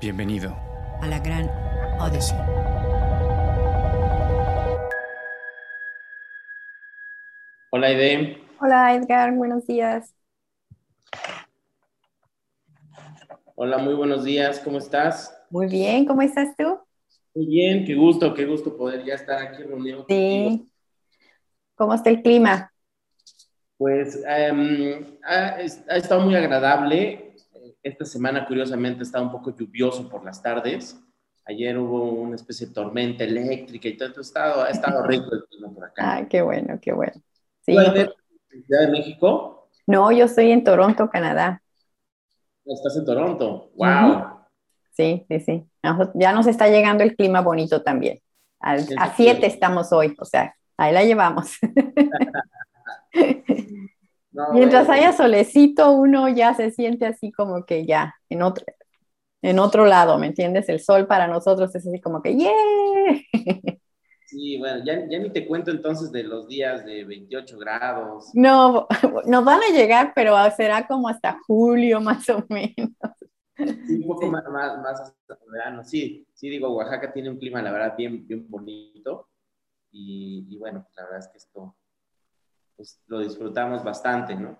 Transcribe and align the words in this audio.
Bienvenido 0.00 0.56
a 1.02 1.06
la 1.08 1.18
gran 1.18 1.46
Odyssey. 2.00 2.38
Hola, 7.70 7.88
Aide. 7.88 8.38
Hola, 8.60 8.94
Edgar. 8.94 9.34
Buenos 9.34 9.66
días. 9.66 10.14
Hola, 13.54 13.76
muy 13.76 13.92
buenos 13.92 14.24
días. 14.24 14.60
¿Cómo 14.60 14.78
estás? 14.78 15.38
Muy 15.50 15.66
bien. 15.66 16.06
¿Cómo 16.06 16.22
estás 16.22 16.56
tú? 16.56 16.78
Muy 17.34 17.44
bien. 17.44 17.84
Qué 17.84 17.94
gusto, 17.94 18.32
qué 18.32 18.46
gusto 18.46 18.74
poder 18.74 19.04
ya 19.04 19.16
estar 19.16 19.38
aquí 19.42 19.62
reunido 19.64 20.06
Sí. 20.08 20.66
¿Cómo 21.74 21.92
está 21.92 22.08
el 22.08 22.22
clima? 22.22 22.72
Pues 23.76 24.18
em, 24.26 25.18
ha, 25.22 25.56
ha 25.56 25.96
estado 25.96 26.22
muy 26.22 26.34
agradable. 26.36 27.29
Esta 27.82 28.04
semana, 28.04 28.46
curiosamente, 28.46 29.02
estado 29.02 29.24
un 29.24 29.32
poco 29.32 29.56
lluvioso 29.56 30.08
por 30.08 30.24
las 30.24 30.42
tardes. 30.42 31.00
Ayer 31.46 31.78
hubo 31.78 32.12
una 32.12 32.36
especie 32.36 32.66
de 32.66 32.74
tormenta 32.74 33.24
eléctrica 33.24 33.88
y 33.88 33.96
todo. 33.96 34.20
Estado, 34.20 34.62
ha 34.62 34.68
estado 34.68 35.06
rico 35.06 35.30
el 35.32 35.44
clima 35.48 35.70
por 35.72 35.84
acá. 35.84 36.16
Ah, 36.16 36.28
qué 36.28 36.42
bueno, 36.42 36.78
qué 36.80 36.92
bueno. 36.92 37.14
Sí. 37.62 37.72
¿Tú 37.72 37.80
eres 37.80 37.94
de 37.94 38.14
Ciudad 38.66 38.80
de 38.82 38.88
México? 38.92 39.70
No, 39.86 40.12
yo 40.12 40.26
estoy 40.26 40.50
en 40.52 40.62
Toronto, 40.62 41.08
Canadá. 41.08 41.62
Estás 42.66 42.96
en 42.98 43.06
Toronto. 43.06 43.70
¡Wow! 43.74 44.40
Sí, 44.92 45.24
sí, 45.28 45.40
sí. 45.40 45.64
Nos- 45.82 46.10
Ya 46.14 46.32
nos 46.32 46.46
está 46.46 46.68
llegando 46.68 47.02
el 47.02 47.16
clima 47.16 47.40
bonito 47.40 47.82
también. 47.82 48.20
Al- 48.60 48.86
Sí, 48.86 48.94
a 48.98 49.06
sí, 49.08 49.22
7 49.24 49.40
sí. 49.40 49.46
estamos 49.46 49.90
hoy, 49.92 50.14
o 50.18 50.24
sea, 50.26 50.54
ahí 50.76 50.92
la 50.92 51.02
llevamos. 51.04 51.52
No, 54.32 54.44
Mientras 54.52 54.88
bueno, 54.88 54.94
haya 54.94 55.12
solecito, 55.12 55.92
uno 55.92 56.28
ya 56.28 56.54
se 56.54 56.70
siente 56.70 57.06
así 57.06 57.32
como 57.32 57.64
que 57.64 57.86
ya 57.86 58.14
en 58.28 58.42
otro, 58.42 58.64
en 59.42 59.58
otro 59.60 59.86
lado, 59.86 60.18
¿me 60.18 60.28
entiendes? 60.28 60.68
El 60.68 60.80
sol 60.80 61.06
para 61.06 61.28
nosotros 61.28 61.74
es 61.74 61.86
así 61.86 62.00
como 62.00 62.22
que 62.22 62.36
¡yeah! 62.36 62.50
Sí, 64.24 64.58
bueno, 64.58 64.84
ya, 64.84 65.08
ya 65.08 65.18
ni 65.18 65.30
te 65.30 65.46
cuento 65.46 65.72
entonces 65.72 66.12
de 66.12 66.22
los 66.22 66.46
días 66.46 66.84
de 66.84 67.04
28 67.04 67.58
grados. 67.58 68.30
No, 68.34 68.86
nos 69.26 69.44
van 69.44 69.60
a 69.62 69.72
llegar, 69.72 70.12
pero 70.14 70.36
será 70.56 70.86
como 70.86 71.08
hasta 71.08 71.38
julio 71.46 72.00
más 72.00 72.28
o 72.28 72.44
menos. 72.48 72.90
Sí, 73.86 73.94
un 73.96 74.06
poco 74.06 74.22
Sí. 74.22 74.30
Más, 74.30 74.44
más, 74.48 74.78
más 74.78 75.00
hasta 75.00 75.38
verano. 75.50 75.84
Sí, 75.84 76.26
sí, 76.34 76.48
digo, 76.48 76.70
Oaxaca 76.70 77.12
tiene 77.12 77.30
un 77.30 77.38
clima, 77.38 77.62
la 77.62 77.72
verdad, 77.72 77.96
bien, 77.96 78.26
bien 78.26 78.48
bonito. 78.48 79.28
Y, 79.92 80.46
y 80.50 80.58
bueno, 80.58 80.86
la 80.96 81.04
verdad 81.04 81.20
es 81.20 81.28
que 81.28 81.38
esto 81.38 81.76
pues, 82.80 82.98
lo 83.08 83.18
disfrutamos 83.20 83.84
bastante, 83.84 84.34
¿no? 84.34 84.58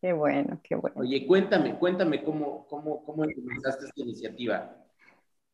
Qué 0.00 0.12
bueno, 0.12 0.60
qué 0.62 0.74
bueno. 0.76 0.96
Oye, 0.96 1.26
cuéntame, 1.26 1.78
cuéntame 1.78 2.22
cómo, 2.22 2.66
cómo, 2.66 3.02
cómo 3.02 3.24
empezaste 3.24 3.86
esta 3.86 4.00
iniciativa. 4.02 4.76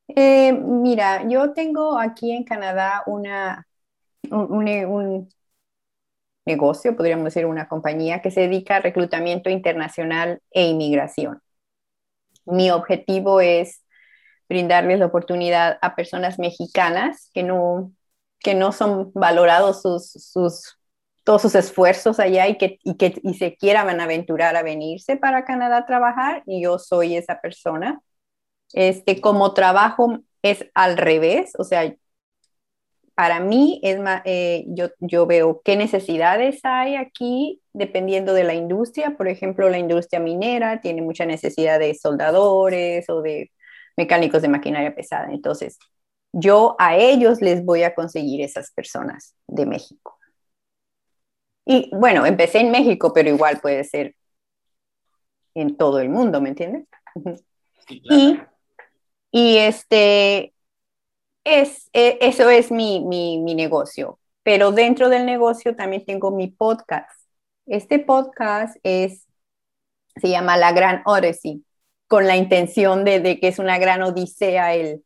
Eh, 0.08 0.52
mira, 0.52 1.26
yo 1.28 1.52
tengo 1.54 1.98
aquí 1.98 2.32
en 2.32 2.44
Canadá 2.44 3.02
una, 3.06 3.66
un, 4.30 4.52
un- 4.52 4.86
un 4.86 5.28
negocio, 6.46 6.96
podríamos 6.96 7.24
decir 7.26 7.44
una 7.46 7.68
compañía 7.68 8.22
que 8.22 8.30
se 8.30 8.40
dedica 8.42 8.76
a 8.76 8.80
reclutamiento 8.80 9.50
internacional 9.50 10.40
e 10.52 10.66
inmigración. 10.66 11.40
Mi 12.46 12.70
objetivo 12.70 13.40
es 13.40 13.82
brindarles 14.48 14.98
la 15.00 15.06
oportunidad 15.06 15.78
a 15.82 15.96
personas 15.96 16.38
mexicanas 16.38 17.30
que 17.34 17.42
no, 17.44 17.92
que 18.40 18.54
no 18.54 18.72
son 18.72 19.12
valorados 19.14 19.82
sus, 19.82 20.10
sus, 20.12 20.78
todos 21.24 21.42
sus 21.42 21.54
esfuerzos 21.54 22.20
allá 22.20 22.48
y 22.48 22.58
que, 22.58 22.78
y 22.84 22.96
que 22.96 23.14
y 23.22 23.34
se 23.34 23.56
quieran 23.56 24.00
aventurar 24.00 24.56
a 24.56 24.62
venirse 24.62 25.16
para 25.16 25.44
Canadá 25.44 25.78
a 25.78 25.86
trabajar, 25.86 26.42
y 26.46 26.62
yo 26.62 26.78
soy 26.78 27.16
esa 27.16 27.40
persona. 27.40 28.00
Este, 28.72 29.20
como 29.20 29.54
trabajo 29.54 30.18
es 30.42 30.66
al 30.74 30.96
revés, 30.98 31.52
o 31.58 31.64
sea, 31.64 31.94
para 33.14 33.40
mí 33.40 33.80
es 33.82 34.00
más, 34.00 34.22
eh, 34.24 34.64
yo, 34.68 34.88
yo 34.98 35.26
veo 35.26 35.62
qué 35.64 35.76
necesidades 35.76 36.60
hay 36.64 36.96
aquí 36.96 37.62
dependiendo 37.72 38.34
de 38.34 38.44
la 38.44 38.54
industria. 38.54 39.16
Por 39.16 39.28
ejemplo, 39.28 39.70
la 39.70 39.78
industria 39.78 40.20
minera 40.20 40.80
tiene 40.80 41.02
mucha 41.02 41.24
necesidad 41.24 41.78
de 41.78 41.94
soldadores 41.94 43.08
o 43.08 43.22
de 43.22 43.52
mecánicos 43.96 44.42
de 44.42 44.48
maquinaria 44.48 44.94
pesada. 44.94 45.28
Entonces, 45.30 45.78
yo 46.32 46.74
a 46.80 46.96
ellos 46.96 47.40
les 47.40 47.64
voy 47.64 47.84
a 47.84 47.94
conseguir 47.94 48.42
esas 48.42 48.72
personas 48.72 49.36
de 49.46 49.66
México. 49.66 50.13
Y 51.66 51.90
bueno, 51.92 52.26
empecé 52.26 52.60
en 52.60 52.70
México, 52.70 53.12
pero 53.12 53.28
igual 53.30 53.60
puede 53.60 53.84
ser 53.84 54.14
en 55.54 55.76
todo 55.76 56.00
el 56.00 56.08
mundo, 56.08 56.40
¿me 56.40 56.50
entiendes? 56.50 56.86
Sí, 57.86 58.00
claro. 58.00 58.22
Y, 58.22 58.40
y 59.30 59.58
este, 59.58 60.52
es, 61.44 61.88
e- 61.92 62.18
eso 62.20 62.50
es 62.50 62.70
mi, 62.70 63.04
mi, 63.04 63.38
mi 63.38 63.54
negocio. 63.54 64.18
Pero 64.42 64.72
dentro 64.72 65.08
del 65.08 65.24
negocio 65.26 65.74
también 65.74 66.04
tengo 66.04 66.30
mi 66.30 66.48
podcast. 66.48 67.10
Este 67.66 67.98
podcast 67.98 68.76
es, 68.82 69.26
se 70.16 70.28
llama 70.28 70.56
La 70.56 70.72
Gran 70.72 71.02
Odyssey, 71.06 71.64
con 72.08 72.26
la 72.26 72.36
intención 72.36 73.04
de, 73.04 73.20
de 73.20 73.40
que 73.40 73.48
es 73.48 73.58
una 73.58 73.78
gran 73.78 74.02
odisea 74.02 74.74
el, 74.74 75.02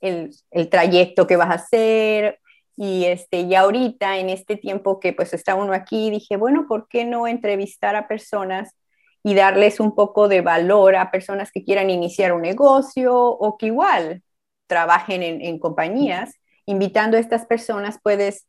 el, 0.00 0.30
el 0.50 0.68
trayecto 0.70 1.26
que 1.26 1.36
vas 1.36 1.50
a 1.50 1.54
hacer. 1.54 2.39
Y, 2.82 3.04
este, 3.04 3.40
y 3.40 3.54
ahorita, 3.54 4.16
en 4.16 4.30
este 4.30 4.56
tiempo 4.56 5.00
que 5.00 5.12
pues 5.12 5.34
está 5.34 5.54
uno 5.54 5.74
aquí, 5.74 6.08
dije, 6.10 6.38
bueno, 6.38 6.64
¿por 6.66 6.88
qué 6.88 7.04
no 7.04 7.26
entrevistar 7.26 7.94
a 7.94 8.08
personas 8.08 8.74
y 9.22 9.34
darles 9.34 9.80
un 9.80 9.94
poco 9.94 10.28
de 10.28 10.40
valor 10.40 10.96
a 10.96 11.10
personas 11.10 11.52
que 11.52 11.62
quieran 11.62 11.90
iniciar 11.90 12.32
un 12.32 12.40
negocio 12.40 13.14
o 13.14 13.58
que 13.58 13.66
igual 13.66 14.22
trabajen 14.66 15.22
en, 15.22 15.42
en 15.42 15.58
compañías? 15.58 16.32
Invitando 16.64 17.18
a 17.18 17.20
estas 17.20 17.44
personas 17.44 17.98
puedes 18.02 18.46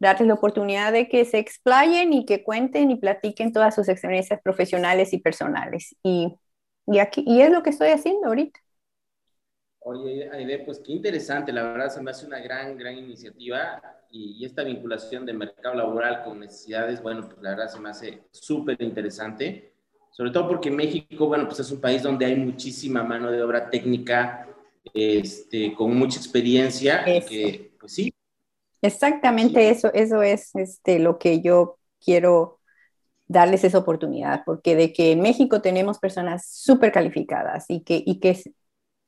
darles 0.00 0.26
la 0.26 0.34
oportunidad 0.34 0.92
de 0.92 1.08
que 1.08 1.24
se 1.24 1.38
explayen 1.38 2.12
y 2.12 2.26
que 2.26 2.42
cuenten 2.42 2.90
y 2.90 2.96
platiquen 2.96 3.52
todas 3.52 3.76
sus 3.76 3.88
experiencias 3.88 4.40
profesionales 4.42 5.12
y 5.12 5.18
personales. 5.18 5.94
Y, 6.02 6.34
y, 6.88 6.98
aquí, 6.98 7.22
y 7.24 7.42
es 7.42 7.52
lo 7.52 7.62
que 7.62 7.70
estoy 7.70 7.90
haciendo 7.90 8.26
ahorita. 8.26 8.58
Oye, 9.82 10.28
Aide, 10.30 10.58
pues 10.60 10.78
qué 10.80 10.92
interesante, 10.92 11.52
la 11.52 11.62
verdad 11.62 11.88
se 11.88 12.02
me 12.02 12.10
hace 12.10 12.26
una 12.26 12.38
gran, 12.40 12.76
gran 12.76 12.96
iniciativa 12.98 13.80
y, 14.10 14.32
y 14.38 14.44
esta 14.44 14.62
vinculación 14.62 15.24
de 15.24 15.32
mercado 15.32 15.74
laboral 15.74 16.22
con 16.22 16.38
necesidades, 16.40 17.02
bueno, 17.02 17.22
pues 17.22 17.40
la 17.40 17.50
verdad 17.50 17.68
se 17.68 17.80
me 17.80 17.88
hace 17.88 18.22
súper 18.30 18.80
interesante, 18.82 19.72
sobre 20.10 20.30
todo 20.32 20.48
porque 20.48 20.70
México, 20.70 21.26
bueno, 21.28 21.46
pues 21.46 21.60
es 21.60 21.70
un 21.70 21.80
país 21.80 22.02
donde 22.02 22.26
hay 22.26 22.36
muchísima 22.36 23.02
mano 23.02 23.30
de 23.30 23.42
obra 23.42 23.70
técnica, 23.70 24.46
este, 24.92 25.74
con 25.74 25.96
mucha 25.96 26.18
experiencia, 26.18 27.04
Eso. 27.06 27.28
que, 27.28 27.72
pues 27.80 27.92
sí, 27.94 28.12
Exactamente 28.82 29.68
eso, 29.70 29.92
eso 29.92 30.22
es 30.22 30.54
este, 30.54 30.98
lo 30.98 31.18
que 31.18 31.42
yo 31.42 31.78
quiero 32.02 32.60
darles 33.28 33.64
esa 33.64 33.78
oportunidad, 33.78 34.42
porque 34.46 34.76
de 34.76 34.92
que 34.92 35.12
en 35.12 35.20
México 35.22 35.62
tenemos 35.62 35.98
personas 35.98 36.46
súper 36.48 36.92
calificadas 36.92 37.66
y 37.68 37.82
que, 37.82 38.02
y 38.06 38.20
que 38.20 38.40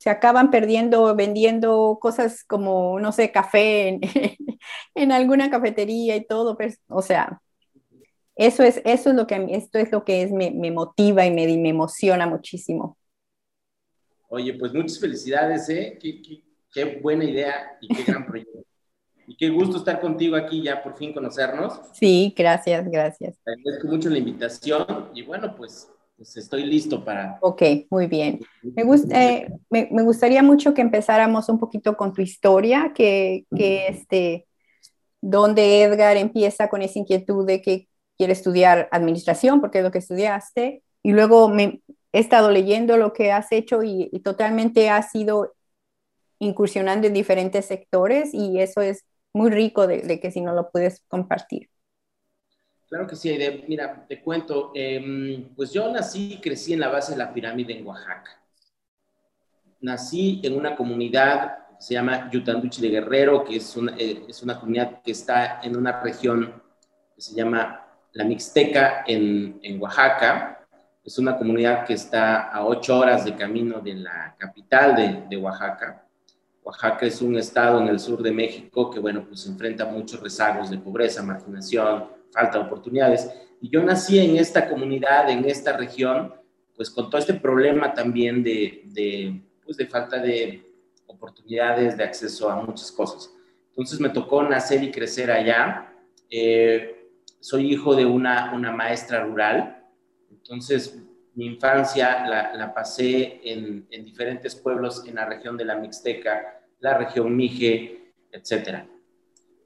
se- 0.03 0.09
acaban 0.09 0.51
perdiendo 0.51 1.15
vendiendo 1.15 1.97
cosas 2.01 2.43
como, 2.45 2.99
no 2.99 3.11
sé, 3.11 3.31
café 3.31 3.87
en, 3.89 4.01
en 4.95 5.11
alguna 5.11 5.49
cafetería 5.49 6.15
y 6.15 6.25
todo, 6.25 6.57
pues, 6.57 6.79
o 6.87 7.01
sea, 7.01 7.41
eso 8.35 8.63
es, 8.63 8.81
eso 8.85 9.09
es 9.11 9.15
lo 9.15 9.27
que 9.27 9.47
esto 9.51 9.79
es 9.79 9.91
lo 9.91 10.03
que 10.05 10.23
es, 10.23 10.31
me, 10.31 10.51
me 10.51 10.71
motiva 10.71 11.25
y 11.25 11.31
me, 11.31 11.47
me 11.57 11.69
emociona 11.69 12.27
muchísimo. 12.27 12.97
oye, 14.29 14.53
pues 14.55 14.73
muchas 14.73 14.99
felicidades, 14.99 15.69
¿eh? 15.69 15.97
Qué, 16.01 16.21
qué- 16.21 16.41
qué 16.71 16.99
buena 17.01 17.23
idea 17.23 17.77
y 17.81 17.91
qué 17.91 18.03
gran 18.03 18.25
proyecto. 18.27 18.63
Y 19.27 19.37
qué 19.37 19.49
gusto 19.49 19.77
estar 19.77 20.01
contigo 20.01 20.35
aquí 20.35 20.63
ya 20.63 20.81
por 20.83 20.97
fin 20.97 21.13
conocernos. 21.13 21.81
Sí, 21.93 22.33
gracias, 22.37 22.85
gracias. 22.89 23.37
Te 23.45 23.51
agradezco 23.53 23.87
mucho 23.87 24.09
la 24.09 24.17
invitación 24.17 25.11
y 25.13 25.21
bueno, 25.23 25.55
pues, 25.55 25.89
pues 26.23 26.37
estoy 26.37 26.65
listo 26.65 27.03
para... 27.03 27.37
Ok, 27.41 27.61
muy 27.89 28.07
bien. 28.07 28.39
Me, 28.61 28.85
gust- 28.85 29.11
eh, 29.13 29.49
me, 29.69 29.89
me 29.91 30.03
gustaría 30.03 30.41
mucho 30.41 30.73
que 30.73 30.81
empezáramos 30.81 31.49
un 31.49 31.59
poquito 31.59 31.97
con 31.97 32.13
tu 32.13 32.21
historia, 32.21 32.93
que, 32.95 33.45
que 33.53 33.87
este, 33.87 34.47
donde 35.21 35.83
Edgar 35.83 36.15
empieza 36.15 36.69
con 36.69 36.81
esa 36.81 36.97
inquietud 36.99 37.45
de 37.45 37.61
que 37.61 37.89
quiere 38.17 38.31
estudiar 38.31 38.87
administración, 38.91 39.59
porque 39.59 39.79
es 39.79 39.83
lo 39.83 39.91
que 39.91 39.97
estudiaste, 39.99 40.83
y 41.03 41.11
luego 41.11 41.49
me 41.49 41.81
he 42.13 42.19
estado 42.19 42.51
leyendo 42.51 42.95
lo 42.95 43.11
que 43.11 43.33
has 43.33 43.51
hecho 43.51 43.83
y, 43.83 44.09
y 44.13 44.19
totalmente 44.21 44.89
has 44.89 45.13
ido 45.13 45.53
incursionando 46.39 47.07
en 47.07 47.13
diferentes 47.13 47.65
sectores 47.65 48.33
y 48.33 48.61
eso 48.61 48.81
es 48.81 49.03
muy 49.33 49.49
rico 49.49 49.87
de, 49.87 50.01
de 50.03 50.19
que 50.21 50.31
si 50.31 50.39
no 50.39 50.53
lo 50.53 50.69
puedes 50.71 51.03
compartir. 51.09 51.69
Claro 52.93 53.07
que 53.07 53.15
sí, 53.15 53.27
Aide. 53.27 53.65
Mira, 53.67 54.05
te 54.07 54.21
cuento, 54.21 54.71
eh, 54.75 55.49
pues 55.55 55.73
yo 55.73 55.91
nací 55.91 56.33
y 56.33 56.39
crecí 56.39 56.73
en 56.73 56.79
la 56.79 56.89
base 56.89 57.13
de 57.13 57.17
la 57.17 57.33
pirámide 57.33 57.75
en 57.75 57.87
Oaxaca. 57.87 58.39
Nací 59.81 60.39
en 60.43 60.55
una 60.55 60.75
comunidad 60.75 61.69
que 61.69 61.81
se 61.81 61.95
llama 61.95 62.29
Yutanduchi 62.29 62.83
de 62.83 62.89
Guerrero, 62.89 63.43
que 63.43 63.55
es 63.55 63.75
una, 63.75 63.95
eh, 63.97 64.25
es 64.29 64.43
una 64.43 64.59
comunidad 64.59 65.01
que 65.01 65.11
está 65.11 65.59
en 65.63 65.75
una 65.75 66.03
región 66.03 66.61
que 67.15 67.21
se 67.23 67.33
llama 67.33 67.83
la 68.11 68.25
Mixteca 68.25 69.03
en, 69.07 69.59
en 69.63 69.81
Oaxaca. 69.81 70.67
Es 71.03 71.17
una 71.17 71.35
comunidad 71.35 71.87
que 71.87 71.93
está 71.93 72.41
a 72.49 72.63
ocho 72.63 72.99
horas 72.99 73.25
de 73.25 73.35
camino 73.35 73.79
de 73.79 73.95
la 73.95 74.35
capital 74.37 74.95
de, 74.95 75.23
de 75.31 75.37
Oaxaca. 75.37 76.05
Oaxaca 76.61 77.07
es 77.07 77.23
un 77.23 77.37
estado 77.37 77.81
en 77.81 77.87
el 77.87 77.99
sur 77.99 78.21
de 78.21 78.31
México 78.31 78.91
que, 78.91 78.99
bueno, 78.99 79.25
pues 79.27 79.47
enfrenta 79.47 79.83
muchos 79.85 80.21
rezagos 80.21 80.69
de 80.69 80.77
pobreza, 80.77 81.23
marginación, 81.23 82.21
falta 82.33 82.57
de 82.57 82.65
oportunidades. 82.65 83.29
Y 83.61 83.69
yo 83.69 83.81
nací 83.81 84.19
en 84.19 84.35
esta 84.37 84.67
comunidad, 84.67 85.29
en 85.29 85.45
esta 85.45 85.77
región, 85.77 86.33
pues 86.75 86.89
con 86.89 87.09
todo 87.09 87.19
este 87.19 87.35
problema 87.35 87.93
también 87.93 88.43
de, 88.43 88.81
de, 88.87 89.41
pues 89.63 89.77
de 89.77 89.87
falta 89.87 90.17
de 90.17 90.69
oportunidades, 91.07 91.95
de 91.95 92.03
acceso 92.03 92.49
a 92.49 92.57
muchas 92.57 92.91
cosas. 92.91 93.31
Entonces 93.69 93.99
me 93.99 94.09
tocó 94.09 94.43
nacer 94.43 94.83
y 94.83 94.91
crecer 94.91 95.31
allá. 95.31 95.93
Eh, 96.29 97.09
soy 97.39 97.71
hijo 97.71 97.95
de 97.95 98.05
una, 98.05 98.53
una 98.53 98.71
maestra 98.71 99.23
rural, 99.23 99.85
entonces 100.31 100.97
mi 101.35 101.45
infancia 101.45 102.27
la, 102.27 102.53
la 102.53 102.73
pasé 102.73 103.41
en, 103.43 103.87
en, 103.89 104.05
diferentes 104.05 104.55
pueblos 104.55 105.05
en 105.07 105.15
la 105.15 105.25
región 105.25 105.57
de 105.57 105.65
la 105.65 105.75
Mixteca, 105.75 106.61
la 106.79 106.97
región 106.97 107.35
Mije, 107.35 108.13
etcétera. 108.31 108.87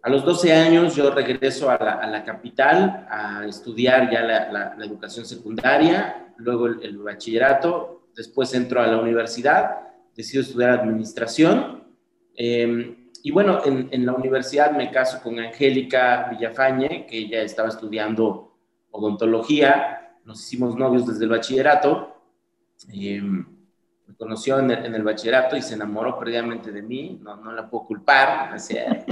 A 0.08 0.10
los 0.10 0.24
12 0.24 0.54
años 0.54 0.96
yo 0.96 1.12
regreso 1.12 1.70
a 1.70 1.78
la, 1.78 1.92
a 1.96 2.08
la 2.08 2.24
capital 2.24 3.06
a 3.10 3.46
estudiar 3.46 4.10
ya 4.10 4.22
la, 4.22 4.74
la, 4.78 4.86
educación 4.86 5.26
secundaria, 5.26 6.32
luego 6.38 6.68
el, 6.68 6.82
el, 6.82 6.98
bachillerato, 6.98 8.08
después 8.16 8.54
entro 8.54 8.82
a 8.82 8.88
la 8.88 9.00
universidad, 9.00 9.82
decido 10.16 10.44
estudiar 10.44 10.80
administración. 10.80 11.84
Eh, 12.38 12.96
y 13.22 13.32
bueno, 13.32 13.60
en, 13.66 13.90
en, 13.92 14.06
la 14.06 14.14
universidad 14.14 14.72
me 14.72 14.92
caso 14.92 15.22
con 15.22 15.40
Angélica 15.40 16.30
Villafañe, 16.32 17.06
que 17.06 17.18
ella 17.18 17.42
estaba 17.42 17.68
estudiando 17.68 18.56
odontología. 18.92 20.16
Nos 20.24 20.42
hicimos 20.42 20.78
novios 20.78 21.06
desde 21.06 21.26
el 21.26 21.32
bachillerato. 21.32 22.16
Eh, 22.94 23.22
me 23.22 24.16
conoció 24.18 24.60
en 24.60 24.72
el, 24.72 24.86
en 24.86 24.96
el, 24.96 25.04
bachillerato 25.04 25.58
y 25.58 25.62
se 25.62 25.74
enamoró 25.74 26.18
perdidamente 26.18 26.72
de 26.72 26.82
mí. 26.82 27.20
No, 27.22 27.36
no 27.36 27.52
la 27.52 27.70
puedo 27.70 27.88
culpar. 27.88 28.58
Sea, 28.58 29.06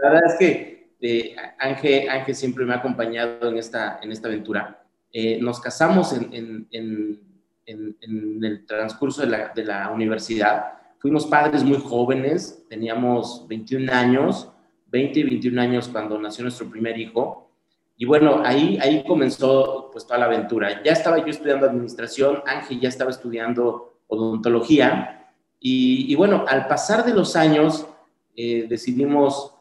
la 0.00 0.10
verdad 0.10 0.32
es 0.32 0.38
que 0.38 0.94
eh, 1.00 1.36
Ángel, 1.58 2.08
Ángel, 2.08 2.34
siempre 2.34 2.64
me 2.64 2.74
ha 2.74 2.78
acompañado 2.78 3.48
en 3.48 3.58
esta, 3.58 4.00
en 4.02 4.12
esta 4.12 4.28
aventura. 4.28 4.84
Eh, 5.12 5.38
nos 5.40 5.60
casamos 5.60 6.12
en, 6.12 6.66
en, 6.70 7.20
en, 7.66 8.44
el 8.44 8.66
transcurso 8.66 9.22
de 9.22 9.28
la, 9.28 9.52
de 9.54 9.64
la 9.64 9.90
universidad 9.90 10.76
Fuimos 11.06 11.26
padres 11.26 11.62
muy 11.62 11.78
jóvenes, 11.78 12.64
teníamos 12.68 13.46
21 13.46 13.92
años, 13.92 14.50
20 14.88 15.20
y 15.20 15.22
21 15.22 15.60
años 15.60 15.88
cuando 15.88 16.18
nació 16.18 16.42
nuestro 16.42 16.68
primer 16.70 16.98
hijo. 16.98 17.50
Y 17.96 18.06
bueno, 18.06 18.42
ahí, 18.44 18.78
ahí 18.82 19.04
comenzó 19.04 19.90
pues 19.92 20.06
toda 20.06 20.18
la 20.18 20.24
aventura. 20.24 20.82
Ya 20.82 20.92
estaba 20.92 21.18
yo 21.18 21.26
estudiando 21.26 21.66
administración, 21.66 22.42
Ángel 22.46 22.80
ya 22.80 22.88
estaba 22.88 23.10
estudiando 23.10 24.00
odontología. 24.08 25.32
Y, 25.60 26.10
y 26.10 26.14
bueno, 26.14 26.44
al 26.48 26.66
pasar 26.66 27.04
de 27.04 27.14
los 27.14 27.36
años 27.36 27.86
eh, 28.34 28.66
decidimos 28.68 29.54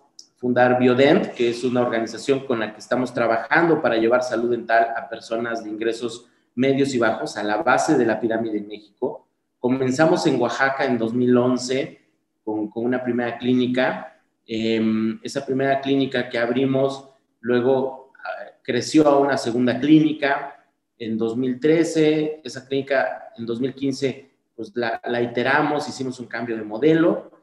fundar 0.45 0.77
Biodent, 0.77 1.33
que 1.33 1.49
es 1.49 1.63
una 1.63 1.81
organización 1.81 2.45
con 2.45 2.59
la 2.59 2.71
que 2.71 2.77
estamos 2.77 3.11
trabajando 3.11 3.81
para 3.81 3.97
llevar 3.97 4.21
salud 4.21 4.51
dental 4.51 4.89
a 4.95 5.09
personas 5.09 5.63
de 5.63 5.71
ingresos 5.71 6.27
medios 6.53 6.93
y 6.93 6.99
bajos 6.99 7.35
a 7.35 7.41
la 7.41 7.63
base 7.63 7.97
de 7.97 8.05
la 8.05 8.19
pirámide 8.19 8.59
en 8.59 8.67
México. 8.67 9.27
Comenzamos 9.57 10.27
en 10.27 10.39
Oaxaca 10.39 10.85
en 10.85 10.99
2011 10.99 11.99
con, 12.43 12.69
con 12.69 12.85
una 12.85 13.03
primera 13.03 13.39
clínica. 13.39 14.19
Eh, 14.45 15.17
esa 15.23 15.43
primera 15.43 15.81
clínica 15.81 16.29
que 16.29 16.37
abrimos 16.37 17.09
luego 17.39 18.11
uh, 18.11 18.61
creció 18.61 19.07
a 19.07 19.17
una 19.17 19.39
segunda 19.39 19.79
clínica 19.79 20.63
en 20.99 21.17
2013. 21.17 22.41
Esa 22.43 22.67
clínica 22.67 23.29
en 23.35 23.47
2015 23.47 24.29
pues 24.55 24.71
la, 24.75 25.01
la, 25.05 25.23
iteramos, 25.23 25.89
hicimos 25.89 26.19
un 26.19 26.27
cambio 26.27 26.55
de 26.55 26.63
modelo 26.63 27.34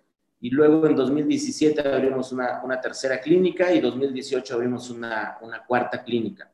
y 0.43 0.51
luego 0.51 0.85
en 0.89 0.97
2017 0.97 1.89
abrimos 1.89 2.33
una, 2.33 2.61
una 2.65 2.81
tercera 2.81 3.21
clínica 3.21 3.73
y 3.73 3.81
2018 3.81 4.55
abrimos 4.55 4.91
una, 4.91 5.39
una 5.41 5.65
cuarta 5.65 6.03
clínica. 6.03 6.51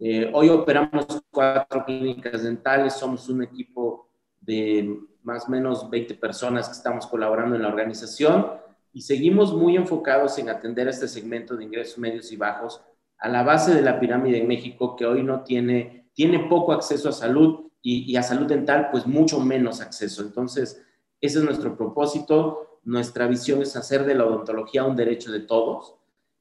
Eh, 0.00 0.28
hoy 0.34 0.48
operamos 0.48 1.06
cuatro 1.30 1.84
clínicas 1.84 2.42
dentales, 2.42 2.94
somos 2.94 3.28
un 3.28 3.44
equipo 3.44 4.08
de 4.40 4.98
más 5.22 5.46
o 5.46 5.52
menos 5.52 5.88
20 5.88 6.14
personas 6.14 6.66
que 6.66 6.74
estamos 6.74 7.06
colaborando 7.06 7.54
en 7.54 7.62
la 7.62 7.68
organización 7.68 8.54
y 8.92 9.02
seguimos 9.02 9.54
muy 9.54 9.76
enfocados 9.76 10.36
en 10.38 10.50
atender 10.50 10.88
este 10.88 11.06
segmento 11.06 11.56
de 11.56 11.62
ingresos 11.62 11.98
medios 11.98 12.32
y 12.32 12.36
bajos 12.36 12.82
a 13.18 13.28
la 13.28 13.44
base 13.44 13.72
de 13.72 13.82
la 13.82 14.00
pirámide 14.00 14.38
en 14.38 14.48
México 14.48 14.96
que 14.96 15.06
hoy 15.06 15.22
no 15.22 15.44
tiene, 15.44 16.08
tiene 16.12 16.40
poco 16.48 16.72
acceso 16.72 17.08
a 17.08 17.12
salud 17.12 17.70
y, 17.80 18.10
y 18.12 18.16
a 18.16 18.24
salud 18.24 18.48
dental, 18.48 18.88
pues 18.90 19.06
mucho 19.06 19.38
menos 19.38 19.80
acceso. 19.80 20.22
Entonces, 20.22 20.84
ese 21.20 21.38
es 21.38 21.44
nuestro 21.44 21.76
propósito. 21.76 22.71
Nuestra 22.84 23.26
visión 23.26 23.62
es 23.62 23.76
hacer 23.76 24.04
de 24.04 24.14
la 24.14 24.26
odontología 24.26 24.84
un 24.84 24.96
derecho 24.96 25.30
de 25.30 25.40
todos. 25.40 25.94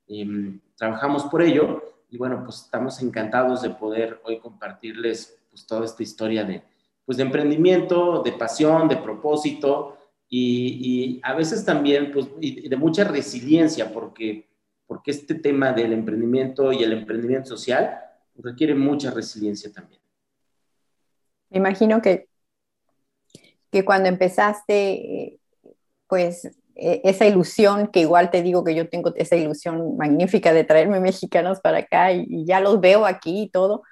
Eh, 0.07 0.59
trabajamos 0.75 1.25
por 1.25 1.41
ello 1.41 1.83
y 2.09 2.17
bueno, 2.17 2.43
pues 2.43 2.61
estamos 2.61 3.01
encantados 3.01 3.61
de 3.61 3.69
poder 3.69 4.19
hoy 4.23 4.39
compartirles 4.39 5.39
pues 5.49 5.65
toda 5.65 5.85
esta 5.85 6.03
historia 6.03 6.43
de, 6.43 6.63
pues 7.05 7.19
emprendimiento, 7.19 8.21
de 8.23 8.31
pasión, 8.33 8.87
de 8.87 8.97
propósito 8.97 9.97
y, 10.29 11.19
a 11.23 11.33
veces 11.33 11.65
también 11.65 12.11
pues 12.11 12.27
de 12.39 12.75
mucha 12.77 13.03
resiliencia 13.03 13.91
porque, 13.91 14.47
porque 14.87 15.11
este 15.11 15.35
tema 15.35 15.73
del 15.73 15.91
emprendimiento 15.91 16.71
y 16.71 16.83
el 16.83 16.93
emprendimiento 16.93 17.49
social 17.49 17.99
requiere 18.35 18.73
mucha 18.73 19.11
resiliencia 19.11 19.71
también. 19.71 20.01
Me 21.49 21.57
imagino 21.57 22.01
que, 22.01 22.29
que 23.69 23.83
cuando 23.83 24.07
empezaste, 24.07 25.40
pues 26.11 26.45
e, 26.75 27.01
esa 27.05 27.25
ilusión, 27.25 27.87
que 27.87 28.01
igual 28.01 28.31
te 28.31 28.41
digo 28.41 28.65
que 28.65 28.75
yo 28.75 28.89
tengo 28.89 29.13
esa 29.15 29.37
ilusión 29.37 29.95
magnífica 29.95 30.51
de 30.51 30.65
traerme 30.65 30.99
mexicanos 30.99 31.61
para 31.61 31.79
acá 31.79 32.11
y, 32.11 32.45
ya 32.45 32.59
los 32.59 32.81
veo 32.81 33.05
aquí 33.05 33.43
y 33.43 33.49
todo, 33.49 33.83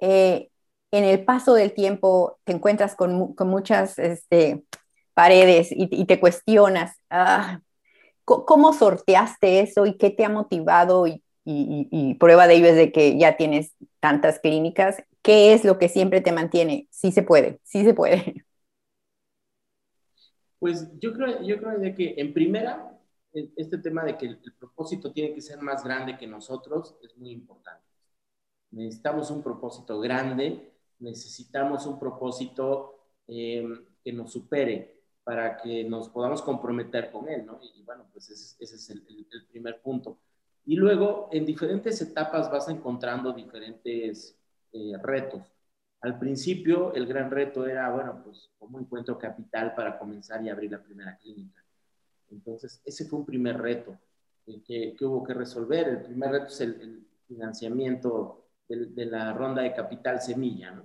eh, 0.00 0.48
en 0.90 1.04
el 1.04 1.22
paso 1.24 1.52
del 1.52 1.74
tiempo 1.74 2.38
te 2.44 2.52
encuentras 2.52 2.96
con, 2.96 3.34
con 3.34 3.48
muchas 3.48 3.98
este, 3.98 4.64
paredes 5.12 5.68
y, 5.70 6.06
te 6.06 6.18
cuestionas, 6.18 6.96
ah, 7.10 7.60
¿cómo 8.24 8.72
sorteaste 8.72 9.60
eso 9.60 9.84
y 9.84 9.98
qué 9.98 10.08
te 10.10 10.24
ha 10.24 10.30
motivado? 10.30 11.06
Y, 11.06 11.22
prueba 12.18 12.46
de 12.46 12.54
ello 12.54 12.66
es 12.68 12.76
de 12.76 12.92
que 12.92 13.18
ya 13.18 13.36
tienes 13.36 13.74
tantas 14.00 14.38
clínicas. 14.38 15.02
¿Qué 15.22 15.52
es 15.52 15.64
lo 15.64 15.78
que 15.78 15.88
siempre 15.88 16.20
te 16.20 16.32
mantiene? 16.32 16.86
Sí 16.90 17.12
se 17.12 17.22
puede, 17.22 17.60
sí 17.64 17.84
se 17.84 17.92
puede. 17.92 18.44
Pues 20.60 20.88
yo 21.00 21.12
creo, 21.12 21.42
yo 21.42 21.58
creo 21.58 21.78
de 21.80 21.94
que 21.94 22.14
en 22.16 22.32
primera, 22.32 22.96
este 23.32 23.78
tema 23.78 24.04
de 24.04 24.16
que 24.16 24.26
el, 24.26 24.40
el 24.44 24.52
propósito 24.54 25.12
tiene 25.12 25.34
que 25.34 25.40
ser 25.40 25.60
más 25.60 25.82
grande 25.82 26.16
que 26.16 26.28
nosotros 26.28 26.96
es 27.02 27.16
muy 27.16 27.30
importante. 27.32 27.84
Necesitamos 28.70 29.32
un 29.32 29.42
propósito 29.42 29.98
grande 29.98 30.70
necesitamos 31.00 31.86
un 31.86 31.98
propósito 31.98 33.00
eh, 33.26 33.66
que 34.04 34.12
nos 34.12 34.32
supere 34.32 35.00
para 35.24 35.56
que 35.56 35.84
nos 35.84 36.08
podamos 36.08 36.42
comprometer 36.42 37.10
con 37.10 37.28
él, 37.28 37.44
¿no? 37.44 37.60
Y, 37.62 37.82
bueno, 37.82 38.06
pues 38.12 38.30
ese, 38.30 38.62
ese 38.62 38.76
es 38.76 38.90
el, 38.90 39.04
el, 39.08 39.26
el, 39.32 39.46
primer 39.46 39.80
punto. 39.82 40.18
Y 40.64 40.76
luego, 40.76 41.28
en 41.32 41.44
diferentes 41.44 42.00
etapas 42.00 42.50
vas 42.50 42.68
encontrando 42.68 43.32
diferentes 43.32 44.36
eh, 44.72 44.92
retos. 45.02 45.42
Al 46.02 46.18
principio, 46.18 46.94
el 46.94 47.06
gran 47.06 47.30
reto 47.30 47.66
era, 47.66 47.90
bueno, 47.90 48.22
pues, 48.24 48.50
¿cómo 48.58 48.80
encuentro 48.80 49.18
capital 49.18 49.74
para 49.74 49.98
comenzar 49.98 50.42
y 50.42 50.48
abrir 50.48 50.70
la 50.70 50.82
primera 50.82 51.16
clínica? 51.18 51.62
Entonces, 52.30 52.80
ese 52.84 53.04
fue 53.04 53.18
un 53.18 53.26
primer 53.26 53.60
reto 53.60 53.98
que, 54.66 54.94
que 54.96 55.04
hubo 55.04 55.22
que 55.22 55.34
resolver. 55.34 55.88
El 55.88 56.02
primer 56.02 56.30
reto 56.30 56.46
es 56.46 56.60
el, 56.62 57.06
financiamiento 57.26 58.48
de, 58.68 59.06
la 59.06 59.32
ronda 59.32 59.62
de 59.62 59.72
capital 59.72 60.20
semilla. 60.20 60.82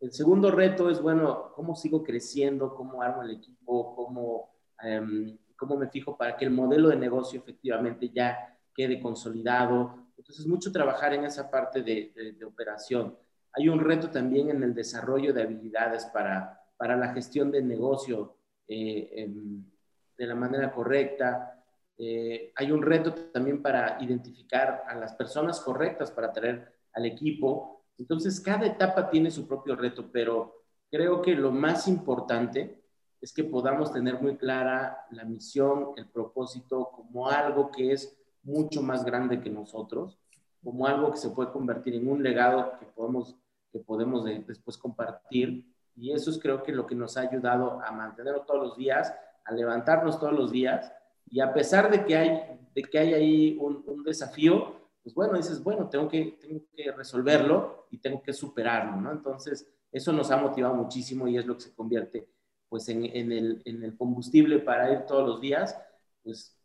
El 0.00 0.10
segundo 0.10 0.50
reto 0.50 0.90
es, 0.90 1.00
bueno, 1.00 1.52
¿cómo 1.54 1.76
sigo 1.76 2.02
creciendo? 2.02 2.74
¿Cómo 2.74 3.02
armo 3.02 3.22
el 3.22 3.30
equipo? 3.30 3.94
¿Cómo, 3.94 4.50
um, 4.82 5.38
cómo 5.54 5.76
me 5.76 5.88
fijo 5.88 6.16
para 6.16 6.36
que 6.36 6.44
el 6.44 6.50
modelo 6.50 6.88
de 6.88 6.96
negocio 6.96 7.38
efectivamente 7.38 8.08
ya 8.08 8.58
quede 8.74 9.00
consolidado? 9.00 10.08
Entonces, 10.16 10.44
mucho 10.44 10.72
trabajar 10.72 11.14
en 11.14 11.24
esa 11.24 11.48
parte 11.48 11.82
de 11.82 12.44
operación. 12.44 13.16
Hay 13.56 13.68
un 13.68 13.80
reto 13.80 14.10
también 14.10 14.50
en 14.50 14.62
el 14.62 14.74
desarrollo 14.74 15.32
de 15.32 15.42
habilidades 15.42 16.06
para, 16.06 16.60
para 16.76 16.96
la 16.96 17.12
gestión 17.14 17.50
del 17.50 17.66
negocio 17.66 18.36
eh, 18.68 19.10
en, 19.12 19.72
de 20.16 20.26
la 20.26 20.34
manera 20.34 20.72
correcta. 20.72 21.64
Eh, 21.98 22.52
hay 22.54 22.70
un 22.70 22.82
reto 22.82 23.14
también 23.32 23.62
para 23.62 23.96
identificar 24.00 24.84
a 24.86 24.94
las 24.94 25.14
personas 25.14 25.60
correctas 25.60 26.10
para 26.10 26.32
traer 26.32 26.72
al 26.92 27.06
equipo 27.06 27.76
entonces, 27.98 28.40
cada 28.40 28.66
etapa 28.66 29.08
tiene 29.10 29.30
su 29.30 29.46
propio 29.46 29.74
reto, 29.74 30.10
pero 30.12 30.64
creo 30.90 31.22
que 31.22 31.34
lo 31.34 31.50
más 31.50 31.88
importante 31.88 32.82
es 33.20 33.32
que 33.32 33.44
podamos 33.44 33.92
tener 33.92 34.20
muy 34.20 34.36
clara 34.36 35.06
la 35.10 35.24
misión, 35.24 35.92
el 35.96 36.06
propósito 36.06 36.90
como 36.94 37.28
algo 37.28 37.70
que 37.70 37.92
es 37.92 38.16
mucho 38.42 38.82
más 38.82 39.04
grande 39.04 39.40
que 39.40 39.50
nosotros, 39.50 40.18
como 40.62 40.86
algo 40.86 41.10
que 41.10 41.16
se 41.16 41.30
puede 41.30 41.50
convertir 41.50 41.94
en 41.94 42.08
un 42.08 42.22
legado 42.22 42.78
que 42.78 42.86
podemos, 42.86 43.34
que 43.78 43.84
podemos 43.84 44.24
después 44.24 44.78
compartir. 44.78 45.64
Y 45.94 46.12
eso 46.12 46.30
es 46.30 46.38
creo 46.38 46.62
que 46.62 46.72
lo 46.72 46.86
que 46.86 46.94
nos 46.94 47.16
ha 47.16 47.22
ayudado 47.22 47.80
a 47.80 47.90
mantenerlo 47.92 48.42
todos 48.42 48.62
los 48.62 48.76
días, 48.76 49.14
a 49.44 49.52
levantarnos 49.52 50.18
todos 50.18 50.32
los 50.32 50.50
días. 50.50 50.92
Y 51.28 51.40
a 51.40 51.52
pesar 51.52 51.90
de 51.90 52.04
que 52.04 52.16
hay, 52.16 52.60
de 52.74 52.82
que 52.82 52.98
hay 52.98 53.14
ahí 53.14 53.58
un, 53.60 53.82
un 53.86 54.02
desafío, 54.02 54.76
pues 55.02 55.14
bueno, 55.14 55.36
dices, 55.36 55.62
bueno, 55.62 55.88
tengo 55.88 56.08
que, 56.08 56.38
tengo 56.40 56.60
que 56.74 56.92
resolverlo 56.92 57.86
y 57.90 57.98
tengo 57.98 58.22
que 58.22 58.32
superarlo, 58.32 59.00
¿no? 59.00 59.12
Entonces, 59.12 59.68
eso 59.92 60.12
nos 60.12 60.30
ha 60.30 60.36
motivado 60.36 60.74
muchísimo 60.74 61.28
y 61.28 61.38
es 61.38 61.46
lo 61.46 61.54
que 61.54 61.62
se 61.62 61.74
convierte 61.74 62.28
pues 62.68 62.88
en, 62.88 63.04
en, 63.04 63.32
el, 63.32 63.62
en 63.64 63.84
el, 63.84 63.96
combustible 63.96 64.58
para 64.58 64.92
ir 64.92 65.06
todos 65.06 65.26
los 65.26 65.40
días, 65.40 65.80
pues 66.22 66.58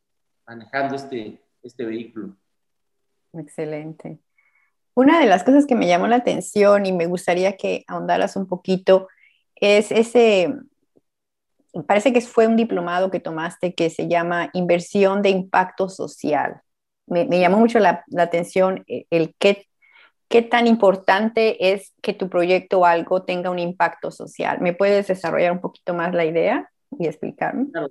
manejando 0.47 0.95
este, 0.95 1.39
este 1.61 1.85
vehículo. 1.85 2.35
Excelente. 3.33 4.19
Una 4.93 5.19
de 5.19 5.25
las 5.25 5.43
cosas 5.43 5.65
que 5.65 5.75
me 5.75 5.87
llamó 5.87 6.07
la 6.07 6.17
atención 6.17 6.85
y 6.85 6.91
me 6.91 7.05
gustaría 7.05 7.57
que 7.57 7.83
ahondaras 7.87 8.35
un 8.35 8.47
poquito 8.47 9.07
es 9.55 9.91
ese, 9.91 10.53
parece 11.87 12.11
que 12.13 12.21
fue 12.21 12.47
un 12.47 12.55
diplomado 12.57 13.11
que 13.11 13.19
tomaste 13.19 13.73
que 13.73 13.89
se 13.89 14.07
llama 14.07 14.49
Inversión 14.53 15.21
de 15.21 15.29
Impacto 15.29 15.89
Social 15.89 16.61
me, 17.11 17.39
llamó 17.39 17.57
mucho 17.57 17.79
la, 17.79 18.03
atención 18.17 18.83
eh, 18.87 19.05
el 19.09 19.35
qué, 19.37 19.67
qué 20.29 20.41
tan 20.41 20.65
importante 20.65 21.73
es 21.73 21.93
que 22.01 22.13
tu 22.13 22.29
proyecto 22.29 22.79
o 22.79 22.85
algo 22.85 23.23
tenga 23.23 23.49
un 23.49 23.59
impacto 23.59 24.11
social. 24.11 24.61
¿Me 24.61 24.73
puedes 24.73 25.07
desarrollar 25.07 25.51
un 25.51 25.61
poquito 25.61 25.93
más 25.93 26.13
la 26.13 26.25
idea 26.25 26.71
y 26.97 27.07
explicarme? 27.07 27.69
Claro. 27.71 27.89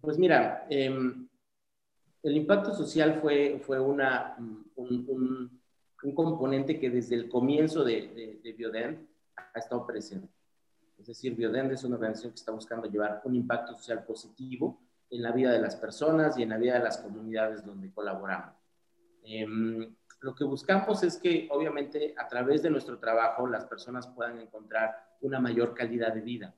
Pues 0.00 0.16
mira, 0.16 0.64
em, 0.70 1.28
el 2.22 2.36
impacto 2.36 2.72
social 2.72 3.18
fue, 3.20 3.60
fue 3.66 3.80
una, 3.80 4.36
un, 4.38 4.64
un, 4.76 5.61
componente 6.10 6.80
que 6.80 6.90
desde 6.90 7.14
el 7.14 7.28
comienzo 7.28 7.84
de, 7.84 8.40
de, 8.42 8.52
Biodent 8.52 9.08
ha 9.54 9.58
estado 9.58 9.86
presente. 9.86 10.28
Es 10.98 11.06
decir, 11.06 11.34
Biodent 11.36 11.70
es 11.70 11.84
una 11.84 11.94
organización 11.94 12.32
que 12.32 12.40
está 12.40 12.50
buscando 12.50 12.90
llevar 12.90 13.22
un 13.24 13.36
impacto 13.36 13.74
social 13.74 14.04
positivo 14.04 14.80
en 15.10 15.22
la 15.22 15.30
vida 15.30 15.52
de 15.52 15.60
las 15.60 15.76
personas 15.76 16.36
y 16.36 16.42
en 16.42 16.48
la 16.48 16.58
vida 16.58 16.74
de 16.74 16.84
las 16.84 16.98
comunidades 16.98 17.64
donde 17.64 17.92
colaboramos. 17.92 18.54
Em, 19.22 19.94
lo 20.20 20.34
que 20.34 20.44
buscamos 20.44 21.02
es 21.04 21.18
que, 21.18 21.48
obviamente, 21.50 22.14
a 22.16 22.26
través 22.26 22.62
de 22.62 22.70
nuestro 22.70 22.98
trabajo, 22.98 23.46
las 23.46 23.64
personas 23.66 24.06
puedan 24.08 24.40
encontrar 24.40 25.16
una 25.20 25.38
mayor 25.38 25.74
calidad 25.74 26.12
de 26.12 26.20
vida. 26.20 26.54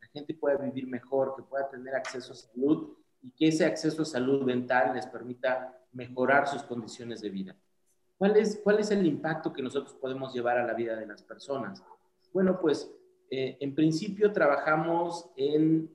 La 0.00 0.08
gente 0.08 0.34
pueda 0.34 0.56
vivir 0.56 0.86
mejor, 0.86 1.34
que 1.36 1.42
pueda 1.42 1.68
tener 1.68 1.94
acceso 1.94 2.32
a 2.32 2.36
salud 2.36 2.96
y 3.22 3.30
que 3.30 3.48
ese 3.48 3.64
acceso 3.64 4.02
a 4.02 4.04
salud 4.04 4.42
mental 4.42 4.94
les 4.94 5.06
permita 5.06 5.76
mejorar 5.92 6.46
sus 6.46 6.62
condiciones 6.62 7.20
de 7.20 7.30
vida. 7.30 7.56
¿Cuál 8.16 8.36
es, 8.36 8.60
cuál 8.62 8.78
es 8.78 8.90
el 8.90 9.06
impacto 9.06 9.52
que 9.52 9.62
nosotros 9.62 9.94
podemos 9.94 10.32
llevar 10.32 10.58
a 10.58 10.66
la 10.66 10.74
vida 10.74 10.96
de 10.96 11.06
las 11.06 11.22
personas? 11.22 11.82
Bueno, 12.32 12.58
pues 12.60 12.90
eh, 13.30 13.56
en 13.60 13.74
principio 13.74 14.32
trabajamos 14.32 15.30
en 15.36 15.90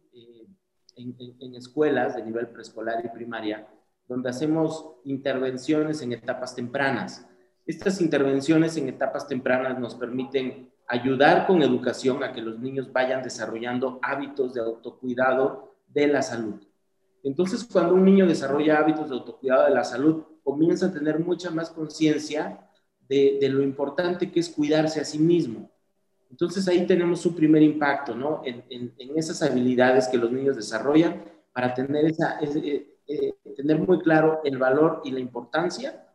en, 1.00 1.56
escuelas 1.56 2.16
de 2.16 2.24
nivel 2.24 2.48
preescolar 2.48 3.04
y 3.04 3.10
primaria, 3.10 3.68
donde 4.08 4.30
hacemos 4.30 4.94
intervenciones 5.06 6.02
en 6.02 6.14
etapas 6.14 6.56
tempranas. 6.56 7.28
Estas 7.66 8.02
intervenciones 8.02 8.76
en 8.78 8.90
etapas 8.90 9.28
tempranas 9.28 9.80
nos 9.80 9.96
permiten 9.96 10.72
ayudar 10.88 11.46
con 11.46 11.62
educación 11.62 12.24
a 12.24 12.32
que 12.34 12.42
los 12.42 12.60
niños 12.60 12.92
vayan 12.92 13.22
desarrollando 13.22 14.00
hábitos 14.02 14.54
de 14.54 14.62
autocuidado 14.62 15.76
de 15.88 16.08
la 16.08 16.22
salud. 16.22 16.56
Entonces, 17.24 17.68
cuando 17.72 17.94
un 17.94 18.06
niño 18.06 18.26
desarrolla 18.26 18.80
hábitos 18.80 19.10
de 19.10 19.16
autocuidado 19.16 19.66
de 19.66 19.76
la 19.76 19.84
salud, 19.84 20.24
comienza 20.50 20.88
a 20.88 20.94
tener 20.94 21.20
mucha 21.20 21.52
más 21.52 21.70
conciencia 21.70 22.60
de, 23.08 23.38
de, 23.40 23.50
lo 23.50 23.62
importante 23.64 24.32
que 24.32 24.40
es 24.40 24.50
cuidarse 24.50 25.00
a 25.00 25.06
sí 25.06 25.20
mismo. 25.20 25.70
Entonces 26.30 26.68
ahí 26.68 26.86
tenemos 26.86 27.22
su 27.22 27.36
primer 27.36 27.64
impacto, 27.64 28.16
¿no? 28.16 28.42
En, 28.46 28.94
esas 29.16 29.42
habilidades 29.42 30.08
que 30.08 30.18
los 30.18 30.32
niños 30.32 30.56
desarrollan 30.56 31.24
para 31.52 31.74
tener, 31.74 32.06
esa, 32.06 32.40
eh, 32.40 32.98
eh, 33.08 33.34
tener 33.58 33.80
muy 33.80 34.00
claro 34.00 34.42
el 34.44 34.58
valor 34.58 35.02
y 35.04 35.12
la 35.12 35.20
importancia 35.20 36.08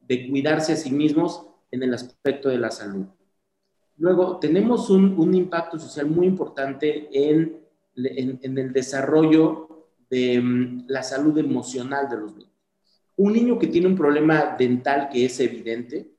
de 0.00 0.28
cuidarse 0.28 0.72
a 0.72 0.76
sí 0.76 0.90
mismos 0.90 1.46
en 1.70 1.82
el 1.82 1.94
aspecto 1.94 2.48
de 2.48 2.58
la 2.58 2.70
salud. 2.70 3.06
Luego, 3.98 4.38
tenemos 4.38 4.88
un, 4.88 5.34
impacto 5.34 5.78
social 5.78 6.06
muy 6.06 6.26
importante 6.26 7.08
en, 7.12 7.60
en, 7.94 8.58
el 8.58 8.72
desarrollo 8.72 9.86
de 10.08 10.40
mm, 10.40 10.84
la 10.88 11.02
salud 11.02 11.36
emocional 11.36 12.08
de 12.08 12.16
los 12.16 12.34
niños. 12.34 12.49
Un 13.20 13.32
niño 13.32 13.58
que 13.58 13.66
tiene 13.66 13.86
un 13.86 13.96
problema 13.96 14.56
dental 14.58 15.08
que 15.12 15.26
es 15.26 15.38
evidente, 15.40 16.10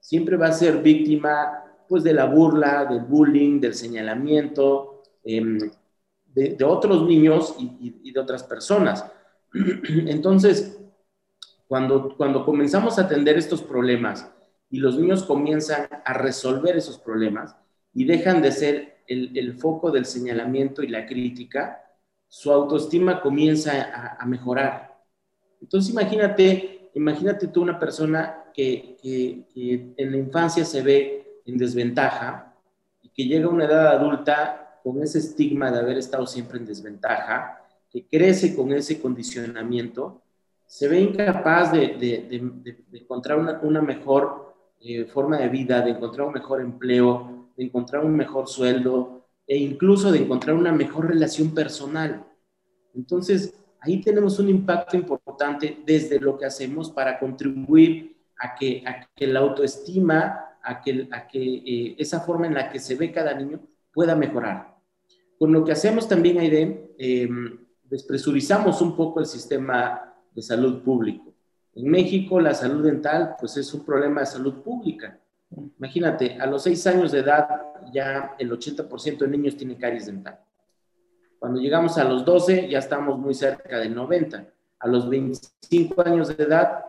siempre 0.00 0.36
va 0.36 0.48
a 0.48 0.52
ser 0.52 0.82
víctima 0.82 1.64
pues 1.88 2.02
de 2.02 2.12
la 2.12 2.24
burla, 2.24 2.84
del 2.84 3.00
bullying, 3.00 3.60
del 3.60 3.74
señalamiento 3.74 5.02
em, 5.22 5.70
de, 6.26 6.64
otros 6.64 7.06
niños 7.06 7.54
y, 7.58 8.10
de 8.12 8.20
otras 8.20 8.42
personas. 8.42 9.04
Entonces, 10.06 10.80
cuando, 11.68 12.16
cuando 12.16 12.44
comenzamos 12.44 12.98
a 12.98 13.02
atender 13.02 13.38
estos 13.38 13.62
problemas 13.62 14.28
y 14.70 14.78
los 14.78 14.98
niños 14.98 15.22
comienzan 15.24 15.88
a 16.04 16.14
resolver 16.14 16.76
esos 16.76 16.98
problemas 16.98 17.56
y 17.92 18.04
dejan 18.04 18.42
de 18.42 18.52
ser 18.52 19.02
el, 19.06 19.54
foco 19.58 19.90
del 19.90 20.04
señalamiento 20.04 20.82
y 20.82 20.88
la 20.88 21.06
crítica, 21.06 21.82
su 22.28 22.52
autoestima 22.52 23.20
comienza 23.20 24.16
a, 24.18 24.24
mejorar. 24.26 24.89
Entonces, 25.60 25.92
imagínate, 25.92 26.90
imagínate 26.94 27.48
tú 27.48 27.62
una 27.62 27.78
persona 27.78 28.44
que, 28.54 28.96
que 29.02 29.94
en 29.96 30.10
la 30.10 30.16
infancia 30.16 30.64
se 30.64 30.82
ve 30.82 31.40
en 31.44 31.58
desventaja 31.58 32.54
y 33.02 33.08
que 33.08 33.24
llega 33.24 33.46
a 33.46 33.50
una 33.50 33.64
edad 33.64 33.88
adulta 33.88 34.78
con 34.82 35.02
ese 35.02 35.18
estigma 35.18 35.70
de 35.70 35.78
haber 35.78 35.98
estado 35.98 36.26
siempre 36.26 36.58
en 36.58 36.66
desventaja, 36.66 37.60
que 37.90 38.06
crece 38.06 38.54
con 38.54 38.72
ese 38.72 39.00
condicionamiento, 39.00 40.22
se 40.66 40.86
ve 40.86 41.00
incapaz 41.00 41.72
de, 41.72 42.56
encontrar 42.92 43.38
una, 43.62 43.82
mejor 43.82 44.54
eh, 44.80 45.04
forma 45.04 45.38
de 45.38 45.48
vida, 45.48 45.82
de 45.82 45.90
encontrar 45.90 46.28
un 46.28 46.32
mejor 46.32 46.60
empleo, 46.60 47.48
de 47.56 47.64
encontrar 47.64 48.04
un 48.04 48.14
mejor 48.14 48.46
sueldo 48.46 49.26
e 49.46 49.56
incluso 49.56 50.12
de 50.12 50.20
encontrar 50.20 50.54
una 50.54 50.70
mejor 50.70 51.08
relación 51.08 51.52
personal. 51.52 52.24
Entonces, 52.94 53.52
ahí 53.80 54.00
tenemos 54.00 54.38
un 54.38 54.48
impacto 54.48 54.96
importante 54.96 55.82
desde 55.84 56.18
lo 56.18 56.36
que 56.36 56.46
hacemos 56.46 56.90
para 56.90 57.18
contribuir 57.18 58.16
a 58.38 58.54
que, 58.54 58.82
a 58.86 59.06
que 59.14 59.26
la 59.26 59.40
autoestima 59.40 60.46
a 60.62 60.80
que, 60.80 61.08
a 61.10 61.26
que 61.26 61.42
eh, 61.42 61.96
esa 61.98 62.20
forma 62.20 62.46
en 62.46 62.54
la 62.54 62.70
que 62.70 62.78
se 62.78 62.94
ve 62.94 63.10
cada 63.10 63.34
niño 63.34 63.60
pueda 63.92 64.14
mejorar. 64.14 64.76
Con 65.38 65.52
lo 65.52 65.64
que 65.64 65.72
hacemos 65.72 66.06
también, 66.06 66.38
Aide, 66.38 66.94
eh, 66.98 67.28
despresurizamos 67.84 68.82
un 68.82 68.94
poco 68.94 69.20
el 69.20 69.26
sistema 69.26 70.14
de 70.34 70.42
salud 70.42 70.82
público. 70.82 71.34
En 71.74 71.88
México 71.88 72.40
la 72.40 72.54
salud 72.54 72.84
dental 72.84 73.36
pues 73.38 73.56
es 73.56 73.72
un 73.72 73.84
problema 73.84 74.20
de 74.20 74.26
salud 74.26 74.62
pública. 74.62 75.18
Imagínate, 75.78 76.38
a 76.38 76.46
los 76.46 76.62
6 76.62 76.86
años 76.88 77.12
de 77.12 77.20
edad 77.20 77.48
ya 77.92 78.36
el 78.38 78.50
80% 78.50 79.18
de 79.18 79.28
niños 79.28 79.56
tiene 79.56 79.76
caries 79.76 80.06
dental. 80.06 80.38
Cuando 81.40 81.58
llegamos 81.58 81.96
a 81.96 82.04
los 82.04 82.22
12 82.26 82.68
ya 82.68 82.78
estamos 82.78 83.18
muy 83.18 83.32
cerca 83.32 83.78
del 83.78 83.94
90. 83.94 84.46
A 84.78 84.86
los 84.86 85.08
25 85.08 86.02
años 86.02 86.36
de 86.36 86.44
edad, 86.44 86.84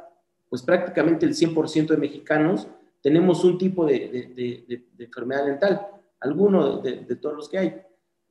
pues 0.49 0.61
prácticamente 0.61 1.25
el 1.25 1.33
100% 1.33 1.87
de 1.87 1.97
mexicanos 1.97 2.67
tenemos 3.01 3.45
un 3.45 3.57
tipo 3.57 3.85
de, 3.85 4.83
enfermedad 4.99 5.45
dental, 5.45 5.87
alguno 6.19 6.79
de, 6.79 7.15
todos 7.15 7.35
los 7.35 7.49
que 7.49 7.57
hay. 7.57 7.81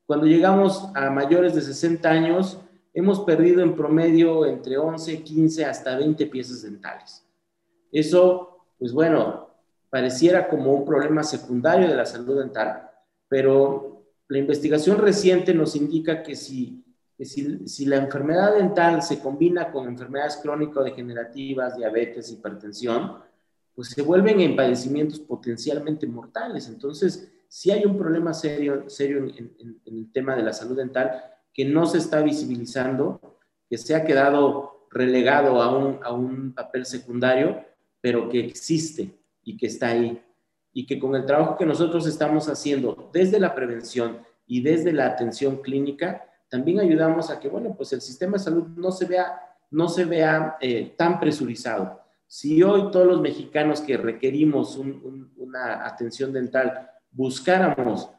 Cuando 0.05 0.27
llegamos 0.27 0.91
a 0.95 1.09
mayores 1.09 1.55
de 1.55 1.63
60 1.63 2.09
años, 2.09 2.61
hemos 2.93 3.21
perdido 3.21 3.63
en 3.63 3.75
promedio 3.75 4.45
entre 4.45 4.77
11, 4.77 5.23
15 5.23 5.65
hasta 5.65 5.97
20 5.97 6.27
piezas 6.27 6.63
dentales. 6.63 7.27
Eso, 7.91 8.67
pues 8.79 8.93
bueno, 8.93 9.49
pareciera 9.89 10.49
como 10.49 10.75
un 10.75 10.85
problema 10.85 11.23
secundario 11.23 11.89
de 11.89 11.97
la 11.97 12.05
salud 12.05 12.39
dental, 12.39 12.91
pero 13.27 14.00
la 14.31 14.39
investigación 14.39 14.99
reciente 14.99 15.53
nos 15.53 15.75
indica 15.75 16.23
que 16.23 16.37
si, 16.37 16.85
si, 17.19 17.85
la 17.85 17.97
enfermedad 17.97 18.55
dental 18.55 19.03
se 19.03 19.19
combina 19.19 19.73
con 19.73 19.89
enfermedades 19.89 20.37
crónico-degenerativas, 20.37 21.77
diabetes, 21.77 22.31
hipertensión, 22.31 23.17
pues 23.75 23.89
se 23.89 24.03
vuelven 24.03 24.41
en 24.41 24.55
padecimientos 24.55 25.19
potencialmente 25.19 26.07
mortales. 26.07 26.69
Entonces, 26.69 27.29
si 27.49 27.73
hay 27.73 27.85
un 27.85 27.99
problema 27.99 28.33
serio, 28.33 28.89
serio 28.89 29.19
en, 29.19 29.81
el 29.85 30.13
tema 30.13 30.37
de 30.37 30.45
la 30.45 30.53
salud 30.53 30.77
dental 30.77 31.25
que 31.53 31.65
no 31.65 31.87
se 31.87 31.99
está 31.99 32.23
visibilizando, 32.23 33.21
que 33.69 33.79
se 33.79 33.97
ha 33.97 34.05
quedado 34.05 34.87
relegado 34.93 35.61
a 35.61 35.77
un, 35.77 35.99
a 36.05 36.13
un 36.13 36.55
papel 36.55 36.87
secundario, 36.87 37.65
pero 38.01 38.29
que 38.29 38.39
existe 38.39 39.11
y 39.43 39.57
que 39.57 39.67
está 39.67 39.89
ahí. 39.89 40.23
Y 40.73 40.87
que 40.87 40.99
con 40.99 41.15
el 41.15 41.27
trabajo 41.27 41.57
que 41.57 41.67
nosotros 41.67 42.07
estamos 42.07 42.49
haciendo 42.49 43.11
desde 43.13 43.41
la 43.41 43.55
prevención 43.55 44.19
y 44.47 44.63
desde 44.63 44.93
la 44.93 45.07
atención 45.07 45.63
clínica, 45.63 46.27
también 46.49 46.81
ayudamos 46.81 47.31
a 47.31 47.39
que, 47.39 47.49
bueno, 47.49 47.75
pues 47.77 47.93
el 47.93 48.01
sistema 48.01 48.33
de 48.35 48.45
salud 48.45 48.67
no 48.77 48.91
se 48.91 49.07
vea, 49.07 49.41
no 49.71 49.89
se 49.89 50.05
vea 50.05 50.57
eh, 50.61 50.95
tan 50.97 51.21
presurizado 51.21 52.01
Si 52.27 52.63
hoy 52.63 52.91
todos 52.91 53.07
los 53.07 53.21
mexicanos 53.21 53.81
que 53.81 53.97
requerimos 53.97 54.77
una 54.77 55.87
atención 55.87 56.33
dental 56.33 56.91
buscáramos 57.13 58.11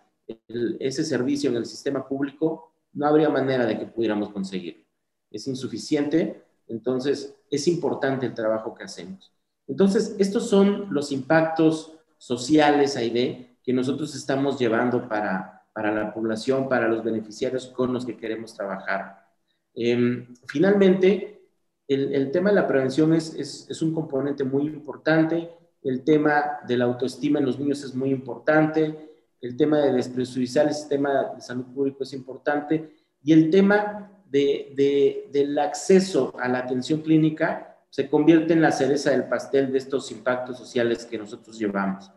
ese 0.80 1.04
servicio 1.04 1.50
en 1.50 1.58
el 1.58 1.66
sistema 1.66 2.08
público, 2.08 2.74
no 2.94 3.08
habría 3.08 3.30
manera 3.30 3.66
de 3.66 3.78
que 3.78 3.86
pudiéramos 3.86 4.30
conseguirlo. 4.30 4.84
Es 5.30 5.48
insuficiente, 5.48 6.44
entonces 6.68 7.36
es 7.50 7.68
importante 7.68 8.26
el 8.26 8.34
trabajo 8.34 8.74
que 8.74 8.84
hacemos. 8.84 9.34
Entonces, 9.68 10.16
estos 10.20 10.50
son 10.50 10.94
los 10.94 11.12
impactos 11.12 11.98
sociales, 12.22 12.96
Aide, 12.98 13.58
que 13.64 13.74
nosotros 13.74 14.14
estamos 14.14 14.60
llevando 14.60 15.10
para, 15.10 15.64
para 15.74 15.92
la 15.92 16.14
población, 16.14 16.70
para 16.70 16.88
los 16.88 17.04
beneficiarios 17.04 17.66
con 17.66 17.92
los 17.92 18.06
que 18.06 18.16
queremos 18.16 18.54
trabajar. 18.54 19.26
Em, 19.74 20.28
finalmente, 20.46 21.42
el, 21.88 22.30
tema 22.30 22.52
de 22.52 22.58
la 22.58 22.68
prevención 22.68 23.16
es, 23.16 23.34
es, 23.34 23.82
un 23.82 23.92
componente 23.96 24.44
muy 24.44 24.68
importante, 24.68 25.50
el 25.82 26.04
tema 26.04 26.60
de 26.68 26.78
la 26.78 26.86
autoestima 26.86 27.40
en 27.40 27.46
los 27.48 27.58
niños 27.58 27.84
es 27.84 27.96
muy 27.96 28.12
importante, 28.12 29.10
el 29.42 29.58
tema 29.58 29.80
de 29.80 29.92
despresurizar 29.92 30.68
el 30.68 30.76
sistema 30.76 31.32
de 31.34 31.42
salud 31.42 31.66
público 31.74 32.04
es 32.04 32.14
importante. 32.14 32.98
Y 33.24 33.34
el 33.34 33.50
tema 33.50 34.12
de, 34.30 34.74
de, 34.76 35.28
del 35.32 35.58
acceso 35.58 36.36
a 36.40 36.48
la 36.48 36.60
atención 36.60 37.02
clínica 37.02 37.71
se 37.92 38.10
convierte 38.10 38.54
en 38.54 38.62
la 38.62 38.72
cereza 38.72 39.12
del 39.12 39.26
pastel 39.26 39.72
de 39.72 39.78
estos 39.78 40.12
impactos 40.12 40.58
sociales 40.58 41.06
que 41.06 41.18
nosotros 41.18 41.60
llevamos. 41.60 42.10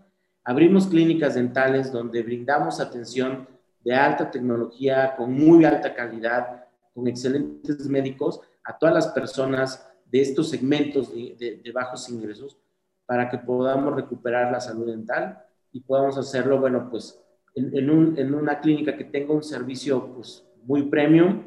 Abrimos 0.44 0.86
clínicas 0.86 1.34
dentales 1.34 1.90
donde 1.90 2.22
brindamos 2.22 2.78
atención 2.78 3.48
de 3.80 3.92
alta 3.92 4.30
tecnología, 4.30 5.16
con 5.16 5.32
muy 5.32 5.64
alta 5.64 5.92
calidad, 5.92 6.64
con 6.94 7.08
excelentes 7.08 7.88
médicos 7.88 8.40
a 8.62 8.78
todas 8.78 8.94
las 8.94 9.08
personas 9.08 9.84
de 10.06 10.20
estos 10.20 10.48
segmentos 10.48 11.12
de, 11.12 11.72
bajos 11.74 12.08
ingresos 12.08 12.56
para 13.04 13.28
que 13.28 13.38
podamos 13.38 13.96
recuperar 13.96 14.52
la 14.52 14.60
salud 14.60 14.86
dental 14.86 15.44
y 15.72 15.80
podamos 15.80 16.16
hacerlo, 16.16 16.60
bueno, 16.60 16.88
pues 16.88 17.20
en, 17.56 17.74
en, 17.74 18.34
una 18.34 18.60
clínica 18.60 18.96
que 18.96 19.04
tenga 19.04 19.34
un 19.34 19.42
servicio 19.42 20.14
pues, 20.14 20.46
muy 20.62 20.84
premium 20.84 21.42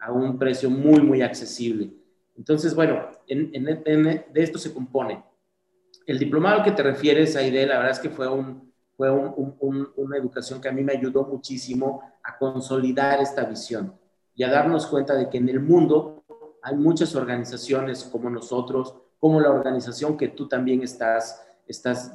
a 0.00 0.12
un 0.12 0.38
precio 0.38 0.68
muy, 0.68 1.00
muy 1.00 1.22
accesible. 1.22 1.99
Entonces, 2.40 2.74
bueno, 2.74 3.02
en, 3.26 3.52
de 3.52 4.24
esto 4.42 4.58
se 4.58 4.72
compone. 4.72 5.22
El 6.06 6.18
diplomado 6.18 6.62
que 6.62 6.72
te 6.72 6.82
refieres, 6.82 7.36
Aide, 7.36 7.66
la 7.66 7.76
verdad 7.76 7.90
es 7.90 7.98
que 7.98 8.08
fue, 8.08 8.26
un, 8.28 8.72
fue 8.96 9.10
un, 9.10 9.90
una 9.94 10.16
educación 10.16 10.58
que 10.58 10.70
a 10.70 10.72
mí 10.72 10.82
me 10.82 10.94
ayudó 10.94 11.26
muchísimo 11.26 12.00
a 12.22 12.38
consolidar 12.38 13.20
esta 13.20 13.44
visión 13.44 13.92
y 14.34 14.42
a 14.42 14.50
darnos 14.50 14.86
cuenta 14.86 15.14
de 15.16 15.28
que 15.28 15.36
en 15.36 15.50
el 15.50 15.60
mundo 15.60 16.24
hay 16.62 16.76
muchas 16.76 17.14
organizaciones 17.14 18.04
como 18.04 18.30
nosotros, 18.30 18.94
como 19.18 19.38
la 19.38 19.50
organización 19.50 20.16
que 20.16 20.28
tú 20.28 20.48
también 20.48 20.82
estás, 20.82 21.44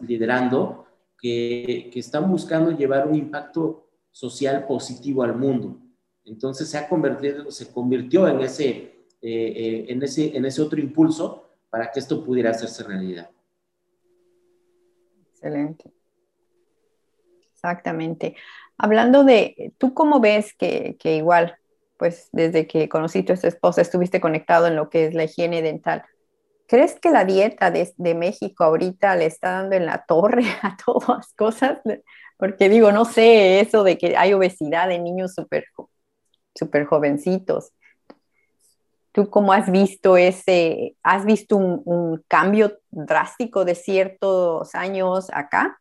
liderando, 0.01 0.87
que, 1.19 1.91
están 1.93 2.31
buscando 2.31 2.71
llevar 2.71 3.07
un 3.07 3.13
impacto 3.13 3.91
social 4.09 4.65
positivo 4.65 5.21
al 5.21 5.35
mundo. 5.35 5.77
Entonces 6.23 6.67
se 6.67 6.79
ha 6.79 6.89
convertido, 6.89 7.51
se 7.51 7.71
convirtió 7.71 8.27
en 8.27 8.39
ese, 8.39 8.94
eh, 9.27 9.85
en 9.89 10.03
ese, 10.03 10.35
en 10.37 10.45
ese 10.45 10.61
otro 10.61 10.79
impulso 10.79 11.49
para 11.69 11.91
que 11.91 11.99
esto 11.99 12.23
pudiera 12.23 12.51
hacerse 12.51 12.83
realidad. 12.83 13.29
Excelente. 15.31 15.91
Exactamente. 17.53 18.35
Hablando 18.77 19.23
de, 19.23 19.73
¿tú 19.77 19.93
cómo 19.93 20.19
ves 20.19 20.53
que, 20.53 20.97
que 20.99 21.15
igual, 21.15 21.57
pues 21.97 22.29
desde 22.31 22.67
que 22.67 22.87
conociste 22.87 23.33
a 23.33 23.37
tu 23.37 23.47
esposa, 23.47 23.81
estuviste 23.81 24.21
conectado 24.21 24.67
en 24.67 24.75
lo 24.75 24.89
que 24.89 25.07
es 25.07 25.13
la 25.13 25.23
higiene 25.23 25.61
dental? 25.61 26.03
¿Crees 26.67 26.99
que 26.99 27.11
la 27.11 27.25
dieta 27.25 27.71
de, 27.71 28.15
México 28.15 28.63
ahorita 28.63 29.15
le 29.15 29.25
está 29.25 29.51
dando 29.51 29.75
en 29.75 29.85
la 29.85 30.03
torre 30.05 30.43
a 30.61 30.77
todas 30.83 31.09
las 31.09 31.33
cosas? 31.33 31.79
Porque 32.37 32.69
digo, 32.69 32.91
no 32.91 33.05
sé, 33.05 33.59
eso 33.59 33.83
de 33.83 33.97
que 33.97 34.17
hay 34.17 34.33
obesidad 34.33 34.91
en 34.91 35.03
niños 35.03 35.33
súper 35.33 35.65
super 36.55 36.85
jovencitos. 36.85 37.71
¿Tú 39.15 39.29
cómo 39.29 39.53
has 39.53 39.71
visto 39.71 40.17
ese, 40.17 40.97
has 41.01 41.25
visto 41.25 41.55
un, 41.55 42.21
cambio 42.27 42.79
drástico 42.91 43.63
de 43.63 43.73
ciertos 43.73 44.75
años 44.75 45.29
acá? 45.31 45.79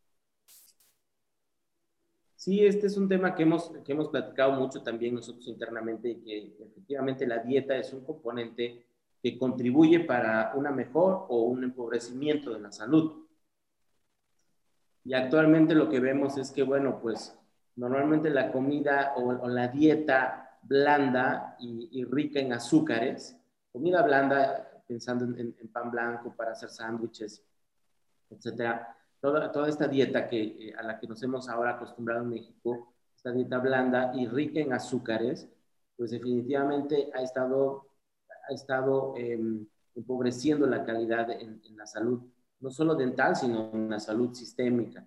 Sí, 2.37 2.64
este 2.64 2.87
es 2.87 2.96
un 2.96 3.09
tema 3.09 3.35
que 3.35 3.42
hemos, 3.42 3.72
que 3.85 3.90
hemos 3.90 4.09
platicado 4.09 4.52
mucho 4.52 4.85
también 4.85 5.16
nosotros 5.16 5.48
internamente 5.48 6.11
y 6.11 6.20
que 6.20 6.54
efectivamente 6.62 7.26
la 7.26 7.40
dieta 7.40 7.76
es 7.76 7.92
un 7.92 8.04
componente 8.04 8.87
que 9.20 9.37
contribuye 9.37 9.98
para 9.98 10.52
una 10.54 10.70
mejor 10.70 11.26
o 11.28 11.42
un 11.42 11.64
empobrecimiento 11.64 12.54
de 12.54 12.61
la 12.61 12.70
salud. 12.70 13.26
Y 15.02 15.12
actualmente 15.12 15.74
lo 15.74 15.88
que 15.88 15.98
vemos 15.98 16.38
es 16.38 16.52
que, 16.52 16.62
bueno, 16.62 17.00
pues 17.02 17.37
normalmente 17.74 18.30
la 18.30 18.52
comida 18.52 19.12
o, 19.16 19.48
la 19.48 19.66
dieta 19.66 20.43
blanda 20.66 21.57
y, 21.59 22.05
rica 22.05 22.40
en 22.40 22.53
azúcares, 22.53 23.37
comida 23.72 24.03
blanda, 24.03 24.83
pensando 24.87 25.24
en, 25.24 25.55
pan 25.72 25.90
blanco 25.90 26.35
para 26.37 26.53
hacer 26.53 26.70
sándwiches, 26.70 27.42
etcétera, 28.31 28.96
toda, 29.20 29.68
esta 29.68 29.88
dieta 29.88 30.29
que, 30.29 30.42
eh, 30.42 30.74
a 30.77 30.83
la 30.83 30.98
que 30.98 31.07
nos 31.07 31.22
hemos 31.22 31.48
ahora 31.48 31.72
acostumbrado 31.72 32.22
en 32.22 32.31
México, 32.31 32.94
esta 33.16 33.33
dieta 33.33 33.59
blanda 33.59 34.12
y 34.14 34.27
rica 34.27 34.61
en 34.61 34.72
azúcares, 34.72 35.48
pues 35.96 36.11
definitivamente 36.11 37.11
ha 37.14 37.22
estado 37.22 37.88
ha 38.48 38.53
estado 38.53 39.14
em, 39.16 39.66
empobreciendo 39.94 40.66
la 40.66 40.85
calidad 40.85 41.31
en, 41.31 41.61
la 41.77 41.87
salud, 41.87 42.20
no 42.61 42.70
solo 42.70 42.94
dental, 42.94 43.37
sino 43.37 43.70
en 43.72 43.90
la 43.90 44.00
salud 44.00 44.35
sistémica. 44.35 45.07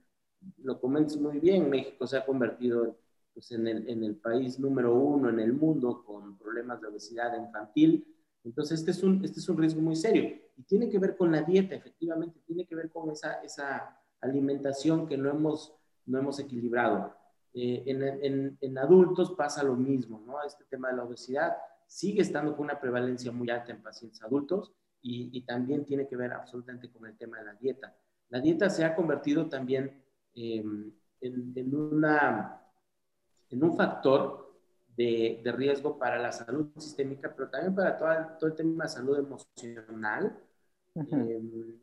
Lo 0.57 0.79
comentas 0.79 1.17
muy 1.17 1.39
bien, 1.39 1.69
México 1.69 2.05
se 2.07 2.17
ha 2.17 2.25
convertido 2.25 2.97
pues, 3.37 3.51
en, 3.51 3.67
el, 3.67 3.87
en 3.87 4.03
el 4.03 4.15
país 4.15 4.57
número 4.57 4.95
uno 4.95 5.29
en 5.29 5.39
el 5.39 5.53
mundo 5.53 6.03
con 6.03 6.39
problemas 6.39 6.81
de 6.81 6.87
obesidad 6.87 7.37
infantil. 7.37 8.03
Entonces, 8.43 8.79
este 8.79 8.89
es, 8.89 9.03
un, 9.03 9.23
este 9.23 9.39
es 9.39 9.47
un 9.47 9.59
riesgo 9.59 9.79
muy 9.79 9.95
serio 9.95 10.23
y 10.55 10.63
tiene 10.63 10.89
que 10.89 10.97
ver 10.97 11.15
con 11.15 11.31
la 11.31 11.43
dieta, 11.43 11.75
efectivamente, 11.75 12.39
tiene 12.47 12.65
que 12.65 12.73
ver 12.73 12.89
con 12.89 13.11
esa, 13.11 13.33
esa 13.43 13.95
alimentación 14.21 15.05
que 15.05 15.19
no 15.19 15.29
hemos, 15.29 15.71
no 16.07 16.17
hemos 16.17 16.39
equilibrado. 16.39 17.13
Eh, 17.53 17.83
en, 17.85 18.01
en, 18.01 18.57
en, 18.59 18.77
adultos 18.79 19.33
pasa 19.33 19.61
lo 19.61 19.75
mismo, 19.75 20.19
¿no? 20.25 20.43
Este 20.43 20.65
tema 20.65 20.89
de 20.89 20.97
la 20.97 21.03
obesidad 21.03 21.57
sigue 21.85 22.23
estando 22.23 22.55
con 22.55 22.65
una 22.65 22.79
prevalencia 22.79 23.31
muy 23.31 23.51
alta 23.51 23.71
en 23.71 23.83
pacientes 23.83 24.23
adultos 24.23 24.73
y, 24.99 25.41
también 25.41 25.85
tiene 25.85 26.07
que 26.07 26.15
ver 26.15 26.33
absolutamente 26.33 26.89
con 26.89 27.05
el 27.05 27.15
tema 27.15 27.37
de 27.37 27.45
la 27.45 27.53
dieta. 27.53 27.95
La 28.29 28.41
dieta 28.41 28.67
se 28.67 28.83
ha 28.83 28.95
convertido 28.95 29.47
también 29.47 30.03
em, 30.33 30.91
en, 31.21 31.75
una, 31.75 32.66
en 33.49 33.63
un 33.63 33.75
factor 33.75 34.55
de, 34.95 35.41
riesgo 35.55 35.97
para 35.97 36.17
la 36.17 36.31
salud 36.31 36.69
sistémica, 36.77 37.33
pero 37.35 37.49
también 37.49 37.75
para 37.75 37.97
todo, 38.37 38.49
el 38.49 38.55
tema 38.55 38.85
de 38.85 38.89
salud 38.89 39.17
emocional. 39.17 40.39
Em, 40.95 41.79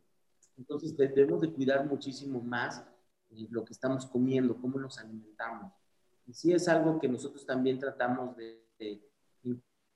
entonces 0.57 0.95
debemos 0.95 1.41
de 1.41 1.51
cuidar 1.51 1.85
muchísimo 1.85 2.41
más 2.41 2.85
eh, 3.31 3.47
lo 3.49 3.63
que 3.63 3.73
estamos 3.73 4.05
comiendo, 4.05 4.57
cómo 4.57 4.79
nos 4.79 4.99
alimentamos. 4.99 5.71
Y 6.27 6.33
sí 6.33 6.51
es 6.53 6.67
algo 6.67 6.99
que 6.99 7.07
nosotros 7.07 7.45
también 7.45 7.79
tratamos 7.79 8.35
de 8.35 8.65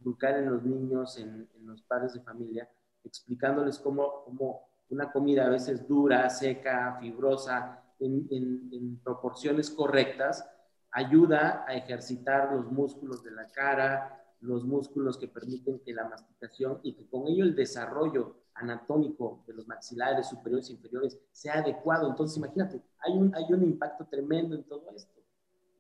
educar 0.01 0.38
en 0.38 0.51
los 0.51 0.63
niños, 0.63 1.17
en, 1.17 1.47
los 1.65 1.82
padres 1.84 2.13
de 2.13 2.21
familia, 2.21 2.69
explicándoles 3.03 3.77
cómo, 3.79 4.23
cómo, 4.25 4.69
una 4.89 5.12
comida 5.12 5.45
a 5.45 5.49
veces 5.49 5.88
dura, 5.88 6.27
seca, 6.32 6.97
fibrosa, 6.99 7.84
en, 7.99 8.27
en, 8.32 8.97
proporciones 9.03 9.69
correctas, 9.69 10.49
ayuda 10.91 11.65
a 11.67 11.75
ejercitar 11.75 12.54
los 12.54 12.71
músculos 12.71 13.23
de 13.23 13.32
la 13.32 13.47
cara, 13.47 14.23
los 14.41 14.63
músculos 14.63 15.17
que 15.17 15.28
permiten 15.28 15.80
que 15.80 15.93
la 15.93 16.08
masticación 16.08 16.80
y 16.84 16.93
que 16.93 17.08
con 17.08 17.28
ello 17.28 17.43
el 17.43 17.56
desarrollo 17.56 18.38
anatómico 18.54 19.43
de 19.47 19.54
los 19.54 19.67
maxilares 19.67 20.28
superiores 20.28 20.69
e 20.69 20.73
inferiores 20.73 21.19
sea 21.32 21.60
adecuado. 21.60 22.10
Entonces, 22.10 22.38
imagínate, 22.38 22.82
hay 22.99 23.13
un, 23.13 23.34
hay 23.36 23.45
un 23.49 23.63
impacto 23.63 24.06
tremendo 24.06 24.56
en 24.56 24.63
todo 24.63 24.89
esto. 24.95 25.19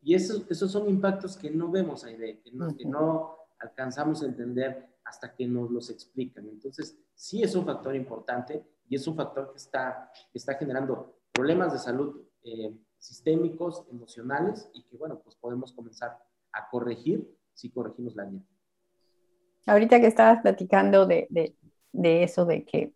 Y 0.01 0.15
esos, 0.15 0.45
esos 0.49 0.71
son 0.71 0.87
impactos 0.89 1.35
que 1.35 1.49
no 1.49 1.69
vemos, 1.69 2.03
Aide, 2.05 2.39
que 2.41 2.51
no, 2.51 2.75
que 2.75 2.85
no 2.85 3.35
alcanzamos 3.59 4.23
a 4.23 4.27
entender 4.27 4.89
hasta 5.03 5.33
que 5.33 5.45
nos 5.47 5.69
los 5.71 5.89
explican. 5.89 6.47
Entonces, 6.47 6.97
sí 7.13 7.43
es 7.43 7.55
un 7.55 7.65
factor 7.65 7.95
importante 7.95 8.63
y 8.87 8.95
es 8.95 9.07
un 9.07 9.15
factor 9.15 9.51
que 9.51 9.57
está, 9.57 10.11
está 10.33 10.55
generando 10.55 11.19
problemas 11.33 11.73
de 11.73 11.79
salud 11.79 12.21
eh, 12.43 12.77
sistémicos, 12.99 13.85
emocionales 13.89 14.69
y 14.73 14.83
que, 14.83 14.97
bueno, 14.97 15.19
pues 15.23 15.35
podemos 15.35 15.73
comenzar 15.73 16.17
a 16.51 16.69
corregir 16.69 17.27
si 17.53 17.71
corregimos 17.71 18.15
la 18.15 18.25
dieta. 18.25 18.45
Ahorita 19.65 19.99
que 19.99 20.07
estabas 20.07 20.41
platicando 20.41 21.05
de, 21.05 21.27
de, 21.29 21.55
de 21.91 22.23
eso, 22.23 22.45
de 22.45 22.65
que 22.65 22.93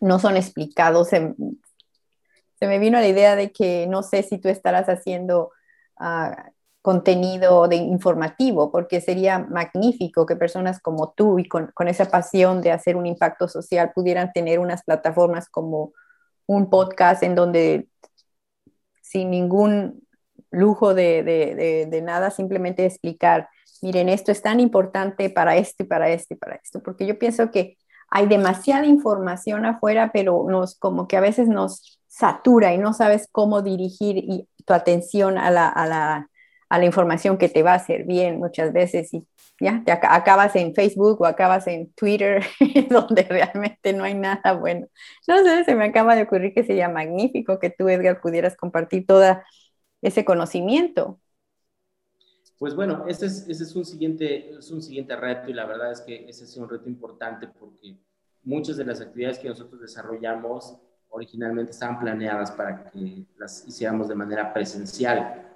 no 0.00 0.18
son 0.18 0.36
explicados, 0.36 1.08
se, 1.08 1.34
se, 2.58 2.66
me 2.66 2.78
vino 2.78 2.98
la 2.98 3.08
idea 3.08 3.36
de 3.36 3.52
que 3.52 3.86
no 3.86 4.02
sé 4.02 4.22
si 4.22 4.38
tú 4.38 4.48
estarás 4.48 4.88
haciendo 4.88 5.50
uh, 6.00 6.34
contenido 6.82 7.66
de 7.66 7.76
informativo, 7.76 8.70
porque 8.70 9.00
sería 9.00 9.38
magnífico 9.38 10.26
que 10.26 10.36
personas 10.36 10.80
como 10.80 11.12
tú 11.12 11.38
y 11.38 11.48
con, 11.48 11.70
con, 11.74 11.88
esa 11.88 12.06
pasión 12.10 12.60
de 12.60 12.72
hacer 12.72 12.96
un 12.96 13.06
impacto 13.06 13.48
social 13.48 13.92
pudieran 13.94 14.32
tener 14.32 14.58
unas 14.58 14.82
plataformas 14.84 15.48
como 15.48 15.92
un 16.46 16.68
podcast 16.68 17.22
en 17.22 17.34
donde 17.34 17.88
sin 19.14 19.30
ningún 19.30 20.02
lujo 20.50 20.92
de, 20.92 21.22
de, 21.88 22.02
nada, 22.02 22.30
simplemente 22.30 22.84
explicar, 22.84 23.48
miren, 23.80 24.08
esto 24.08 24.32
es 24.32 24.42
tan 24.42 24.58
importante 24.58 25.30
para 25.30 25.56
esto 25.56 25.84
y 25.84 25.86
para 25.86 26.08
esto 26.08 26.34
y 26.34 26.36
para 26.36 26.56
esto, 26.56 26.82
porque 26.82 27.06
yo 27.06 27.16
pienso 27.16 27.52
que 27.52 27.78
hay 28.10 28.26
demasiada 28.26 28.86
información 28.86 29.66
afuera, 29.66 30.10
pero 30.12 30.44
nos 30.48 30.76
como 30.76 31.06
que 31.06 31.16
a 31.16 31.20
veces 31.20 31.46
nos 31.46 32.00
satura 32.08 32.74
y 32.74 32.78
no 32.78 32.92
sabes 32.92 33.28
cómo 33.30 33.62
dirigir 33.62 34.16
y, 34.18 34.48
tu 34.66 34.72
atención 34.72 35.36
a 35.36 35.50
la, 35.50 35.68
a, 35.68 35.86
la, 35.86 36.30
a 36.74 36.78
la, 36.78 36.84
información 36.84 37.38
que 37.38 37.48
te 37.48 37.62
va 37.62 37.72
a 37.72 37.76
hacer 37.76 38.04
bien 38.04 38.38
muchas 38.38 38.72
veces 38.72 39.12
y 39.14 39.26
ya 39.60 39.82
te 39.84 39.92
acabas 39.92 40.56
en 40.56 40.74
Facebook 40.74 41.20
o 41.20 41.26
acabas 41.26 41.66
en 41.66 41.92
Twitter 41.92 42.42
donde 42.90 43.22
realmente 43.22 43.92
no 43.92 44.04
hay 44.04 44.14
nada 44.14 44.52
bueno. 44.54 44.86
No 45.26 45.42
sé, 45.42 45.64
se 45.64 45.74
me 45.74 45.84
acaba 45.86 46.16
de 46.16 46.22
ocurrir 46.22 46.52
que 46.52 46.64
sería 46.64 46.88
magnífico 46.88 47.58
que 47.58 47.70
tú, 47.70 47.88
Edgar, 47.88 48.20
pudieras 48.20 48.56
compartir 48.56 49.06
todo 49.06 49.24
ese 50.02 50.24
conocimiento. 50.24 51.20
Pues 52.58 52.74
bueno, 52.74 53.04
ese 53.08 53.26
es, 53.26 53.48
ese 53.48 53.64
es, 53.64 53.74
un 53.74 53.84
siguiente, 53.84 54.50
es 54.56 54.70
un 54.70 54.80
siguiente 54.80 55.16
reto 55.16 55.50
y 55.50 55.52
la 55.52 55.66
verdad 55.66 55.92
es 55.92 56.00
que 56.00 56.28
ese 56.28 56.44
es 56.44 56.56
un 56.56 56.68
reto 56.68 56.88
importante 56.88 57.48
porque 57.48 57.98
muchas 58.42 58.76
de 58.76 58.84
las 58.84 59.00
actividades 59.00 59.38
que 59.38 59.48
nosotros 59.48 59.80
desarrollamos 59.80 60.78
originalmente 61.14 61.70
estaban 61.70 61.98
planeadas 62.00 62.50
para 62.52 62.90
que 62.90 63.24
las 63.38 63.66
hiciéramos 63.66 64.08
de 64.08 64.14
manera 64.14 64.52
presencial. 64.52 65.53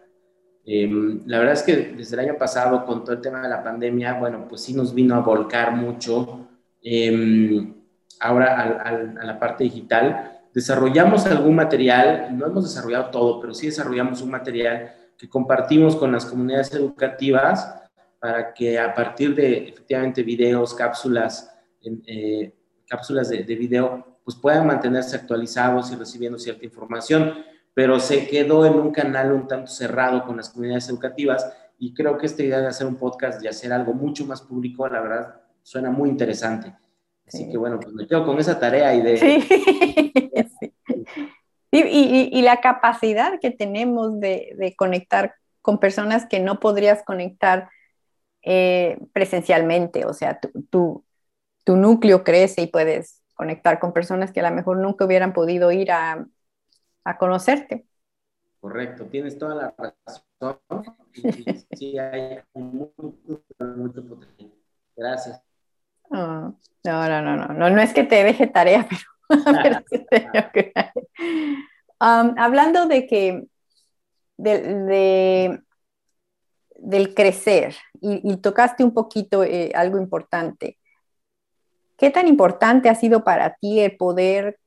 Em, 0.71 1.23
la 1.25 1.39
verdad 1.39 1.55
es 1.55 1.63
que 1.63 1.77
desde 1.97 2.15
el 2.17 2.29
año 2.29 2.37
pasado, 2.37 2.85
con 2.85 3.03
todo 3.03 3.15
el 3.15 3.23
tema 3.23 3.41
de 3.41 3.49
la 3.49 3.63
pandemia, 3.63 4.19
bueno, 4.19 4.47
pues 4.47 4.61
sí 4.61 4.75
nos 4.75 4.93
vino 4.93 5.15
a 5.15 5.21
volcar 5.21 5.73
mucho 5.75 6.47
eh, 6.83 7.73
ahora 8.21 8.83
a, 8.85 9.25
la 9.25 9.39
parte 9.39 9.65
digital. 9.65 10.43
Desarrollamos 10.53 11.25
algún 11.25 11.55
material, 11.55 12.37
no 12.37 12.45
hemos 12.45 12.65
desarrollado 12.65 13.09
todo, 13.09 13.41
pero 13.41 13.55
sí 13.55 13.69
desarrollamos 13.69 14.21
un 14.21 14.31
material 14.31 14.93
que 15.17 15.27
compartimos 15.27 15.97
con 15.97 16.13
las 16.13 16.27
comunidades 16.27 16.71
educativas 16.75 17.75
para 18.21 18.53
que 18.53 18.79
a 18.79 18.95
partir 18.95 19.35
de 19.35 19.69
efectivamente 19.69 20.23
videos, 20.23 20.75
cápsulas, 20.75 21.51
eh, 21.81 22.53
cápsulas 22.87 23.31
de, 23.31 23.43
de 23.43 23.55
video, 23.55 24.19
pues 24.23 24.37
puedan 24.37 24.67
mantenerse 24.67 25.17
actualizados 25.17 25.91
y 25.93 25.97
recibiendo 25.97 26.39
cierta 26.39 26.67
información, 26.67 27.33
pero 27.79 28.01
se 28.01 28.27
quedó 28.27 28.67
en 28.67 28.75
un 28.75 28.91
canal 28.91 29.31
un 29.31 29.47
tanto 29.47 29.71
cerrado 29.71 30.25
con 30.25 30.37
las 30.37 30.49
comunidades 30.49 30.89
educativas 30.89 31.49
y 31.79 31.95
creo 31.95 32.19
que 32.19 32.27
esta 32.27 32.43
idea 32.43 32.59
de 32.59 32.67
hacer 32.67 32.89
un 32.89 32.97
podcast 32.97 33.41
y 33.41 33.47
hacer 33.47 33.73
algo 33.73 33.95
mucho 33.95 34.27
más 34.27 34.43
público, 34.43 34.89
la 34.89 35.01
verdad, 35.01 35.43
suena 35.63 35.89
muy 35.89 36.09
interesante. 36.09 36.75
Así 37.25 37.49
que 37.49 37.57
bueno, 37.57 37.79
pues 37.79 37.95
me 37.95 38.09
quedo 38.09 38.27
con 38.27 38.37
esa 38.41 38.59
tarea 38.59 38.97
y 38.97 39.03
de... 39.03 39.17
Sí. 39.17 40.75
Y, 41.71 41.83
y, 41.83 42.31
y, 42.33 42.43
la 42.43 42.63
capacidad 42.63 43.39
que 43.41 43.51
tenemos 43.51 44.19
de, 44.19 44.55
de, 44.57 44.75
conectar 44.75 45.35
con 45.61 45.79
personas 45.79 46.27
que 46.27 46.41
no 46.41 46.61
podrías 46.61 47.05
conectar 47.05 47.69
eh, 48.43 48.99
presencialmente, 49.13 50.07
o 50.07 50.15
sea, 50.15 50.41
tu, 50.41 50.51
tu, 50.71 51.05
tu 51.65 51.77
núcleo 51.77 52.25
crece 52.25 52.63
y 52.63 52.67
puedes 52.69 53.23
conectar 53.35 53.79
con 53.79 53.93
personas 53.93 54.33
que 54.33 54.41
a 54.41 54.49
lo 54.49 54.57
mejor 54.57 54.79
nunca 54.79 55.05
hubieran 55.05 55.35
podido 55.35 55.71
ir 55.71 55.93
a, 55.93 56.27
a 57.05 57.19
conocerte. 57.19 57.87
Correcto, 58.61 59.07
tienes 59.07 59.39
toda 59.39 59.55
la 59.55 59.75
razón. 59.77 60.61
Sí, 61.73 61.99
hay 61.99 62.39
mucho, 62.55 63.15
mucho 63.59 64.07
potencial. 64.07 64.53
Gracias. 64.97 65.43
no, 66.11 66.57
no, 66.85 67.23
no, 67.23 67.37
no, 67.37 67.47
no, 67.49 67.71
no 67.71 67.81
es 67.81 67.93
que 67.93 68.05
te 68.05 68.23
deje 68.23 68.47
tarea, 68.47 68.87
pero, 68.89 69.03
um, 72.01 72.35
hablando 72.39 72.87
de 72.87 73.07
que 73.07 73.47
de, 74.37 74.61
de, 74.61 75.63
del 76.77 77.15
crecer 77.15 77.77
y, 78.01 78.33
y, 78.33 78.37
tocaste 78.37 78.85
un 78.85 78.95
poquito 78.95 79.43
eh, 79.43 79.73
algo 79.75 79.99
importante. 79.99 80.79
¿Qué 81.97 82.11
tan 82.11 82.29
importante 82.29 82.89
ha 82.89 82.95
sido 82.95 83.25
para 83.25 83.57
ti 83.57 83.81
el 83.81 83.97
poder, 83.97 84.61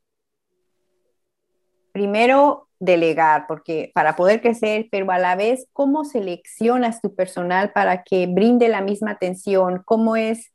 primero, 1.92 2.68
delegar, 2.80 3.46
porque 3.48 3.92
para 3.94 4.16
poder 4.16 4.42
crecer, 4.42 4.88
pero 4.92 5.10
a 5.12 5.20
la 5.20 5.36
vez, 5.36 5.68
¿cómo 5.72 6.04
seleccionas 6.04 7.00
tu 7.00 7.14
personal 7.16 7.72
para 7.72 8.04
que 8.04 8.26
brinde 8.28 8.68
la 8.70 8.82
misma 8.82 9.12
atención? 9.12 9.84
¿Cómo 9.86 10.16
es 10.16 10.52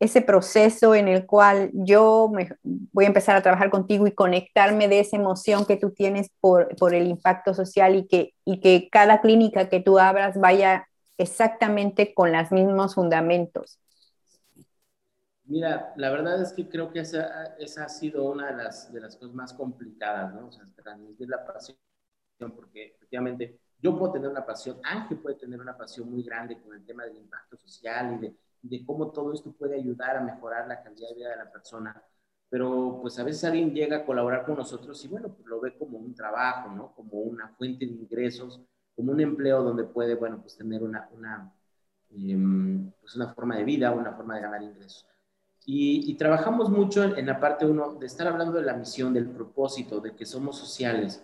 ese 0.00 0.20
proceso 0.20 0.94
en 0.94 1.08
el 1.08 1.26
cual 1.26 1.70
yo 1.72 2.30
voy 2.92 3.04
a 3.04 3.08
empezar 3.08 3.36
a 3.36 3.42
trabajar 3.42 3.70
contigo 3.70 4.06
y 4.06 4.12
conectarme 4.12 4.88
de 4.88 5.00
esa 5.00 5.16
emoción 5.16 5.64
que 5.64 5.76
tú 5.76 5.92
tienes 5.92 6.28
por, 6.40 6.74
por 6.76 6.94
el 6.94 7.06
impacto 7.06 7.54
social 7.54 7.94
y 7.96 8.06
que, 8.06 8.34
y 8.44 8.60
que 8.60 8.88
cada 8.90 9.20
clínica 9.20 9.68
que 9.68 9.80
tú 9.80 9.98
abras 9.98 10.38
vaya 10.38 10.88
exactamente 11.18 12.12
con 12.12 12.32
los 12.32 12.50
mismos 12.50 12.96
fundamentos? 12.96 13.78
Mira, 15.54 15.94
la 15.94 16.10
verdad 16.10 16.42
es 16.42 16.52
que 16.52 16.68
creo 16.68 16.90
que 16.90 16.98
esa, 16.98 17.54
ha 17.54 17.88
sido 17.88 18.24
una 18.24 18.48
de 18.50 18.56
las, 18.56 18.92
de 18.92 19.00
las 19.00 19.14
cosas 19.14 19.36
más 19.36 19.52
complicadas, 19.52 20.34
¿no? 20.34 20.48
O 20.48 20.50
sea, 20.50 20.66
transmitir 20.74 21.28
la 21.28 21.46
pasión, 21.46 21.78
porque 22.56 22.86
efectivamente 22.96 23.60
yo 23.78 23.96
puedo 23.96 24.14
tener 24.14 24.28
una 24.28 24.44
pasión, 24.44 24.80
Ángel 24.82 25.18
puede 25.18 25.36
tener 25.36 25.60
una 25.60 25.76
pasión 25.76 26.10
muy 26.10 26.24
grande 26.24 26.60
con 26.60 26.74
el 26.74 26.84
tema 26.84 27.04
del 27.04 27.18
impacto 27.18 27.56
social 27.56 28.16
y 28.16 28.18
de, 28.18 28.36
de 28.62 28.84
cómo 28.84 29.12
todo 29.12 29.32
esto 29.32 29.52
puede 29.52 29.76
ayudar 29.76 30.16
a 30.16 30.22
mejorar 30.22 30.66
la 30.66 30.82
calidad 30.82 31.10
de 31.10 31.14
vida 31.14 31.30
de 31.30 31.36
la 31.36 31.52
persona, 31.52 32.02
pero 32.48 32.98
pues 33.00 33.16
a 33.20 33.22
veces 33.22 33.44
alguien 33.44 33.72
llega 33.72 33.98
a 33.98 34.04
colaborar 34.04 34.44
con 34.44 34.56
nosotros 34.56 35.04
y 35.04 35.06
bueno, 35.06 35.28
pues 35.32 35.46
lo 35.46 35.60
ve 35.60 35.78
como 35.78 35.98
un 35.98 36.16
trabajo, 36.16 36.68
¿no? 36.72 36.92
Como 36.96 37.20
una 37.20 37.46
fuente 37.50 37.86
de 37.86 37.92
ingresos, 37.92 38.60
como 38.96 39.12
un 39.12 39.20
empleo 39.20 39.62
donde 39.62 39.84
puede, 39.84 40.16
bueno, 40.16 40.40
pues 40.40 40.56
tener 40.56 40.82
una, 40.82 41.08
una, 41.12 41.54
em, 42.10 42.90
pues 43.00 43.14
una 43.14 43.32
forma 43.32 43.56
de 43.56 43.62
vida, 43.62 43.92
una 43.92 44.14
forma 44.14 44.34
de 44.34 44.40
ganar 44.40 44.60
ingresos. 44.60 45.13
Y, 45.66 46.14
trabajamos 46.14 46.68
mucho 46.68 47.04
en, 47.04 47.26
la 47.26 47.40
parte 47.40 47.64
uno 47.64 47.94
de 47.94 48.06
estar 48.06 48.26
hablando 48.26 48.52
de 48.52 48.64
la 48.64 48.74
misión, 48.74 49.14
del 49.14 49.30
propósito, 49.30 49.98
de 50.00 50.14
que 50.14 50.26
somos 50.26 50.58
sociales. 50.58 51.22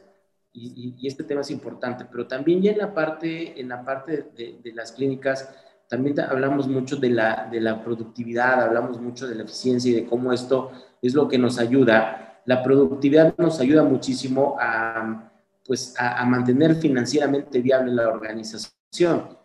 Y, 0.53 1.07
este 1.07 1.25
tema 1.25 1.43
es 1.43 1.51
importante, 1.51 2.07
pero 2.11 2.27
también 2.27 2.63
ya 2.63 2.73
en 2.73 2.79
la 2.79 2.95
parte, 2.95 3.61
en 3.61 3.69
la 3.69 3.85
parte 3.85 4.31
de, 4.35 4.73
las 4.73 4.93
clínicas, 4.93 5.55
también 5.89 6.19
hablamos 6.21 6.69
mucho 6.69 6.97
de 6.97 7.11
la, 7.11 7.49
de 7.51 7.61
la 7.61 7.85
productividad, 7.85 8.63
hablamos 8.63 8.99
mucho 9.01 9.29
de 9.29 9.35
la 9.35 9.43
eficiencia 9.43 9.91
y 9.91 9.95
de 9.95 10.07
cómo 10.07 10.33
esto 10.33 10.71
es 11.03 11.15
lo 11.15 11.29
que 11.29 11.37
nos 11.37 11.59
ayuda. 11.59 12.41
La 12.47 12.63
productividad 12.63 13.37
nos 13.37 13.61
ayuda 13.61 13.83
muchísimo 13.83 14.57
a, 14.59 15.31
pues, 15.67 15.95
a 15.99 16.25
mantener 16.25 16.77
financieramente 16.77 17.61
viable 17.61 17.93
la 17.93 18.09
organización. 18.09 19.40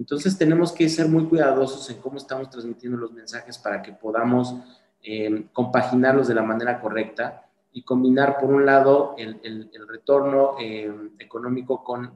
Entonces 0.00 0.38
tenemos 0.38 0.72
que 0.72 0.88
ser 0.88 1.08
muy 1.08 1.26
cuidadosos 1.26 1.90
en 1.90 2.00
cómo 2.00 2.16
estamos 2.16 2.48
transmitiendo 2.48 2.96
los 2.96 3.12
mensajes 3.12 3.58
para 3.58 3.82
que 3.82 3.92
podamos 3.92 4.54
eh, 5.02 5.44
compaginarlos 5.52 6.26
de 6.26 6.34
la 6.34 6.42
manera 6.42 6.80
correcta 6.80 7.46
y 7.70 7.82
combinar, 7.82 8.38
por 8.40 8.48
un 8.48 8.64
lado, 8.64 9.14
el, 9.18 9.70
retorno 9.86 10.54
eh, 10.58 10.90
económico 11.18 11.84
con 11.84 12.10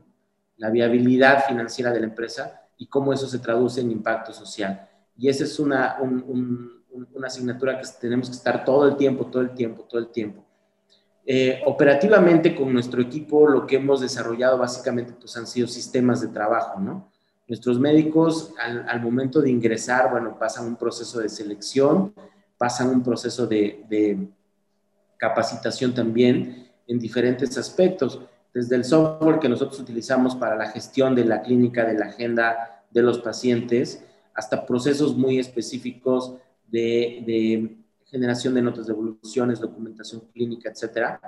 la 0.57 0.71
viabilidad 0.71 1.45
financiera 1.47 1.93
de 1.93 2.01
la 2.01 2.07
empresa 2.07 2.63
y 2.79 2.87
cómo 2.87 3.13
eso 3.13 3.29
se 3.29 3.39
traduce 3.39 3.83
en 3.83 3.91
impacto 3.91 4.33
social. 4.33 4.89
Y 5.19 5.29
esa 5.29 5.45
es 5.45 5.61
una, 5.61 5.99
una 6.01 7.27
asignatura 7.27 7.79
que 7.79 7.87
tenemos 8.01 8.31
que 8.31 8.37
estar 8.37 8.65
todo 8.65 8.89
el 8.89 8.97
tiempo, 8.97 9.27
todo 9.27 9.43
el 9.43 9.51
tiempo, 9.51 9.83
todo 9.83 10.01
el 10.01 10.09
tiempo. 10.09 10.43
Eh, 11.27 11.61
operativamente 11.67 12.55
con 12.57 12.73
nuestro 12.73 13.03
equipo 13.03 13.47
lo 13.47 13.67
que 13.67 13.77
hemos 13.77 14.01
desarrollado 14.01 14.57
básicamente 14.57 15.13
pues 15.13 15.37
han 15.37 15.47
sido 15.47 15.69
sistemas 15.69 16.23
de 16.23 16.29
trabajo, 16.29 16.81
¿no? 16.81 17.14
Nuestros 17.47 17.79
médicos 17.79 18.55
al, 18.59 19.03
momento 19.03 19.43
de 19.43 19.51
ingresar, 19.51 20.11
bueno, 20.11 20.39
pasan 20.39 20.67
un 20.67 20.77
proceso 20.77 21.21
de 21.21 21.29
selección, 21.29 22.15
pasan 22.57 22.89
un 22.89 23.03
proceso 23.03 23.47
de, 23.47 24.29
capacitación 25.19 25.95
también 25.95 26.69
en 26.87 26.99
diferentes 26.99 27.57
aspectos, 27.57 28.21
desde 28.53 28.77
el 28.77 28.85
software 28.85 29.39
que 29.39 29.49
nosotros 29.49 29.81
utilizamos 29.81 30.37
para 30.37 30.57
la 30.57 30.71
gestión 30.71 31.15
de 31.15 31.25
la 31.25 31.43
clínica, 31.43 31.85
de 31.85 31.99
la 31.99 32.07
agenda 32.07 32.83
de 32.91 33.03
los 33.03 33.19
pacientes, 33.19 34.05
hasta 34.35 34.67
procesos 34.67 35.17
muy 35.17 35.39
específicos 35.39 36.35
de, 36.67 37.23
de 37.27 37.77
generación 38.07 38.55
de 38.55 38.63
notas 38.63 38.87
de 38.87 38.93
evoluciones, 38.93 39.61
documentación 39.61 40.23
clínica, 40.33 40.71
etcétera. 40.71 41.21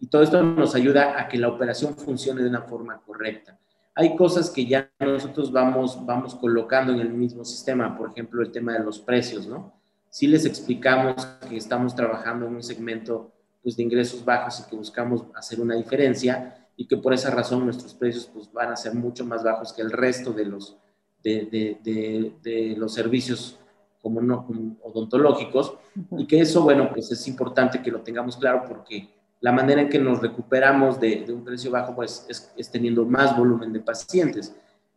Y 0.00 0.06
todo 0.06 0.22
esto 0.22 0.42
nos 0.42 0.74
ayuda 0.74 1.20
a 1.20 1.28
que 1.28 1.38
la 1.38 1.48
operación 1.48 1.96
funcione 1.96 2.42
de 2.42 2.48
una 2.48 2.62
forma 2.62 3.00
correcta. 3.00 3.58
Hay 3.96 4.14
cosas 4.14 4.50
que 4.50 4.66
ya 4.66 4.90
nosotros 5.00 5.50
vamos, 5.50 6.04
vamos 6.06 6.34
colocando 6.34 6.92
en 6.92 7.00
el 7.00 7.08
mismo 7.08 7.44
sistema, 7.44 7.96
por 7.96 8.10
ejemplo, 8.10 8.42
el 8.42 8.52
tema 8.52 8.74
de 8.74 8.84
los 8.84 9.00
precios, 9.00 9.46
¿no? 9.46 9.72
Si 10.10 10.26
les 10.26 10.44
explicamos 10.44 11.26
que 11.48 11.56
estamos 11.56 11.94
trabajando 11.94 12.46
en 12.46 12.54
un 12.54 12.62
segmento 12.62 13.32
pues, 13.62 13.76
de 13.76 13.82
ingresos 13.82 14.24
bajos 14.24 14.60
y 14.60 14.70
que 14.70 14.76
buscamos 14.76 15.24
hacer 15.34 15.60
una 15.60 15.74
diferencia, 15.74 16.66
y 16.76 16.86
que 16.86 16.96
por 16.96 17.14
esa 17.14 17.30
razón 17.30 17.64
nuestros 17.64 17.94
precios 17.94 18.30
pues, 18.32 18.52
van 18.52 18.70
a 18.70 18.76
ser 18.76 18.94
mucho 18.94 19.24
más 19.24 19.42
bajos 19.42 19.72
que 19.72 19.82
el 19.82 19.90
resto 19.90 20.32
de 20.32 20.44
los, 20.44 20.76
de, 21.22 21.78
de, 21.82 22.74
los 22.76 22.92
servicios 22.92 23.58
como 24.00 24.20
no 24.20 24.46
odontológicos 24.82 25.74
y 26.12 26.26
que 26.26 26.40
eso, 26.40 26.62
bueno, 26.62 26.90
pues 26.92 27.10
es 27.10 27.26
importante 27.26 27.82
que 27.82 27.90
lo 27.90 28.02
tengamos 28.02 28.36
claro 28.36 28.64
porque 28.68 29.08
la 29.46 29.52
manera 29.52 29.80
en 29.80 29.88
que 29.88 30.00
nos 30.00 30.20
recuperamos 30.20 30.98
de, 30.98 31.24
un 31.28 31.44
precio 31.44 31.70
bajo 31.70 31.94
pues 31.94 32.26
es, 32.28 32.52
es, 32.56 32.68
teniendo 32.68 33.04
más 33.04 33.36
volumen 33.36 33.72
de 33.72 33.78
pacientes. 33.78 34.52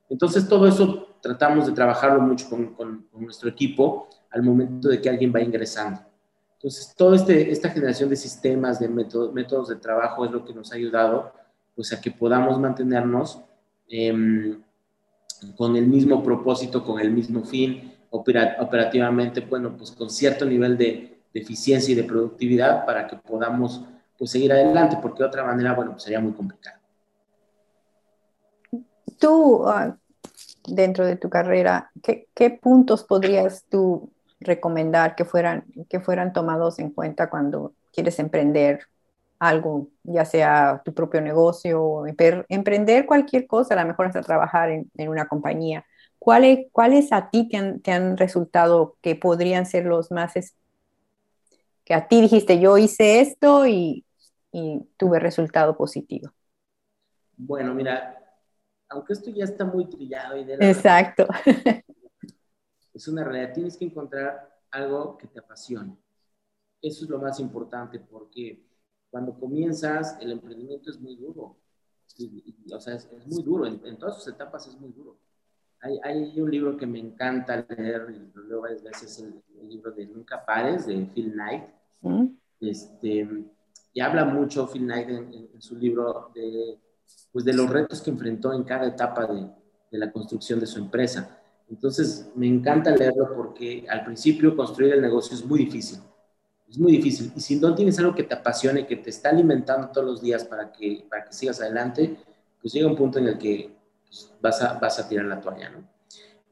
Entonces 0.10 0.50
todo 0.50 0.68
eso 0.68 1.18
tratamos 1.22 1.68
de 1.68 1.72
trabajarlo 1.72 2.20
mucho 2.20 2.50
con, 2.50 2.74
con, 2.74 3.06
nuestro 3.14 3.48
equipo 3.48 4.10
al 4.32 4.42
momento 4.42 4.90
de 4.90 5.00
que 5.00 5.08
alguien 5.08 5.32
va 5.32 5.40
ingresando. 5.40 6.02
Entonces 6.56 6.96
toda 6.98 7.16
este, 7.16 7.52
esta 7.52 7.70
generación 7.70 8.10
de 8.10 8.16
sistemas, 8.16 8.80
de 8.80 8.90
métodos, 8.90 9.32
métodos 9.36 9.68
de 9.68 9.76
trabajo 9.76 10.26
es 10.26 10.32
lo 10.32 10.44
que 10.44 10.52
nos 10.52 10.72
ha 10.72 10.78
ayudado 10.78 11.32
pues 11.76 11.94
a 11.94 12.02
que 12.02 12.10
podamos 12.10 12.60
mantenernos 12.60 13.44
em, 13.88 14.64
con 15.56 15.76
el 15.76 15.86
mismo 15.86 16.24
propósito, 16.24 16.84
con 16.84 17.00
el 17.00 17.12
mismo 17.12 17.44
fin, 17.44 17.94
operativamente, 18.10 19.42
bueno, 19.42 19.78
pues 19.78 19.92
con 19.92 20.10
cierto 20.10 20.44
nivel 20.44 20.76
de, 20.76 21.20
eficiencia 21.36 21.92
y 21.92 21.96
de 21.96 22.04
productividad 22.04 22.88
para 22.88 23.06
que 23.06 23.16
podamos 23.16 23.86
pues 24.20 24.32
seguir 24.32 24.52
adelante, 24.52 24.98
porque 25.02 25.24
de 25.24 25.30
otra 25.30 25.46
manera, 25.46 25.74
bueno, 25.74 25.92
pues 25.92 26.04
sería 26.04 26.20
muy 26.20 26.34
complicado. 26.34 26.78
Tú, 29.18 29.68
ah, 29.68 29.98
dentro 30.68 31.06
de 31.06 31.16
tu 31.16 31.30
carrera, 31.30 31.90
¿qué, 32.04 32.28
¿qué, 32.36 32.50
puntos 32.52 33.04
podrías 33.04 33.64
tú 33.70 34.12
recomendar 34.42 35.16
que 35.16 35.26
fueran, 35.26 35.66
que 35.90 36.00
fueran 36.02 36.34
tomados 36.34 36.80
en 36.80 36.92
cuenta 36.92 37.30
cuando 37.30 37.74
quieres 37.94 38.20
emprender 38.20 38.82
algo, 39.40 39.88
ya 40.04 40.26
sea 40.26 40.82
tu 40.84 40.94
propio 40.94 41.22
negocio 41.22 41.82
o 41.82 42.06
emprender 42.08 43.06
cualquier 43.06 43.48
cosa, 43.48 43.74
a 43.74 43.82
lo 43.82 43.88
mejor 43.88 44.08
hasta 44.08 44.22
trabajar 44.22 44.70
en, 44.70 44.92
en 44.98 45.10
una 45.10 45.28
compañía? 45.28 45.86
¿Cuáles, 46.20 46.68
¿Cuáles 46.74 47.14
a 47.14 47.30
ti 47.30 47.48
te 47.48 47.56
han, 47.56 47.80
te 47.80 47.94
han, 47.94 48.18
resultado 48.18 48.98
que 49.02 49.16
podrían 49.16 49.66
ser 49.66 49.86
los 49.86 50.12
más, 50.12 50.34
que 51.86 51.94
a 51.94 52.08
ti 52.10 52.22
dijiste, 52.22 52.60
yo 52.60 52.78
hice 52.78 53.22
esto 53.22 53.66
y, 53.66 54.06
y 54.52 54.82
tuve 54.98 55.20
resultado 55.20 55.76
positivo? 55.78 56.32
Bueno, 57.38 57.74
mira, 57.74 58.20
aunque 58.90 59.14
esto 59.14 59.30
ya 59.30 59.44
está 59.44 59.66
muy 59.66 59.90
trillado 59.90 60.38
y 60.38 60.44
de 60.44 60.56
Exacto. 60.56 61.28
es 62.94 63.08
una 63.08 63.24
realidad, 63.24 63.54
tienes 63.54 63.78
que 63.78 63.86
encontrar 63.86 64.60
algo 64.72 65.18
que 65.18 65.28
te 65.28 65.40
apasione. 65.40 65.98
Eso 66.82 67.06
es 67.06 67.10
lo 67.10 67.20
más 67.20 67.40
importante 67.40 68.00
porque 68.00 68.66
cuando 69.10 69.38
comienzas, 69.40 70.18
el 70.22 70.32
emprendimiento 70.32 70.90
es 70.90 71.00
muy 71.00 71.16
duro. 71.16 71.58
o 72.74 72.80
sea, 72.80 72.96
es, 72.96 73.10
muy 73.28 73.44
duro, 73.44 73.66
en, 73.66 73.98
todas 73.98 74.16
sus 74.16 74.34
etapas 74.34 74.68
es 74.68 74.80
muy 74.80 74.92
duro. 74.92 75.18
Hay, 75.82 75.98
hay, 76.04 76.42
un 76.42 76.52
libro 76.52 76.76
que 76.76 76.86
me 76.86 77.00
encanta 77.00 77.66
leer, 77.70 78.08
y 78.10 78.38
lo 78.38 78.44
leo 78.44 78.62
varias 78.62 78.84
veces, 78.84 79.20
el, 79.20 79.42
el 79.62 79.70
libro 79.70 79.92
de 79.92 80.06
Nunca 80.06 80.46
Pares, 80.46 80.86
de 80.86 81.06
Phil 81.14 81.32
Knight. 81.32 81.64
¿Mm? 82.02 82.28
Este, 82.60 83.28
y 84.00 84.02
habla 84.02 84.24
mucho 84.24 84.66
Phil 84.66 84.84
Knight 84.84 85.10
en, 85.10 85.62
su 85.62 85.76
libro 85.76 86.32
de, 86.34 86.80
pues 87.34 87.44
de 87.44 87.52
los 87.52 87.70
retos 87.70 88.02
que 88.02 88.10
enfrentó 88.10 88.54
en 88.54 88.64
cada 88.64 88.88
etapa 88.88 89.28
de, 89.28 89.46
de 89.92 89.98
la 89.98 90.10
construcción 90.10 90.58
de 90.58 90.68
su 90.68 90.80
empresa. 90.80 91.38
Entonces, 91.70 92.30
me 92.34 92.48
encanta 92.48 92.96
leerlo 92.96 93.36
porque 93.36 93.86
al 93.90 94.06
principio 94.06 94.56
construir 94.56 94.94
el 94.94 95.02
negocio 95.02 95.36
es 95.36 95.44
muy 95.46 95.60
difícil. 95.60 96.00
Es 96.70 96.78
muy 96.78 96.94
difícil. 96.94 97.34
Y 97.36 97.42
si 97.42 97.58
no 97.58 97.76
tienes 97.76 98.00
algo 98.00 98.16
que 98.16 98.24
te 98.24 98.36
apasione, 98.36 98.88
que 98.88 98.96
te 98.96 99.10
está 99.10 99.32
alimentando 99.32 99.90
todos 99.90 100.08
los 100.08 100.22
días 100.22 100.46
para 100.46 100.72
que, 100.72 101.06
para 101.10 101.26
que 101.26 101.34
sigas 101.34 101.60
adelante, 101.60 102.16
pues 102.62 102.72
llega 102.72 102.88
un 102.88 102.96
punto 102.96 103.20
en 103.20 103.28
el 103.28 103.38
que 103.38 103.76
pues, 104.08 104.32
vas, 104.42 104.62
a, 104.62 104.80
vas 104.80 104.98
a 104.98 105.10
tirar 105.10 105.26
la 105.26 105.42
toalla, 105.42 105.72
¿no? 105.72 105.84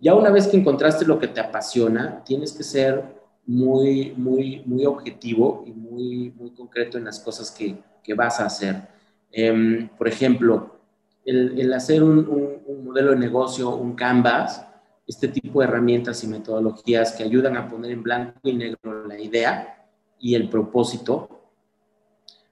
Ya 0.01 0.15
una 0.15 0.31
vez 0.31 0.49
que 0.49 0.57
encontraste 0.57 1.05
lo 1.05 1.17
que 1.17 1.29
te 1.29 1.39
apasiona, 1.39 2.25
tienes 2.25 2.51
que 2.51 2.63
ser 2.63 3.16
muy, 3.47 4.13
muy, 4.17 4.62
muy 4.65 4.86
objetivo 4.86 5.63
y 5.65 5.71
muy, 5.71 6.33
muy 6.38 6.51
concreto 6.51 6.97
en 6.97 7.05
las 7.05 7.19
cosas 7.19 7.49
que, 7.49 7.77
que 8.03 8.13
vas 8.13 8.39
a 8.39 8.45
hacer. 8.45 8.88
Em, 9.31 9.88
por 9.97 10.07
ejemplo, 10.07 10.79
el, 11.25 11.60
el 11.60 11.73
hacer 11.73 12.03
un, 12.03 12.19
un, 12.19 12.57
un, 12.65 12.86
modelo 12.86 13.12
de 13.12 13.17
negocio, 13.17 13.75
un 13.75 13.95
canvas, 13.95 14.65
este 15.05 15.29
tipo 15.29 15.62
de 15.62 15.67
herramientas 15.67 16.23
y 16.23 16.27
metodologías 16.27 17.13
que 17.13 17.23
ayudan 17.23 17.55
a 17.55 17.69
poner 17.69 17.91
en 17.91 18.03
blanco 18.03 18.39
y 18.43 18.53
negro 18.53 19.07
la 19.07 19.19
idea 19.19 19.88
y 20.19 20.36
el 20.36 20.49
propósito, 20.49 21.29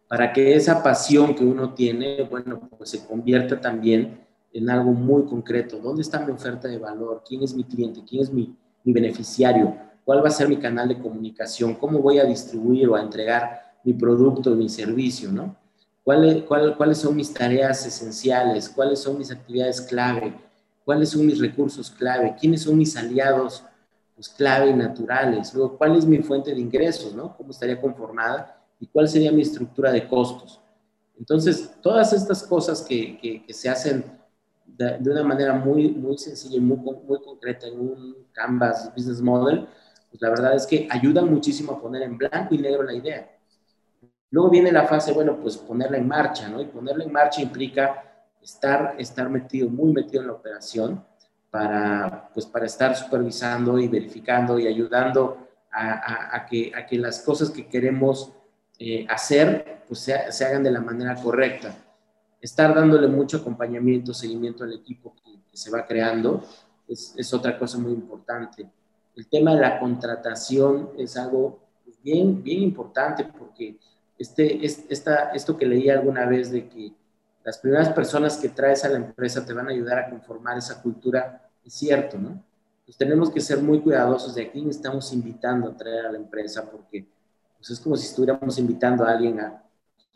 para 0.08 0.32
que 0.32 0.56
esa 0.56 0.82
pasión 0.82 1.36
que 1.36 1.44
uno 1.44 1.74
tiene, 1.74 2.24
bueno, 2.24 2.70
pues 2.78 2.92
se 2.92 3.06
convierta 3.06 3.60
también 3.60 4.26
en 4.54 4.70
algo 4.70 4.92
muy 4.92 5.26
concreto. 5.26 5.80
¿Dónde 5.80 6.04
está 6.04 6.26
mi 6.26 6.32
oferta 6.32 6.68
de 6.68 6.78
valor? 6.78 7.24
¿Quién 7.28 7.44
es 7.44 7.54
mi 7.54 7.66
cliente? 7.66 8.02
¿Quién 8.08 8.22
es 8.22 8.32
mi, 8.32 8.56
mi 8.84 8.94
beneficiario? 8.94 9.76
¿Cuál 10.06 10.24
va 10.24 10.28
a 10.28 10.32
ser 10.32 10.48
mi 10.48 10.58
canal 10.58 10.88
de 10.88 11.00
comunicación? 11.00 11.74
¿Cómo 11.74 12.00
voy 12.00 12.20
a 12.20 12.26
distribuir 12.26 12.88
o 12.88 12.96
a 12.96 13.02
entregar 13.02 13.74
mi 13.84 13.94
producto, 13.94 14.52
mi 14.52 14.70
servicio? 14.70 15.32
¿no? 15.32 15.56
¿Cuáles, 16.04 16.44
cuál, 16.44 16.78
¿Cuáles 16.78 17.00
son 17.00 17.16
mis 17.16 17.34
tareas 17.34 17.84
esenciales? 17.88 18.70
¿Cuáles 18.70 19.00
son 19.00 19.18
mis 19.18 19.32
actividades 19.32 19.82
clave? 19.82 20.40
¿Cuáles 20.86 21.10
son 21.10 21.26
mis 21.26 21.40
recursos 21.40 21.90
clave? 21.90 22.36
¿Quiénes 22.40 22.62
son 22.62 22.78
mis 22.78 22.96
aliados 22.96 23.64
pues, 24.14 24.30
clave 24.30 24.70
y 24.70 24.74
naturales? 24.76 25.52
Luego, 25.56 25.76
¿cuál 25.76 25.96
es 25.96 26.06
mi 26.06 26.20
fuente 26.20 26.54
de 26.54 26.62
ingresos? 26.62 27.16
¿no? 27.16 27.36
¿Cómo 27.36 27.50
estaría 27.50 27.82
conformada? 27.82 28.64
¿Y 28.80 28.86
cuál 28.86 29.08
sería 29.08 29.32
mi 29.32 29.42
estructura 29.42 29.92
de 29.92 30.08
costos? 30.08 30.62
Entonces, 31.18 31.72
todas 31.82 32.14
estas 32.14 32.44
cosas 32.44 32.84
que, 32.84 33.18
que, 33.48 33.54
se 33.54 33.70
hacen 33.70 34.06
de, 34.66 35.00
de, 35.00 35.10
una 35.10 35.24
manera 35.24 35.54
muy, 35.54 35.90
muy 35.90 36.18
sencilla 36.20 36.58
y 36.58 36.60
muy, 36.60 36.78
muy 36.78 37.22
concreta 37.24 37.66
en 37.66 37.80
un 37.80 38.16
Canvas 38.34 38.92
Business 38.96 39.22
Model, 39.22 39.68
pues 40.16 40.22
la 40.22 40.30
verdad 40.30 40.56
es 40.56 40.66
que 40.66 40.88
ayudan 40.90 41.30
muchísimo 41.30 41.74
a 41.74 41.82
poner 41.82 42.04
en 42.04 42.18
blanco 42.18 42.56
y 42.56 42.58
negro 42.58 42.84
la 42.84 42.94
idea. 42.94 43.30
Luego 44.32 44.50
viene 44.50 44.72
la 44.72 44.88
fase, 44.88 45.12
bueno, 45.12 45.38
pues 45.42 45.58
ponerla 45.58 45.98
en 45.98 46.08
marcha, 46.08 46.48
¿no? 46.48 46.62
Y 46.62 46.66
ponerla 46.68 47.04
en 47.04 47.12
marcha 47.12 47.42
implica 47.42 48.02
estar, 48.42 48.96
estar 48.98 49.30
metido, 49.30 49.70
muy 49.70 49.92
metido 49.92 50.22
en 50.22 50.28
la 50.28 50.34
operación 50.34 51.04
para, 51.50 52.30
pues 52.34 52.46
para 52.46 52.66
estar 52.66 52.96
supervisando 52.96 53.78
y 53.78 53.90
verificando 53.90 54.58
y 54.58 54.68
ayudando 54.68 55.50
a, 55.70 56.34
a, 56.34 56.46
que, 56.46 56.72
a 56.74 56.86
que 56.86 56.98
las 56.98 57.20
cosas 57.20 57.50
que 57.50 57.68
queremos 57.68 58.32
eh, 58.80 59.06
hacer, 59.10 59.84
pues 59.86 60.00
se, 60.00 60.32
se, 60.32 60.46
hagan 60.46 60.64
de 60.64 60.72
la 60.72 60.80
manera 60.80 61.16
correcta. 61.16 61.76
Estar 62.40 62.74
dándole 62.74 63.08
mucho 63.08 63.38
acompañamiento, 63.38 64.14
seguimiento 64.14 64.64
al 64.64 64.72
equipo 64.76 65.14
que, 65.14 65.42
que 65.52 65.58
se 65.58 65.70
va 65.70 65.86
creando 65.86 66.42
es, 66.88 67.14
es 67.18 67.34
otra 67.34 67.60
cosa 67.60 67.78
muy 67.78 67.92
importante 67.92 68.66
el 69.16 69.28
tema 69.28 69.56
de 69.56 69.62
la 69.62 69.80
contratación 69.80 70.92
es 70.98 71.18
algo 71.18 71.60
pues, 71.84 72.02
bien, 72.02 72.44
bien 72.44 72.62
importante 72.62 73.26
porque 73.26 73.78
este, 74.18 74.66
esta, 74.66 75.32
esto 75.32 75.58
que 75.58 75.66
leí 75.66 75.90
alguna 75.90 76.26
vez 76.26 76.52
de 76.52 76.68
que 76.68 76.94
las 77.44 77.58
primeras 77.60 77.90
personas 77.90 78.38
que 78.38 78.50
traes 78.50 78.84
a 78.86 78.90
la 78.90 78.98
empresa 78.98 79.46
te 79.46 79.54
van 79.54 79.68
a 79.68 79.72
ayudar 79.72 80.00
a 80.00 80.10
conformar 80.10 80.58
esa 80.58 80.82
cultura, 80.82 81.48
es 81.64 81.74
cierto, 81.74 82.18
¿no? 82.18 82.44
Pues 82.86 82.98
tenemos 82.98 83.30
que 83.30 83.42
ser 83.42 83.60
muy 83.60 83.82
cuidadosos 83.82 84.36
de 84.36 84.44
a 84.44 84.52
quién 84.52 84.70
estamos 84.70 85.12
invitando 85.14 85.70
a 85.70 85.78
traer 85.78 86.06
a 86.08 86.12
la 86.12 86.18
empresa 86.18 86.70
porque 86.70 87.08
pues 87.58 87.70
es 87.70 87.80
como 87.80 87.96
si 87.96 88.08
estuviéramos 88.08 88.58
invitando 88.60 89.04
a 89.04 89.12
alguien 89.12 89.40
a 89.40 89.64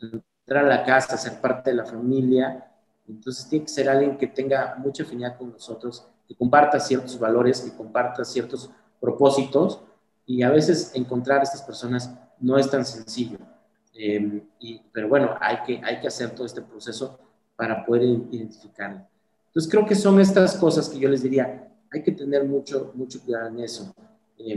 entrar 0.00 0.64
a 0.64 0.68
la 0.68 0.84
casa, 0.84 1.14
a 1.14 1.18
ser 1.18 1.40
parte 1.40 1.70
de 1.70 1.76
la 1.76 1.84
familia. 1.84 2.68
Entonces 3.08 3.48
tiene 3.48 3.64
que 3.64 3.72
ser 3.72 3.88
alguien 3.88 4.16
que 4.16 4.28
tenga 4.28 4.76
mucha 4.78 5.02
afinidad 5.02 5.36
con 5.36 5.50
nosotros, 5.52 6.06
que 6.28 6.36
comparta 6.36 6.78
ciertos 6.78 7.18
valores, 7.18 7.60
que 7.60 7.76
comparta 7.76 8.24
ciertos 8.24 8.70
propósitos 9.00 9.80
y 10.26 10.42
a 10.42 10.50
veces 10.50 10.92
encontrar 10.94 11.40
a 11.40 11.42
estas 11.42 11.62
personas 11.62 12.14
no 12.38 12.58
es 12.58 12.70
tan 12.70 12.84
sencillo. 12.84 13.38
Em, 13.94 14.42
y, 14.60 14.80
pero 14.92 15.08
bueno, 15.08 15.34
hay 15.40 15.58
que, 15.66 15.80
hay 15.84 16.00
que 16.00 16.06
hacer 16.06 16.30
todo 16.30 16.46
este 16.46 16.62
proceso 16.62 17.18
para 17.56 17.84
poder 17.84 18.04
identificarlo. 18.04 19.06
Entonces 19.46 19.70
creo 19.70 19.84
que 19.84 19.94
son 19.94 20.20
estas 20.20 20.56
cosas 20.56 20.88
que 20.88 20.98
yo 20.98 21.08
les 21.08 21.22
diría, 21.22 21.68
hay 21.90 22.02
que 22.02 22.12
tener 22.12 22.44
mucho, 22.44 22.92
mucho 22.94 23.20
cuidado 23.20 23.48
en 23.48 23.60
eso. 23.60 23.92
Eh, 24.38 24.56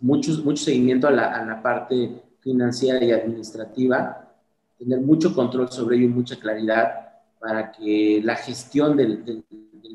mucho, 0.00 0.32
mucho 0.44 0.64
seguimiento 0.64 1.08
a 1.08 1.10
la, 1.10 1.32
a 1.34 1.44
la, 1.44 1.60
parte 1.60 2.22
financiera 2.40 3.04
y 3.04 3.10
administrativa, 3.10 4.32
tener 4.78 5.00
mucho 5.00 5.34
control 5.34 5.70
sobre 5.70 5.96
ello 5.96 6.06
y 6.06 6.10
mucha 6.10 6.38
claridad 6.38 7.08
para 7.40 7.72
que 7.72 8.20
la 8.22 8.36
gestión 8.36 8.96
del 8.96 9.44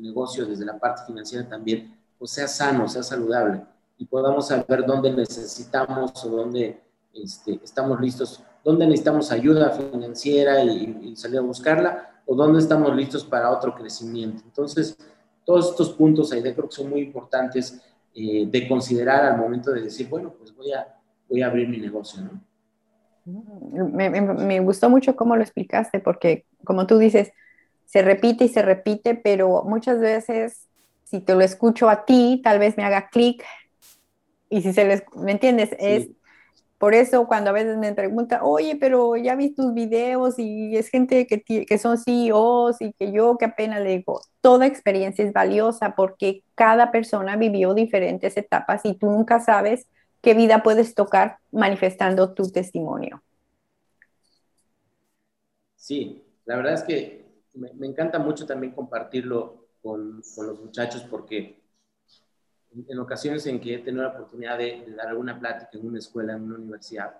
negocio 0.00 0.44
desde 0.44 0.64
la 0.64 0.78
parte 0.78 1.02
financiera 1.06 1.48
también 1.48 1.96
pues, 2.18 2.30
sea 2.30 2.48
sano, 2.48 2.88
sea 2.88 3.02
saludable 3.02 3.62
y 3.98 4.06
podamos 4.06 4.48
saber 4.48 4.84
dónde 4.86 5.12
necesitamos 5.12 6.24
o 6.24 6.28
dónde 6.28 6.80
este, 7.12 7.60
estamos 7.62 8.00
listos, 8.00 8.42
dónde 8.64 8.86
necesitamos 8.86 9.30
ayuda 9.30 9.70
financiera 9.70 10.62
y, 10.62 11.14
salir 11.16 11.38
a 11.38 11.42
buscarla 11.42 12.20
o 12.26 12.34
dónde 12.34 12.58
estamos 12.58 12.94
listos 12.96 13.24
para 13.24 13.50
otro 13.50 13.74
crecimiento. 13.74 14.42
Entonces, 14.44 14.96
todos 15.44 15.70
estos 15.70 15.90
puntos 15.90 16.32
ahí 16.32 16.42
creo 16.42 16.68
que 16.68 16.74
son 16.74 16.90
muy 16.90 17.02
importantes 17.02 17.80
eh, 18.14 18.46
de 18.46 18.68
considerar 18.68 19.24
al 19.24 19.38
momento 19.38 19.70
de 19.70 19.82
decir, 19.82 20.08
bueno, 20.08 20.32
pues 20.36 20.54
voy 20.54 20.72
a, 20.72 20.96
abrir 21.44 21.68
mi 21.68 21.78
negocio, 21.78 22.22
¿no? 22.22 22.40
Me, 23.26 24.60
gustó 24.60 24.90
mucho 24.90 25.16
cómo 25.16 25.34
lo 25.34 25.42
explicaste, 25.42 25.98
porque 25.98 26.44
como 26.62 26.86
tú 26.86 26.98
dices, 26.98 27.32
se 27.86 28.02
repite 28.02 28.44
y 28.44 28.48
se 28.48 28.62
repite, 28.62 29.14
pero 29.14 29.64
muchas 29.64 29.98
veces 29.98 30.68
si 31.14 31.20
te 31.20 31.36
lo 31.36 31.42
escucho 31.42 31.88
a 31.88 32.04
ti, 32.04 32.40
tal 32.42 32.58
vez 32.58 32.76
me 32.76 32.82
haga 32.82 33.08
clic. 33.08 33.44
Y 34.50 34.62
si 34.62 34.72
se 34.72 34.84
les, 34.84 35.04
¿me 35.14 35.30
entiendes? 35.30 35.70
Es 35.78 36.08
por 36.78 36.92
eso 36.92 37.28
cuando 37.28 37.50
a 37.50 37.52
veces 37.52 37.78
me 37.78 37.94
preguntan, 37.94 38.40
oye, 38.42 38.76
pero 38.80 39.14
ya 39.16 39.36
vi 39.36 39.54
tus 39.54 39.72
videos 39.74 40.40
y 40.40 40.76
es 40.76 40.88
gente 40.88 41.28
que, 41.28 41.40
que 41.64 41.78
son 41.78 41.98
CEOs 41.98 42.80
y 42.80 42.92
que 42.94 43.12
yo 43.12 43.38
que 43.38 43.44
apenas 43.44 43.80
le 43.82 43.90
digo, 43.98 44.22
toda 44.40 44.66
experiencia 44.66 45.24
es 45.24 45.32
valiosa 45.32 45.94
porque 45.94 46.42
cada 46.56 46.90
persona 46.90 47.36
vivió 47.36 47.74
diferentes 47.74 48.36
etapas 48.36 48.80
y 48.84 48.94
tú 48.94 49.06
nunca 49.06 49.38
sabes 49.38 49.86
qué 50.20 50.34
vida 50.34 50.64
puedes 50.64 50.96
tocar 50.96 51.38
manifestando 51.52 52.34
tu 52.34 52.50
testimonio. 52.50 53.22
Sí, 55.76 56.24
la 56.44 56.56
verdad 56.56 56.74
es 56.74 56.82
que 56.82 57.24
me, 57.52 57.72
me 57.74 57.86
encanta 57.86 58.18
mucho 58.18 58.46
también 58.46 58.72
compartirlo 58.72 59.63
con, 59.84 60.16
los 60.16 60.60
muchachos 60.64 61.02
porque 61.10 61.62
en 62.88 62.98
ocasiones 62.98 63.46
en 63.46 63.60
que 63.60 63.74
he 63.74 63.78
tenido 63.78 64.02
la 64.02 64.14
oportunidad 64.14 64.56
de, 64.56 64.82
dar 64.96 65.08
alguna 65.08 65.38
plática 65.38 65.78
en 65.78 65.86
una 65.86 65.98
escuela, 65.98 66.32
en 66.32 66.42
una 66.42 66.56
universidad, 66.56 67.14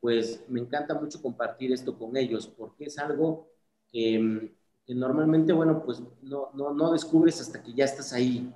pues 0.00 0.44
me 0.48 0.60
encanta 0.60 0.94
mucho 0.94 1.20
compartir 1.20 1.72
esto 1.72 1.98
con 1.98 2.16
ellos, 2.16 2.46
porque 2.46 2.84
es 2.84 2.98
algo 2.98 3.50
que, 3.90 4.54
normalmente, 4.86 5.52
bueno, 5.52 5.82
pues 5.84 6.00
no, 6.22 6.52
no, 6.54 6.92
descubres 6.92 7.40
hasta 7.40 7.60
que 7.60 7.74
ya 7.74 7.84
estás 7.84 8.12
ahí. 8.12 8.54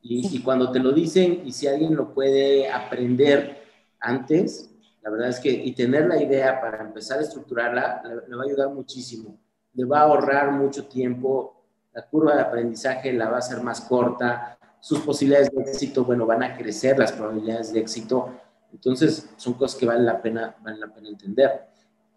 Y, 0.00 0.40
cuando 0.42 0.70
te 0.70 0.78
lo 0.78 0.92
dicen, 0.92 1.42
y 1.44 1.52
si 1.52 1.66
alguien 1.66 1.96
lo 1.96 2.14
puede 2.14 2.70
aprender 2.70 3.64
antes, 3.98 4.70
la 5.02 5.10
verdad 5.10 5.28
es 5.28 5.40
que, 5.40 5.50
y 5.50 5.74
tener 5.74 6.06
la 6.06 6.22
idea 6.22 6.60
para 6.60 6.82
empezar 6.82 7.18
a 7.18 7.22
estructurarla, 7.22 8.02
le 8.28 8.36
va 8.36 8.42
a 8.42 8.46
ayudar 8.46 8.70
muchísimo. 8.70 9.38
Le 9.74 9.84
va 9.84 10.00
a 10.00 10.04
ahorrar 10.04 10.52
mucho 10.52 10.86
tiempo, 10.86 11.59
la 12.00 12.06
curva 12.06 12.34
de 12.34 12.40
aprendizaje 12.40 13.12
la 13.12 13.28
va 13.28 13.36
a 13.36 13.40
hacer 13.40 13.62
más 13.62 13.82
corta, 13.82 14.58
sus 14.80 15.00
posibilidades 15.00 15.50
de 15.50 15.62
éxito, 15.62 16.04
bueno, 16.04 16.24
van 16.24 16.42
a 16.42 16.56
crecer 16.56 16.98
las 16.98 17.12
probabilidades 17.12 17.72
de 17.72 17.80
éxito. 17.80 18.30
Entonces, 18.72 19.28
son 19.36 19.54
cosas 19.54 19.78
que 19.78 19.84
vale 19.84 20.02
la 20.02 20.22
pena, 20.22 20.56
vale 20.62 20.78
la 20.78 20.86
pena 20.86 21.08
entender. 21.10 21.66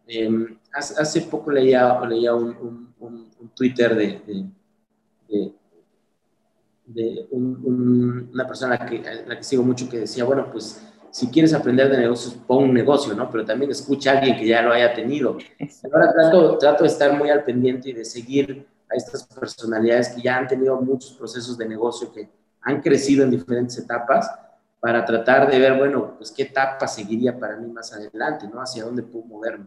Em, 0.07 0.57
hace, 0.73 1.21
poco 1.21 1.51
leía, 1.51 1.99
leía 2.07 2.33
un, 2.33 2.93
un, 2.99 3.33
Twitter 3.53 3.93
de, 3.93 4.21
de, 5.27 5.53
de, 6.85 7.27
una 7.31 8.47
persona 8.47 8.75
a 8.75 8.85
la 9.27 9.37
que 9.37 9.43
sigo 9.43 9.63
mucho 9.63 9.89
que 9.89 9.99
decía, 9.99 10.23
bueno, 10.23 10.49
pues 10.49 10.81
si 11.11 11.27
quieres 11.27 11.53
aprender 11.53 11.89
de 11.89 11.97
negocios, 11.97 12.35
pon 12.47 12.63
un 12.63 12.73
negocio, 12.73 13.13
¿no? 13.13 13.29
Pero 13.29 13.45
también 13.45 13.69
escucha 13.69 14.11
a 14.11 14.17
alguien 14.17 14.37
que 14.37 14.47
ya 14.47 14.61
lo 14.61 14.71
haya 14.71 14.93
tenido. 14.93 15.37
Ahora 15.91 16.13
trato, 16.13 16.57
trato 16.57 16.83
de 16.83 16.89
estar 16.89 17.17
muy 17.17 17.29
al 17.29 17.43
pendiente 17.43 17.89
y 17.89 17.93
de 17.93 18.05
seguir 18.05 18.65
a 18.93 18.95
estas 18.95 19.25
personalidades 19.25 20.09
que 20.09 20.21
ya 20.21 20.37
han 20.37 20.47
tenido 20.47 20.79
muchos 20.79 21.13
procesos 21.13 21.57
de 21.57 21.67
negocio 21.67 22.11
que 22.11 22.29
han 22.61 22.81
crecido 22.81 23.23
en 23.23 23.31
diferentes 23.31 23.77
etapas 23.77 24.29
para 24.79 25.03
tratar 25.05 25.49
de 25.49 25.59
ver, 25.59 25.77
bueno, 25.77 26.15
pues 26.17 26.31
qué 26.31 26.43
etapa 26.43 26.87
seguiría 26.87 27.37
para 27.37 27.55
mí 27.57 27.71
más 27.71 27.93
adelante, 27.93 28.47
¿no? 28.47 28.61
Hacia 28.61 28.83
dónde 28.83 29.01
puedo 29.01 29.25
moverme. 29.25 29.65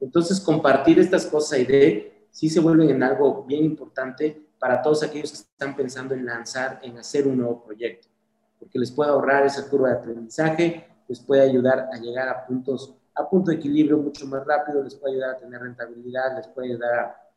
Entonces, 0.00 0.40
compartir 0.40 0.98
estas 0.98 1.26
cosas 1.26 1.58
y 1.60 1.64
de 1.64 2.26
sí 2.30 2.48
se 2.48 2.60
vuelven 2.60 2.90
en 2.90 3.02
algo 3.02 3.44
bien 3.44 3.64
importante 3.64 4.48
para 4.58 4.82
todos 4.82 5.02
aquellos 5.02 5.30
que 5.30 5.38
están 5.38 5.74
pensando 5.74 6.14
en 6.14 6.26
lanzar, 6.26 6.80
en 6.82 6.98
hacer 6.98 7.26
un 7.26 7.38
nuevo 7.38 7.62
proyecto, 7.64 8.08
porque 8.58 8.78
les 8.78 8.90
puede 8.90 9.10
ahorrar 9.10 9.46
esa 9.46 9.68
curva 9.68 9.88
de 9.88 9.96
aprendizaje, 9.96 10.86
les 11.08 11.20
puede 11.20 11.42
ayudar 11.42 11.88
a 11.92 11.96
llegar 11.96 12.28
a 12.28 12.46
puntos, 12.46 12.94
a 13.14 13.28
punto 13.28 13.50
de 13.50 13.56
equilibrio 13.56 13.96
mucho 13.98 14.26
más 14.26 14.44
rápido, 14.46 14.82
les 14.82 14.94
puede 14.94 15.14
ayudar 15.14 15.30
a 15.30 15.38
tener 15.38 15.60
rentabilidad, 15.60 16.36
les 16.36 16.46
puede 16.48 16.68
ayudar 16.68 16.98
a, 16.98 17.27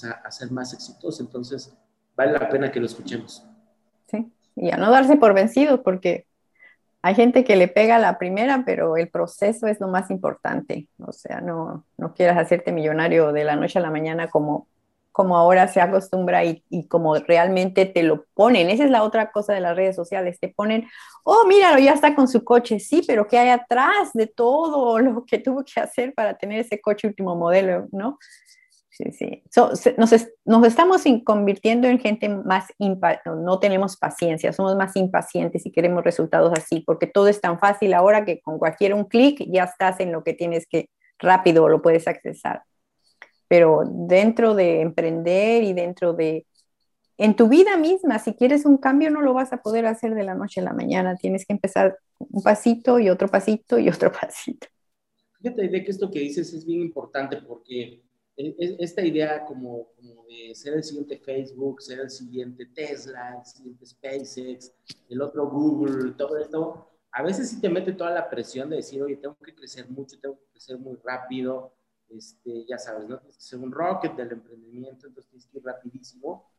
pues 0.00 0.04
a 0.04 0.30
ser 0.30 0.50
más 0.50 0.72
exitosos. 0.72 1.20
Entonces, 1.20 1.72
vale 2.16 2.32
la 2.32 2.48
pena 2.48 2.70
que 2.70 2.80
lo 2.80 2.86
escuchemos 2.86 3.46
y 4.56 4.70
a 4.70 4.76
no 4.76 4.90
darse 4.90 5.16
por 5.16 5.34
vencidos, 5.34 5.80
porque 5.80 6.26
hay 7.02 7.14
gente 7.14 7.44
que 7.44 7.56
le 7.56 7.68
pega 7.68 7.98
la 7.98 8.18
primera, 8.18 8.62
pero 8.64 8.96
el 8.96 9.08
proceso 9.08 9.66
es 9.66 9.80
lo 9.80 9.88
más 9.88 10.10
importante. 10.10 10.88
O 10.98 11.12
sea, 11.12 11.40
no, 11.40 11.84
no 11.96 12.14
quieras 12.14 12.38
hacerte 12.38 12.72
millonario 12.72 13.32
de 13.32 13.44
la 13.44 13.56
noche 13.56 13.78
a 13.78 13.82
la 13.82 13.90
mañana 13.90 14.28
como, 14.28 14.68
como 15.10 15.36
ahora 15.36 15.66
se 15.66 15.80
acostumbra 15.80 16.44
y, 16.44 16.62
y, 16.70 16.86
como 16.86 17.16
realmente 17.16 17.86
te 17.86 18.02
lo 18.02 18.24
ponen. 18.34 18.70
Esa 18.70 18.84
es 18.84 18.90
la 18.90 19.02
otra 19.02 19.32
cosa 19.32 19.52
de 19.52 19.60
las 19.60 19.74
redes 19.74 19.96
sociales. 19.96 20.38
Te 20.38 20.48
ponen, 20.48 20.86
oh, 21.24 21.44
míralo, 21.48 21.80
ya 21.80 21.92
está 21.92 22.14
con 22.14 22.28
su 22.28 22.44
coche. 22.44 22.78
Sí, 22.78 23.02
pero 23.06 23.26
¿qué 23.26 23.38
hay 23.38 23.48
atrás 23.48 24.12
de 24.14 24.28
todo 24.28 25.00
lo 25.00 25.24
que 25.24 25.38
tuvo 25.38 25.64
que 25.64 25.80
hacer 25.80 26.14
para 26.14 26.38
tener 26.38 26.60
ese 26.60 26.80
coche 26.80 27.08
último 27.08 27.34
modelo? 27.34 27.88
¿no? 27.90 28.18
Sí, 28.92 29.10
sí. 29.12 29.42
nos, 29.96 30.12
nos, 30.46 30.66
estamos 30.66 31.02
convirtiendo 31.24 31.88
en 31.88 31.98
gente 31.98 32.28
más, 32.28 32.66
no 32.78 33.58
tenemos 33.58 33.96
paciencia, 33.96 34.52
somos 34.52 34.76
más 34.76 34.94
impacientes 34.96 35.66
y 35.66 35.72
queremos 35.72 36.04
resultados 36.04 36.52
así, 36.56 36.80
porque 36.86 37.06
todo 37.06 37.28
es 37.28 37.40
tan 37.40 37.58
fácil 37.58 37.94
ahora 37.94 38.24
que 38.24 38.40
con 38.40 38.58
cualquier 38.58 38.94
un 38.94 39.04
clic 39.04 39.44
ya 39.50 39.64
estás 39.64 39.98
en 40.00 40.12
lo 40.12 40.22
que 40.22 40.34
tienes 40.34 40.66
que 40.66 40.90
rápido 41.18 41.68
lo 41.68 41.80
puedes 41.80 42.06
accesar. 42.06 42.62
Pero 43.48 43.82
dentro 43.86 44.54
de 44.54 44.80
emprender 44.80 45.62
y 45.62 45.72
dentro 45.72 46.12
de, 46.12 46.46
en 47.16 47.34
tu 47.36 47.48
vida 47.48 47.76
misma, 47.76 48.18
si 48.18 48.34
quieres 48.34 48.66
un 48.66 48.76
cambio, 48.76 49.10
no 49.10 49.20
lo 49.20 49.34
vas 49.34 49.52
a 49.52 49.62
poder 49.62 49.86
hacer 49.86 50.14
de 50.14 50.24
la 50.24 50.34
noche 50.34 50.60
a 50.60 50.64
la 50.64 50.72
mañana. 50.72 51.16
Tienes 51.16 51.46
que 51.46 51.52
empezar 51.52 51.98
un 52.18 52.42
pasito 52.42 52.98
y 52.98 53.08
otro 53.08 53.28
pasito 53.28 53.78
y 53.78 53.88
otro 53.88 54.12
pasito. 54.20 54.66
Fíjate 55.40 55.68
de 55.68 55.84
que 55.84 55.90
esto 55.90 56.10
que 56.10 56.20
dices 56.20 56.52
es 56.52 56.64
bien 56.64 56.80
importante 56.80 57.36
porque 57.42 58.02
esta 58.36 59.02
idea 59.02 59.44
como, 59.44 59.88
de 60.28 60.54
ser 60.54 60.74
el 60.74 60.84
siguiente 60.84 61.18
Facebook, 61.18 61.82
ser 61.82 62.00
el 62.00 62.10
siguiente 62.10 62.66
Tesla, 62.66 63.38
el 63.38 63.44
siguiente 63.44 63.86
SpaceX, 63.86 64.72
el 65.08 65.20
otro 65.20 65.48
Google, 65.48 66.12
todo 66.12 66.38
esto, 66.38 66.88
a 67.12 67.22
veces 67.22 67.50
sí 67.50 67.60
te 67.60 67.68
mete 67.68 67.92
toda 67.92 68.10
la 68.10 68.28
presión 68.30 68.70
de 68.70 68.76
decir, 68.76 69.02
oye, 69.02 69.16
tengo 69.16 69.36
que 69.36 69.54
crecer 69.54 69.88
mucho, 69.90 70.18
tengo 70.18 70.38
que 70.38 70.46
crecer 70.52 70.78
muy 70.78 70.96
rápido, 71.04 71.74
este, 72.08 72.64
ya 72.66 72.78
sabes, 72.78 73.08
¿no? 73.08 73.18
Tienes 73.18 73.36
que 73.36 73.42
ser 73.42 73.58
un 73.58 73.70
rocket 73.70 74.14
del 74.14 74.32
emprendimiento, 74.32 75.06
entonces 75.06 75.30
tienes 75.30 75.46
que 75.46 75.58
ir 75.58 75.64
rapidísimo, 75.64 76.50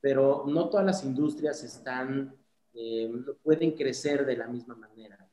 pero 0.00 0.44
no 0.46 0.68
todas 0.68 0.84
las 0.84 1.04
industrias 1.04 1.62
están, 1.62 2.34
eh, 2.74 3.12
pueden 3.42 3.72
crecer 3.72 4.26
de 4.26 4.36
la 4.36 4.48
misma 4.48 4.74
manera. 4.74 5.30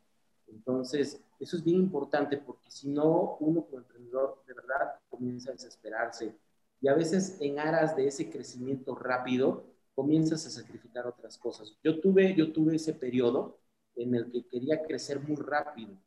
Entonces, 0.48 1.22
eso 1.40 1.58
es 1.58 1.64
bien 1.64 1.78
importante 1.78 2.38
porque 2.38 2.70
si 2.72 2.90
no, 2.90 3.38
uno 3.40 3.64
como 3.66 3.78
emprendedor 3.78 4.44
de 4.48 4.54
verdad 4.54 5.00
comienza 5.10 5.52
a 5.52 5.54
desesperarse. 5.54 6.36
Y 6.82 6.88
a 6.88 6.94
veces 6.94 7.38
en 7.40 7.60
aras 7.60 7.96
de 7.96 8.08
ese 8.08 8.30
crecimiento 8.30 8.96
rápido 8.96 9.66
comienzas 9.96 10.46
a 10.46 10.50
sacrificar 10.52 11.08
otras 11.08 11.38
cosas. 11.38 11.76
Yo 11.84 12.00
tuve, 12.00 12.36
yo 12.36 12.52
tuve 12.52 12.76
ese 12.76 12.94
periodo 12.94 13.60
en 13.96 14.16
el 14.16 14.32
que 14.32 14.46
quería 14.48 14.82
crecer 14.84 15.20
muy 15.20 15.38
rápido. 15.38 15.98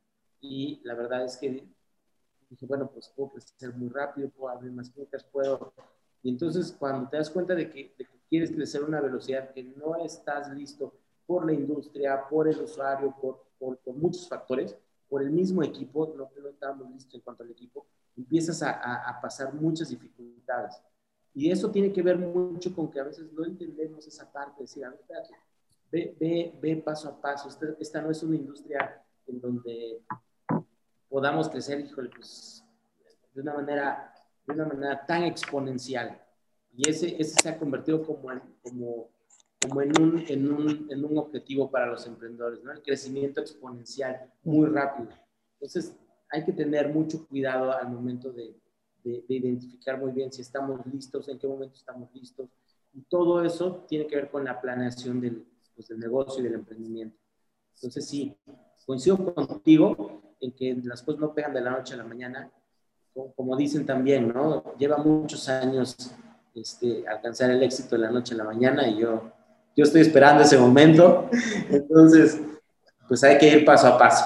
Y 0.40 0.80
la 0.84 0.94
verdad 0.94 1.24
es 1.24 1.36
que 1.36 1.66
dije, 2.48 2.66
bueno, 2.66 2.90
pues 2.90 3.12
puedo 3.14 3.32
crecer 3.32 3.74
muy 3.74 3.88
rápido, 3.88 4.30
puedo 4.30 4.54
abrir 4.54 4.72
más 4.72 4.90
cosas, 4.90 5.24
puedo... 5.24 5.72
Y 6.22 6.30
entonces 6.30 6.74
cuando 6.78 7.08
te 7.08 7.16
das 7.16 7.30
cuenta 7.30 7.54
de 7.54 7.70
que, 7.70 7.94
de 7.98 8.04
que 8.04 8.20
quieres 8.28 8.52
crecer 8.52 8.82
a 8.82 8.86
una 8.86 9.00
velocidad 9.00 9.52
que 9.52 9.62
no 9.64 9.96
estás 9.96 10.50
listo 10.54 10.94
por 11.26 11.46
la 11.46 11.52
industria, 11.52 12.28
por 12.28 12.48
el 12.48 12.60
usuario, 12.60 13.14
por, 13.20 13.44
por, 13.58 13.78
por 13.78 13.94
muchos 13.94 14.28
factores, 14.28 14.76
por 15.10 15.22
el 15.22 15.30
mismo 15.30 15.62
equipo, 15.62 16.14
no, 16.16 16.30
no 16.40 16.48
estábamos 16.48 16.88
listos 16.90 17.14
en 17.16 17.20
cuanto 17.20 17.42
al 17.42 17.50
equipo, 17.50 17.84
empiezas 18.16 18.62
a, 18.62 18.70
a, 19.08 19.20
pasar 19.20 19.52
muchas 19.52 19.88
dificultades. 19.88 20.80
Y 21.34 21.50
eso 21.50 21.70
tiene 21.70 21.92
que 21.92 22.00
ver 22.00 22.16
mucho 22.16 22.74
con 22.74 22.90
que 22.90 23.00
a 23.00 23.04
veces 23.04 23.30
no 23.32 23.44
entendemos 23.44 24.06
esa 24.06 24.30
parte, 24.30 24.58
de 24.58 24.62
decir, 24.62 24.84
a 24.84 24.90
ver, 24.90 25.00
ve, 25.90 26.16
ve, 26.18 26.58
ve 26.62 26.76
paso 26.76 27.08
a 27.08 27.20
paso. 27.20 27.48
Esta, 27.48 27.66
esta, 27.78 28.00
no 28.00 28.10
es 28.10 28.22
una 28.22 28.36
industria 28.36 29.04
en 29.26 29.40
donde 29.40 30.00
podamos 31.08 31.48
crecer, 31.48 31.80
híjole, 31.80 32.10
pues, 32.10 32.64
de 33.34 33.40
una 33.40 33.54
manera, 33.54 34.14
de 34.46 34.54
una 34.54 34.66
manera 34.66 35.06
tan 35.06 35.24
exponencial. 35.24 36.20
Y 36.72 36.88
ese, 36.88 37.20
ese 37.20 37.34
se 37.42 37.48
ha 37.48 37.58
convertido 37.58 38.04
como, 38.04 38.28
como 38.62 39.10
como 39.60 39.82
en 39.82 40.00
un, 40.00 40.24
en 40.26 40.52
un, 40.52 40.86
en 40.90 41.04
un 41.04 41.18
objetivo 41.18 41.70
para 41.70 41.86
los 41.86 42.06
emprendedores, 42.06 42.62
¿no? 42.64 42.72
El 42.72 42.82
crecimiento 42.82 43.40
exponencial 43.40 44.32
muy 44.42 44.66
rápido. 44.66 45.10
Entonces, 45.54 45.94
hay 46.30 46.44
que 46.44 46.52
tener 46.52 46.92
mucho 46.92 47.26
cuidado 47.26 47.72
al 47.72 47.90
momento 47.90 48.32
de, 48.32 48.56
de, 49.04 49.24
identificar 49.28 49.98
muy 49.98 50.12
bien 50.12 50.32
si 50.32 50.40
estamos 50.40 50.80
listos, 50.86 51.28
en 51.28 51.38
qué 51.38 51.46
momento 51.46 51.74
estamos 51.74 52.08
listos. 52.14 52.48
Y 52.94 53.02
todo 53.02 53.44
eso 53.44 53.84
tiene 53.88 54.06
que 54.06 54.16
ver 54.16 54.30
con 54.30 54.44
la 54.44 54.60
planeación 54.60 55.20
del, 55.20 55.44
pues, 55.74 55.88
del 55.88 55.98
negocio 55.98 56.40
y 56.40 56.44
del 56.44 56.54
emprendimiento. 56.54 57.18
Entonces, 57.74 58.08
sí, 58.08 58.36
coincido 58.86 59.34
contigo 59.34 60.36
en 60.40 60.52
que 60.52 60.74
las 60.84 61.02
cosas 61.02 61.20
no 61.20 61.34
pegan 61.34 61.52
de 61.52 61.60
la 61.60 61.72
noche 61.72 61.94
a 61.94 61.98
la 61.98 62.04
mañana. 62.04 62.50
Como 63.12 63.56
dicen 63.56 63.84
también, 63.84 64.28
¿no? 64.28 64.76
Lleva 64.78 64.96
muchos 64.98 65.48
años 65.48 65.96
este, 66.54 67.06
alcanzar 67.06 67.50
el 67.50 67.62
éxito 67.62 67.96
de 67.96 68.02
la 68.02 68.10
noche 68.10 68.34
a 68.34 68.38
la 68.38 68.44
mañana 68.44 68.88
y 68.88 68.98
yo 68.98 69.32
yo 69.76 69.84
estoy 69.84 70.02
esperando 70.02 70.42
ese 70.42 70.58
momento. 70.58 71.28
Entonces, 71.70 72.40
pues 73.08 73.24
hay 73.24 73.38
que 73.38 73.48
ir 73.48 73.64
paso 73.64 73.86
a 73.86 73.98
paso. 73.98 74.24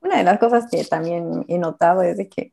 una 0.00 0.18
de 0.18 0.24
las 0.24 0.38
cosas 0.38 0.66
que 0.70 0.84
también 0.84 1.44
he 1.48 1.58
notado 1.58 2.02
es 2.02 2.16
que 2.28 2.52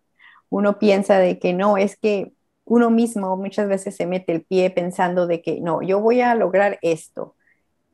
uno 0.49 0.79
piensa 0.79 1.17
de 1.17 1.39
que 1.39 1.53
no, 1.53 1.77
es 1.77 1.97
que 1.97 2.33
uno 2.65 2.89
mismo 2.89 3.35
muchas 3.37 3.67
veces 3.67 3.95
se 3.95 4.05
mete 4.05 4.31
el 4.31 4.43
pie 4.43 4.69
pensando 4.69 5.27
de 5.27 5.41
que 5.41 5.61
no, 5.61 5.81
yo 5.81 5.99
voy 5.99 6.21
a 6.21 6.35
lograr 6.35 6.79
esto 6.81 7.35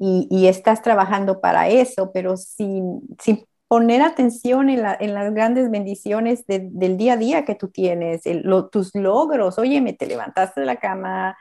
y, 0.03 0.47
estás 0.47 0.81
trabajando 0.81 1.41
para 1.41 1.69
eso, 1.69 2.11
pero 2.11 2.35
sin, 2.35 3.01
sin 3.19 3.45
poner 3.67 4.01
atención 4.01 4.67
en, 4.69 4.81
las 4.81 5.33
grandes 5.33 5.69
bendiciones 5.69 6.43
del 6.47 6.97
día 6.97 7.13
a 7.13 7.17
día 7.17 7.45
que 7.45 7.53
tú 7.53 7.67
tienes, 7.67 8.23
tus 8.71 8.95
logros, 8.95 9.59
oye, 9.59 9.79
me 9.79 9.93
te 9.93 10.07
levantaste 10.07 10.61
de 10.61 10.65
la 10.65 10.77
cama, 10.77 11.37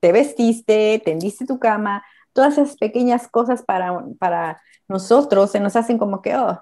te 0.00 0.12
vestiste, 0.12 1.00
tendiste 1.04 1.46
tu 1.46 1.58
cama, 1.58 2.04
todas 2.32 2.58
esas 2.58 2.76
pequeñas 2.76 3.28
cosas 3.28 3.62
para, 3.62 4.04
para 4.18 4.60
nosotros 4.88 5.50
se 5.50 5.60
nos 5.60 5.76
hacen 5.76 5.98
como 5.98 6.22
que, 6.22 6.36
oh, 6.36 6.60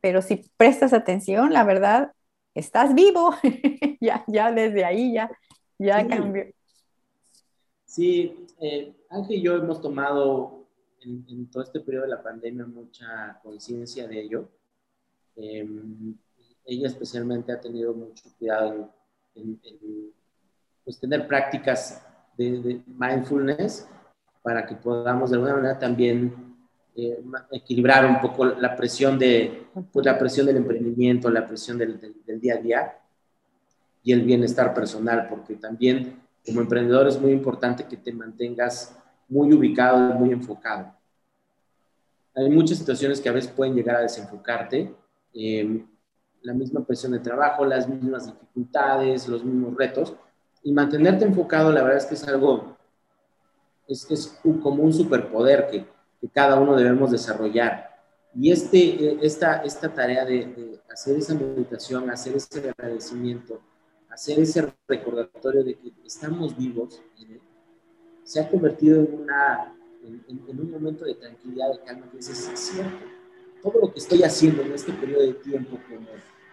pero 0.00 0.22
si 0.22 0.50
prestas 0.56 0.92
atención, 0.92 1.52
la 1.52 1.64
verdad, 1.64 2.12
estás 2.54 2.94
vivo, 2.94 3.34
ya, 4.00 4.24
ya 4.26 4.52
desde 4.52 4.84
ahí 4.84 5.14
ya, 5.14 5.30
ya 5.78 6.06
cambió. 6.06 6.44
Sí, 7.84 8.46
eh, 8.60 8.94
Ángel 9.08 9.36
y 9.36 9.42
yo 9.42 9.56
hemos 9.56 9.80
tomado 9.80 10.66
en, 11.00 11.50
todo 11.50 11.62
este 11.62 11.80
periodo 11.80 12.04
de 12.04 12.10
la 12.10 12.22
pandemia 12.22 12.66
mucha 12.66 13.40
conciencia 13.42 14.06
de 14.06 14.20
ello. 14.20 14.48
Em, 15.36 16.14
ella 16.64 16.86
especialmente 16.86 17.52
ha 17.52 17.60
tenido 17.60 17.92
mucho 17.94 18.24
cuidado 18.38 18.94
en, 19.34 19.60
pues, 20.84 21.00
tener 21.00 21.26
prácticas 21.26 22.06
de, 22.48 22.82
mindfulness 22.86 23.86
para 24.42 24.64
que 24.66 24.74
podamos 24.74 25.30
de 25.30 25.36
alguna 25.36 25.56
manera 25.56 25.78
también 25.78 26.56
eh, 26.96 27.22
equilibrar 27.50 28.06
un 28.06 28.20
poco 28.20 28.44
la 28.46 28.74
presión, 28.74 29.18
de, 29.18 29.66
pues, 29.92 30.06
la 30.06 30.18
presión 30.18 30.46
del 30.46 30.56
emprendimiento, 30.56 31.30
la 31.30 31.46
presión 31.46 31.76
del, 31.78 32.00
del, 32.00 32.40
día 32.40 32.54
a 32.54 32.58
día 32.58 32.98
y 34.02 34.12
el 34.12 34.22
bienestar 34.22 34.72
personal, 34.72 35.26
porque 35.28 35.56
también 35.56 36.20
como 36.46 36.62
emprendedor 36.62 37.06
es 37.06 37.20
muy 37.20 37.32
importante 37.32 37.84
que 37.84 37.98
te 37.98 38.12
mantengas 38.12 38.96
muy 39.28 39.52
ubicado 39.52 40.14
muy 40.14 40.32
enfocado. 40.32 40.92
Hay 42.34 42.48
muchas 42.48 42.78
situaciones 42.78 43.20
que 43.20 43.28
a 43.28 43.32
veces 43.32 43.50
pueden 43.50 43.74
llegar 43.74 43.96
a 43.96 44.00
desenfocarte, 44.00 44.94
eh, 45.34 45.84
la 46.42 46.54
misma 46.54 46.84
presión 46.84 47.12
de 47.12 47.18
trabajo, 47.18 47.64
las 47.64 47.88
mismas 47.88 48.26
dificultades, 48.26 49.28
los 49.28 49.44
mismos 49.44 49.76
retos, 49.76 50.16
y 50.62 50.72
mantenerte 50.72 51.24
enfocado, 51.24 51.72
la 51.72 51.82
verdad 51.82 51.98
es 51.98 52.06
que 52.06 52.14
es 52.14 52.28
algo, 52.28 52.76
es, 53.88 54.10
es 54.10 54.38
como 54.42 54.82
un 54.82 54.92
superpoder 54.92 55.68
que, 55.70 55.86
que, 56.20 56.28
cada 56.28 56.60
uno 56.60 56.76
debemos 56.76 57.10
desarrollar. 57.10 57.88
Y 58.34 58.52
este, 58.52 59.24
esta, 59.24 59.62
esta 59.62 59.92
tarea 59.92 60.24
de, 60.24 60.80
hacer 60.90 61.16
esa 61.16 61.34
meditación, 61.34 62.10
hacer 62.10 62.36
ese 62.36 62.70
agradecimiento, 62.70 63.60
hacer 64.10 64.38
ese 64.38 64.72
recordatorio 64.86 65.64
de 65.64 65.74
que 65.76 65.92
estamos 66.04 66.56
vivos, 66.56 67.00
se 68.22 68.40
ha 68.40 68.48
convertido 68.48 69.00
en, 69.00 69.22
una, 69.22 69.74
en, 70.04 70.40
un 70.46 70.70
momento 70.70 71.04
de 71.04 71.14
tranquilidad, 71.14 71.72
de 71.72 71.80
calma, 71.84 72.08
que 72.10 72.18
es 72.18 72.26
cierto. 72.26 73.04
Todo 73.62 73.80
lo 73.80 73.92
que 73.92 73.98
estoy 73.98 74.22
haciendo 74.22 74.62
en 74.62 74.72
este 74.72 74.92
periodo 74.92 75.22
de 75.22 75.34
tiempo, 75.34 75.78
como, 75.88 76.06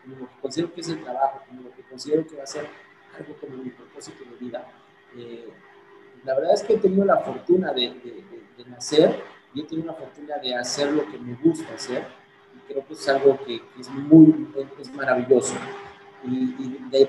como 0.04 0.16
lo 0.22 0.28
que 0.28 0.42
considero 0.42 0.74
que 0.74 0.82
es 0.82 0.90
el 0.90 1.04
trabajo, 1.04 1.42
como 1.48 1.62
lo 1.64 1.72
que 1.72 1.84
considero 1.84 2.26
que 2.26 2.36
va 2.36 2.44
a 2.44 2.48
ser 2.48 2.66
algo 3.18 3.36
como 3.40 3.64
mi 3.64 3.70
propósito 3.70 4.24
de 4.24 4.46
vida. 4.46 4.68
Eh, 5.16 5.48
la 6.24 6.36
verdad 6.36 6.54
es 6.54 6.64
que 6.64 6.74
he 6.74 6.78
tenido 6.78 7.06
la 7.06 7.18
fortuna 7.18 7.74
de, 7.74 7.90
de, 8.58 8.66
nacer 8.66 9.24
y 9.54 9.62
he 9.62 9.64
tenido 9.64 9.88
la 9.88 9.94
fortuna 9.94 10.38
de 10.38 10.56
hacer 10.56 10.92
lo 10.92 11.10
que 11.10 11.18
me 11.18 11.36
gusta 11.36 11.74
hacer 11.74 12.06
y 12.56 12.72
creo 12.72 12.86
que 12.86 12.94
es 12.94 13.10
algo 13.10 13.40
que, 13.46 13.62
es 13.80 13.90
muy, 13.90 14.48
es 14.80 14.94
maravilloso. 14.94 15.56
Y, 16.26 16.54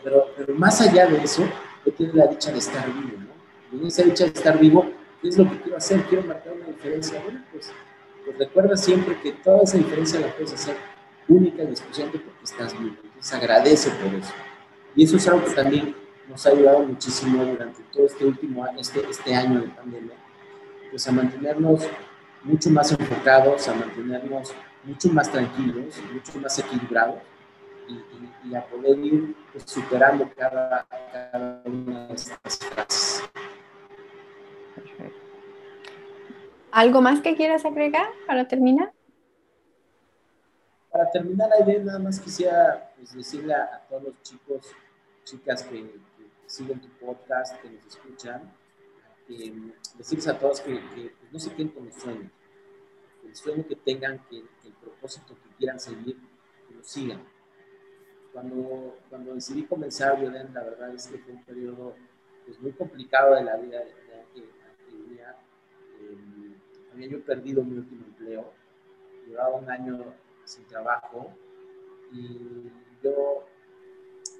pero, 0.02 0.26
pero, 0.36 0.54
más 0.54 0.80
allá 0.80 1.06
de 1.06 1.18
eso, 1.22 1.42
he 1.84 1.90
tenido 1.90 2.16
la 2.16 2.26
dicha 2.26 2.52
de 2.52 2.58
estar 2.58 2.86
vivo, 2.86 3.18
¿no? 3.18 3.28
Y 3.72 3.80
en 3.80 3.86
esa 3.86 4.02
dicha 4.02 4.24
de 4.24 4.30
estar 4.30 4.58
vivo, 4.58 4.86
¿qué 5.20 5.28
es 5.28 5.38
lo 5.38 5.50
que 5.50 5.60
quiero 5.60 5.76
hacer? 5.78 6.02
Quiero 6.04 6.24
marcar 6.24 6.52
una 6.52 6.66
diferencia. 6.66 7.20
Bueno, 7.22 7.42
pues, 7.50 7.72
pues 8.24 8.38
recuerda 8.38 8.76
siempre 8.76 9.18
que 9.20 9.32
toda 9.32 9.62
esa 9.62 9.78
diferencia 9.78 10.20
la 10.20 10.32
puedes 10.32 10.52
hacer 10.52 10.76
única 11.26 11.62
y 11.62 11.66
exclusivamente 11.66 12.20
porque 12.20 12.44
estás 12.44 12.78
vivo. 12.78 12.96
Entonces 13.02 13.32
agradece 13.32 13.90
por 13.90 14.14
eso. 14.14 14.32
Y 14.98 15.04
eso 15.04 15.16
es 15.16 15.28
algo 15.28 15.44
que 15.44 15.52
también 15.52 15.94
nos 16.28 16.44
ha 16.44 16.50
ayudado 16.50 16.80
muchísimo 16.80 17.44
durante 17.44 17.80
todo 17.92 18.04
este 18.04 18.24
último 18.24 18.64
año, 18.64 18.80
este, 18.80 19.08
este 19.08 19.32
año 19.32 19.60
de 19.60 19.68
pandemia, 19.68 20.16
pues 20.90 21.06
a 21.06 21.12
mantenernos 21.12 21.88
mucho 22.42 22.68
más 22.70 22.90
enfocados, 22.90 23.68
a 23.68 23.74
mantenernos 23.74 24.52
mucho 24.82 25.08
más 25.10 25.30
tranquilos, 25.30 25.94
mucho 26.12 26.40
más 26.40 26.58
equilibrados 26.58 27.20
y, 28.44 28.56
a 28.56 28.64
poder 28.64 28.98
ir 28.98 29.36
pues, 29.52 29.70
superando 29.70 30.28
cada, 30.36 30.84
cada, 31.12 31.62
una 31.64 32.08
de 32.08 32.14
estas 32.14 32.58
fases. 32.58 33.22
¿Algo 36.72 37.00
más 37.00 37.20
que 37.20 37.36
quieras 37.36 37.64
agregar 37.64 38.08
para 38.26 38.48
terminar? 38.48 38.90
Para 40.90 41.08
terminar, 41.12 41.50
Aide, 41.52 41.84
nada 41.84 42.00
más 42.00 42.18
quisiera 42.18 42.90
pues, 42.96 43.14
decirle 43.14 43.54
a 43.54 43.86
todos 43.88 44.02
los 44.02 44.22
chicos 44.22 44.74
chicas 45.28 45.62
que, 45.64 46.00
siguen 46.46 46.80
tu 46.80 46.88
podcast, 47.04 47.60
que 47.60 47.68
nos 47.68 47.84
escuchan, 47.84 48.50
eh, 49.28 49.52
decirles 49.98 50.28
a 50.28 50.38
todos 50.38 50.62
que, 50.62 50.80
pues, 50.94 51.32
no 51.32 51.38
se 51.38 51.50
queden 51.50 51.68
con 51.68 51.84
los 51.84 51.94
sueños, 51.94 52.32
el 53.22 53.36
sueño 53.36 53.66
que 53.68 53.76
tengan, 53.76 54.24
que, 54.30 54.38
el 54.38 54.72
propósito 54.80 55.34
que 55.34 55.56
quieran 55.58 55.78
seguir, 55.78 56.16
que 56.66 56.74
lo 56.74 56.82
sigan. 56.82 57.22
Cuando, 58.32 58.96
cuando 59.10 59.34
decidí 59.34 59.64
comenzar 59.64 60.18
Violen, 60.18 60.54
la 60.54 60.62
verdad 60.62 60.94
es 60.94 61.06
que 61.08 61.18
fue 61.18 61.34
un 61.34 61.44
periodo 61.44 61.94
pues, 62.46 62.58
muy 62.60 62.72
complicado 62.72 63.34
de 63.34 63.44
la 63.44 63.56
vida 63.58 63.80
de, 63.80 63.84
de, 63.84 64.48
eh, 66.00 66.56
había 66.92 67.08
yo 67.08 67.22
perdido 67.22 67.62
mi 67.62 67.76
último 67.76 68.06
empleo, 68.06 68.54
llevaba 69.26 69.56
un 69.56 69.70
año 69.70 70.14
sin 70.44 70.64
trabajo 70.64 71.34
y 72.12 72.70
yo 73.02 73.44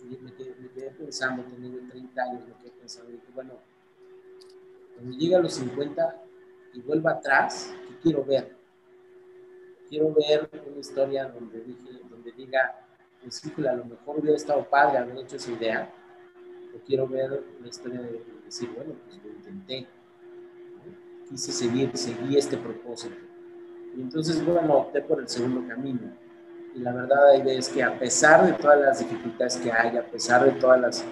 me, 0.05 0.33
quedé, 0.33 0.91
pensando, 0.91 1.43
teniendo 1.45 1.79
30 1.91 2.23
años, 2.23 2.43
me 2.47 2.55
quedé 2.55 2.71
pensando, 2.73 3.11
dije, 3.11 3.27
bueno, 3.35 3.55
cuando 4.95 5.17
llegue 5.17 5.35
a 5.35 5.41
los 5.41 5.55
50 5.55 6.23
y 6.75 6.81
vuelva 6.83 7.13
atrás, 7.13 7.73
¿qué 7.89 7.99
quiero 8.03 8.25
ver? 8.25 8.57
Quiero 9.89 10.13
ver 10.13 10.51
una 10.67 10.79
historia 10.79 11.29
donde, 11.29 11.61
dije, 11.61 12.01
donde 12.11 12.33
diga, 12.33 12.87
pues 13.21 13.43
a 13.67 13.73
lo 13.73 13.85
mejor 13.85 14.19
hubiera 14.19 14.37
estado 14.37 14.69
padre 14.69 14.99
haber 14.99 15.19
hecho 15.19 15.37
esa 15.37 15.51
idea, 15.51 15.93
o 16.75 16.79
quiero 16.87 17.07
ver 17.07 17.45
una 17.59 17.69
historia 17.69 18.01
de, 18.01 18.23
decir, 18.45 18.71
bueno, 18.75 18.95
pues 19.05 19.23
lo 19.23 19.31
intenté, 19.31 19.87
quise 21.29 21.53
seguir, 21.53 21.97
seguí 21.97 22.37
este 22.37 22.57
propósito. 22.57 23.17
Y 23.97 24.03
entonces, 24.03 24.45
bueno, 24.45 24.75
opté 24.75 25.03
por 25.03 25.21
el 25.21 25.29
segundo 25.29 25.67
camino 25.67 26.28
la 26.75 26.93
verdad 26.93 27.47
es 27.47 27.69
que 27.69 27.83
a 27.83 27.99
pesar 27.99 28.47
de 28.47 28.53
todas 28.53 28.81
las 28.81 28.99
dificultades 29.01 29.57
que 29.57 29.73
hay, 29.73 29.97
a 29.97 30.03
pesar 30.03 30.45
de 30.45 30.53
todas 30.53 31.05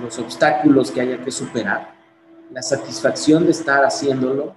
los 0.00 0.18
obstáculos 0.18 0.90
que 0.90 1.00
haya 1.00 1.22
que 1.22 1.30
superar, 1.30 1.94
la 2.50 2.62
satisfacción 2.62 3.44
de 3.44 3.52
estar 3.52 3.84
haciéndolo 3.84 4.54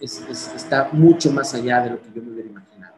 está 0.00 0.88
mucho 0.92 1.30
más 1.30 1.54
allá 1.54 1.82
de 1.82 1.90
lo 1.90 2.02
que 2.02 2.08
yo 2.14 2.22
me 2.22 2.32
hubiera 2.32 2.48
imaginado. 2.48 2.94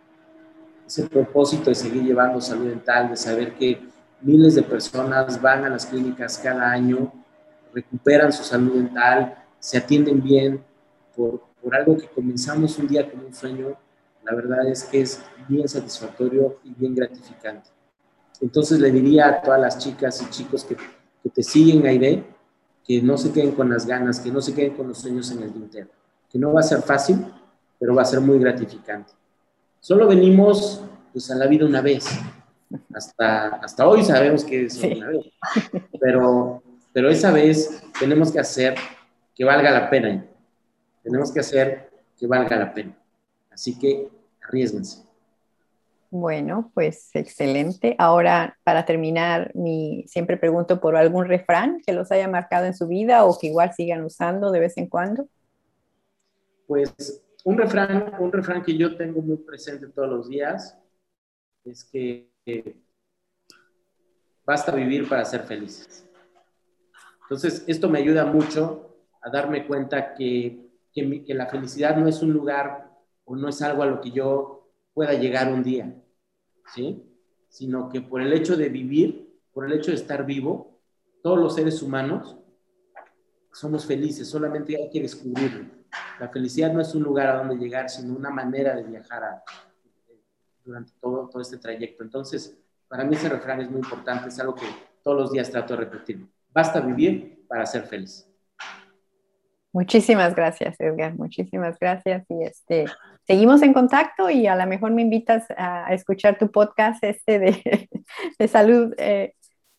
Ese 0.86 1.08
propósito 1.08 1.70
de 1.70 1.74
seguir 1.74 2.02
llevando 2.02 2.40
salud 2.40 2.68
dental, 2.68 3.10
de 3.10 3.16
saber 3.16 3.54
que 3.54 3.80
miles 4.20 4.54
de 4.54 4.62
personas 4.62 5.40
van 5.40 5.64
a 5.64 5.70
las 5.70 5.86
clínicas 5.86 6.38
cada 6.38 6.70
año, 6.70 7.12
recuperan 7.72 8.32
su 8.32 8.44
salud 8.44 8.74
dental, 8.76 9.36
se 9.58 9.78
atienden 9.78 10.22
bien 10.22 10.62
por, 11.16 11.42
por 11.62 11.74
algo 11.74 11.96
que 11.96 12.06
comenzamos 12.06 12.78
un 12.78 12.86
día 12.86 13.10
como 13.10 13.26
un 13.26 13.34
sueño 13.34 13.76
la 14.24 14.34
verdad 14.34 14.66
es 14.68 14.84
que 14.84 15.00
es 15.02 15.22
bien 15.48 15.68
satisfactorio 15.68 16.58
y 16.64 16.74
bien 16.74 16.94
gratificante. 16.94 17.70
Entonces 18.40 18.80
le 18.80 18.90
diría 18.90 19.28
a 19.28 19.42
todas 19.42 19.60
las 19.60 19.78
chicas 19.78 20.22
y 20.22 20.30
chicos 20.30 20.64
que, 20.64 20.76
que 20.76 21.30
te 21.30 21.42
siguen, 21.42 21.86
Aide, 21.86 22.24
que 22.84 23.00
no 23.00 23.16
se 23.16 23.32
queden 23.32 23.52
con 23.52 23.70
las 23.70 23.86
ganas, 23.86 24.20
que 24.20 24.30
no 24.30 24.40
se 24.40 24.54
queden 24.54 24.74
con 24.74 24.88
los 24.88 24.98
sueños 24.98 25.30
en 25.30 25.42
el 25.42 25.52
tintero, 25.52 25.88
que 26.30 26.38
no 26.38 26.52
va 26.52 26.60
a 26.60 26.64
ser 26.64 26.82
fácil, 26.82 27.24
pero 27.78 27.94
va 27.94 28.02
a 28.02 28.06
ser 28.06 28.20
muy 28.20 28.38
gratificante. 28.38 29.12
Solo 29.80 30.06
venimos 30.06 30.82
pues, 31.12 31.30
a 31.30 31.34
la 31.34 31.46
vida 31.46 31.66
una 31.66 31.80
vez. 31.80 32.06
Hasta, 32.92 33.48
hasta 33.56 33.86
hoy 33.86 34.02
sabemos 34.02 34.44
que 34.44 34.64
es 34.64 34.82
una 34.82 35.08
vez. 35.08 35.26
Pero, 36.00 36.62
pero 36.92 37.10
esa 37.10 37.30
vez 37.30 37.82
tenemos 37.98 38.32
que 38.32 38.40
hacer 38.40 38.74
que 39.34 39.44
valga 39.44 39.70
la 39.70 39.90
pena. 39.90 40.24
Tenemos 41.02 41.32
que 41.32 41.40
hacer 41.40 41.90
que 42.18 42.26
valga 42.26 42.56
la 42.56 42.72
pena. 42.72 42.96
Así 43.54 43.78
que 43.78 44.10
arriesguense. 44.42 45.04
Bueno, 46.10 46.70
pues 46.74 47.10
excelente. 47.14 47.96
Ahora, 47.98 48.56
para 48.62 48.84
terminar, 48.84 49.50
mi, 49.54 50.04
siempre 50.06 50.36
pregunto 50.36 50.80
por 50.80 50.96
algún 50.96 51.26
refrán 51.26 51.80
que 51.84 51.92
los 51.92 52.12
haya 52.12 52.28
marcado 52.28 52.66
en 52.66 52.74
su 52.74 52.86
vida 52.86 53.24
o 53.24 53.36
que 53.38 53.48
igual 53.48 53.72
sigan 53.72 54.04
usando 54.04 54.52
de 54.52 54.60
vez 54.60 54.76
en 54.76 54.88
cuando. 54.88 55.28
Pues 56.68 56.94
un 57.44 57.58
refrán, 57.58 58.14
un 58.20 58.32
refrán 58.32 58.62
que 58.62 58.76
yo 58.76 58.96
tengo 58.96 59.22
muy 59.22 59.38
presente 59.38 59.88
todos 59.88 60.08
los 60.08 60.28
días 60.28 60.78
es 61.64 61.84
que 61.84 62.30
basta 64.44 64.72
vivir 64.72 65.08
para 65.08 65.24
ser 65.24 65.42
felices. 65.42 66.08
Entonces, 67.22 67.64
esto 67.66 67.88
me 67.88 67.98
ayuda 67.98 68.24
mucho 68.26 68.98
a 69.20 69.30
darme 69.30 69.66
cuenta 69.66 70.14
que, 70.14 70.68
que, 70.92 71.24
que 71.24 71.34
la 71.34 71.46
felicidad 71.46 71.96
no 71.96 72.06
es 72.06 72.22
un 72.22 72.32
lugar 72.32 72.83
o 73.24 73.36
no 73.36 73.48
es 73.48 73.60
algo 73.62 73.82
a 73.82 73.86
lo 73.86 74.00
que 74.00 74.10
yo 74.10 74.70
pueda 74.92 75.14
llegar 75.14 75.52
un 75.52 75.62
día, 75.62 75.94
¿sí? 76.74 77.02
Sino 77.48 77.88
que 77.88 78.00
por 78.00 78.20
el 78.20 78.32
hecho 78.32 78.56
de 78.56 78.68
vivir, 78.68 79.40
por 79.52 79.66
el 79.66 79.72
hecho 79.72 79.90
de 79.90 79.96
estar 79.96 80.24
vivo, 80.24 80.80
todos 81.22 81.38
los 81.38 81.54
seres 81.54 81.82
humanos 81.82 82.36
somos 83.52 83.86
felices, 83.86 84.28
solamente 84.28 84.76
hay 84.76 84.90
que 84.90 85.00
descubrirlo. 85.00 85.66
La 86.18 86.28
felicidad 86.28 86.72
no 86.72 86.80
es 86.80 86.94
un 86.94 87.02
lugar 87.02 87.28
a 87.28 87.38
donde 87.38 87.56
llegar, 87.56 87.88
sino 87.88 88.14
una 88.14 88.30
manera 88.30 88.74
de 88.74 88.82
viajar 88.82 89.42
durante 90.64 90.92
todo, 91.00 91.28
todo 91.28 91.40
este 91.40 91.58
trayecto. 91.58 92.02
Entonces, 92.02 92.56
para 92.88 93.04
mí 93.04 93.14
ese 93.14 93.28
refrán 93.28 93.60
es 93.60 93.70
muy 93.70 93.80
importante, 93.80 94.28
es 94.28 94.38
algo 94.40 94.54
que 94.54 94.66
todos 95.02 95.16
los 95.16 95.32
días 95.32 95.50
trato 95.50 95.74
de 95.74 95.80
repetir. 95.80 96.26
Basta 96.52 96.80
vivir 96.80 97.44
para 97.48 97.66
ser 97.66 97.82
feliz. 97.84 98.28
Muchísimas 99.72 100.34
gracias, 100.34 100.76
Edgar. 100.78 101.14
Muchísimas 101.14 101.78
gracias. 101.78 102.24
Y 102.28 102.44
este, 102.44 102.84
seguimos 103.26 103.62
en 103.62 103.72
contacto 103.72 104.30
y 104.30 104.46
a 104.46 104.56
lo 104.56 104.66
mejor 104.66 104.92
me 104.92 105.02
invitas 105.02 105.46
a, 105.56 105.92
escuchar 105.92 106.38
tu 106.38 106.50
podcast 106.50 107.02
este 107.04 107.38
de, 108.38 108.48
salud 108.48 108.94
eh, 108.98 109.34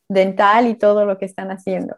dental 0.10 0.68
y 0.68 0.76
todo 0.76 1.06
lo 1.06 1.18
que 1.18 1.26
están 1.26 1.52
haciendo. 1.52 1.96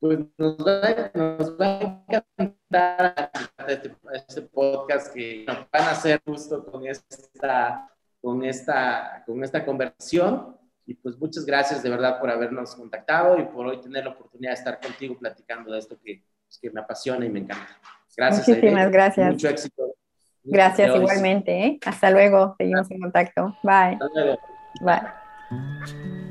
Pues 0.00 0.20
nos 0.36 0.56
va, 0.58 1.10
nos 1.14 1.58
va 1.58 1.66
a 1.66 2.04
encantar 2.38 3.30
este, 3.66 3.96
este, 4.12 4.42
podcast 4.42 5.12
que 5.12 5.44
nos 5.44 5.56
van 5.72 5.82
a 5.82 5.90
hacer 5.90 6.22
justo 6.24 6.64
con 6.64 6.86
esta, 6.86 7.88
con, 8.20 8.44
esta, 8.44 9.24
con 9.26 9.42
esta 9.42 9.64
conversación. 9.64 10.56
Y 10.86 10.94
pues 10.94 11.18
muchas 11.18 11.44
gracias 11.44 11.82
de 11.82 11.90
verdad 11.90 12.20
por 12.20 12.30
habernos 12.30 12.74
contactado 12.76 13.38
y 13.38 13.44
por 13.44 13.66
hoy 13.66 13.80
tener 13.80 14.04
la 14.04 14.12
oportunidad 14.12 14.52
de 14.52 14.54
estar 14.54 14.80
contigo 14.80 15.18
platicando 15.18 15.72
de 15.72 15.80
esto 15.80 15.98
que, 16.02 16.22
pues, 16.46 16.58
que 16.58 16.70
me 16.70 16.80
apasiona 16.80 17.26
y 17.26 17.28
me 17.28 17.40
encanta. 17.40 17.76
Gracias. 18.16 18.48
Muchísimas 18.48 18.90
gracias. 18.90 19.32
Mucho 19.32 19.48
éxito. 19.48 19.87
Gracias 20.50 20.94
igualmente. 20.94 21.66
¿eh? 21.66 21.78
Hasta 21.84 22.10
luego. 22.10 22.54
Seguimos 22.58 22.90
en 22.90 23.00
contacto. 23.00 23.56
Bye. 23.62 23.98
Hasta 24.00 24.08
luego. 24.14 24.38
Bye. 24.80 26.27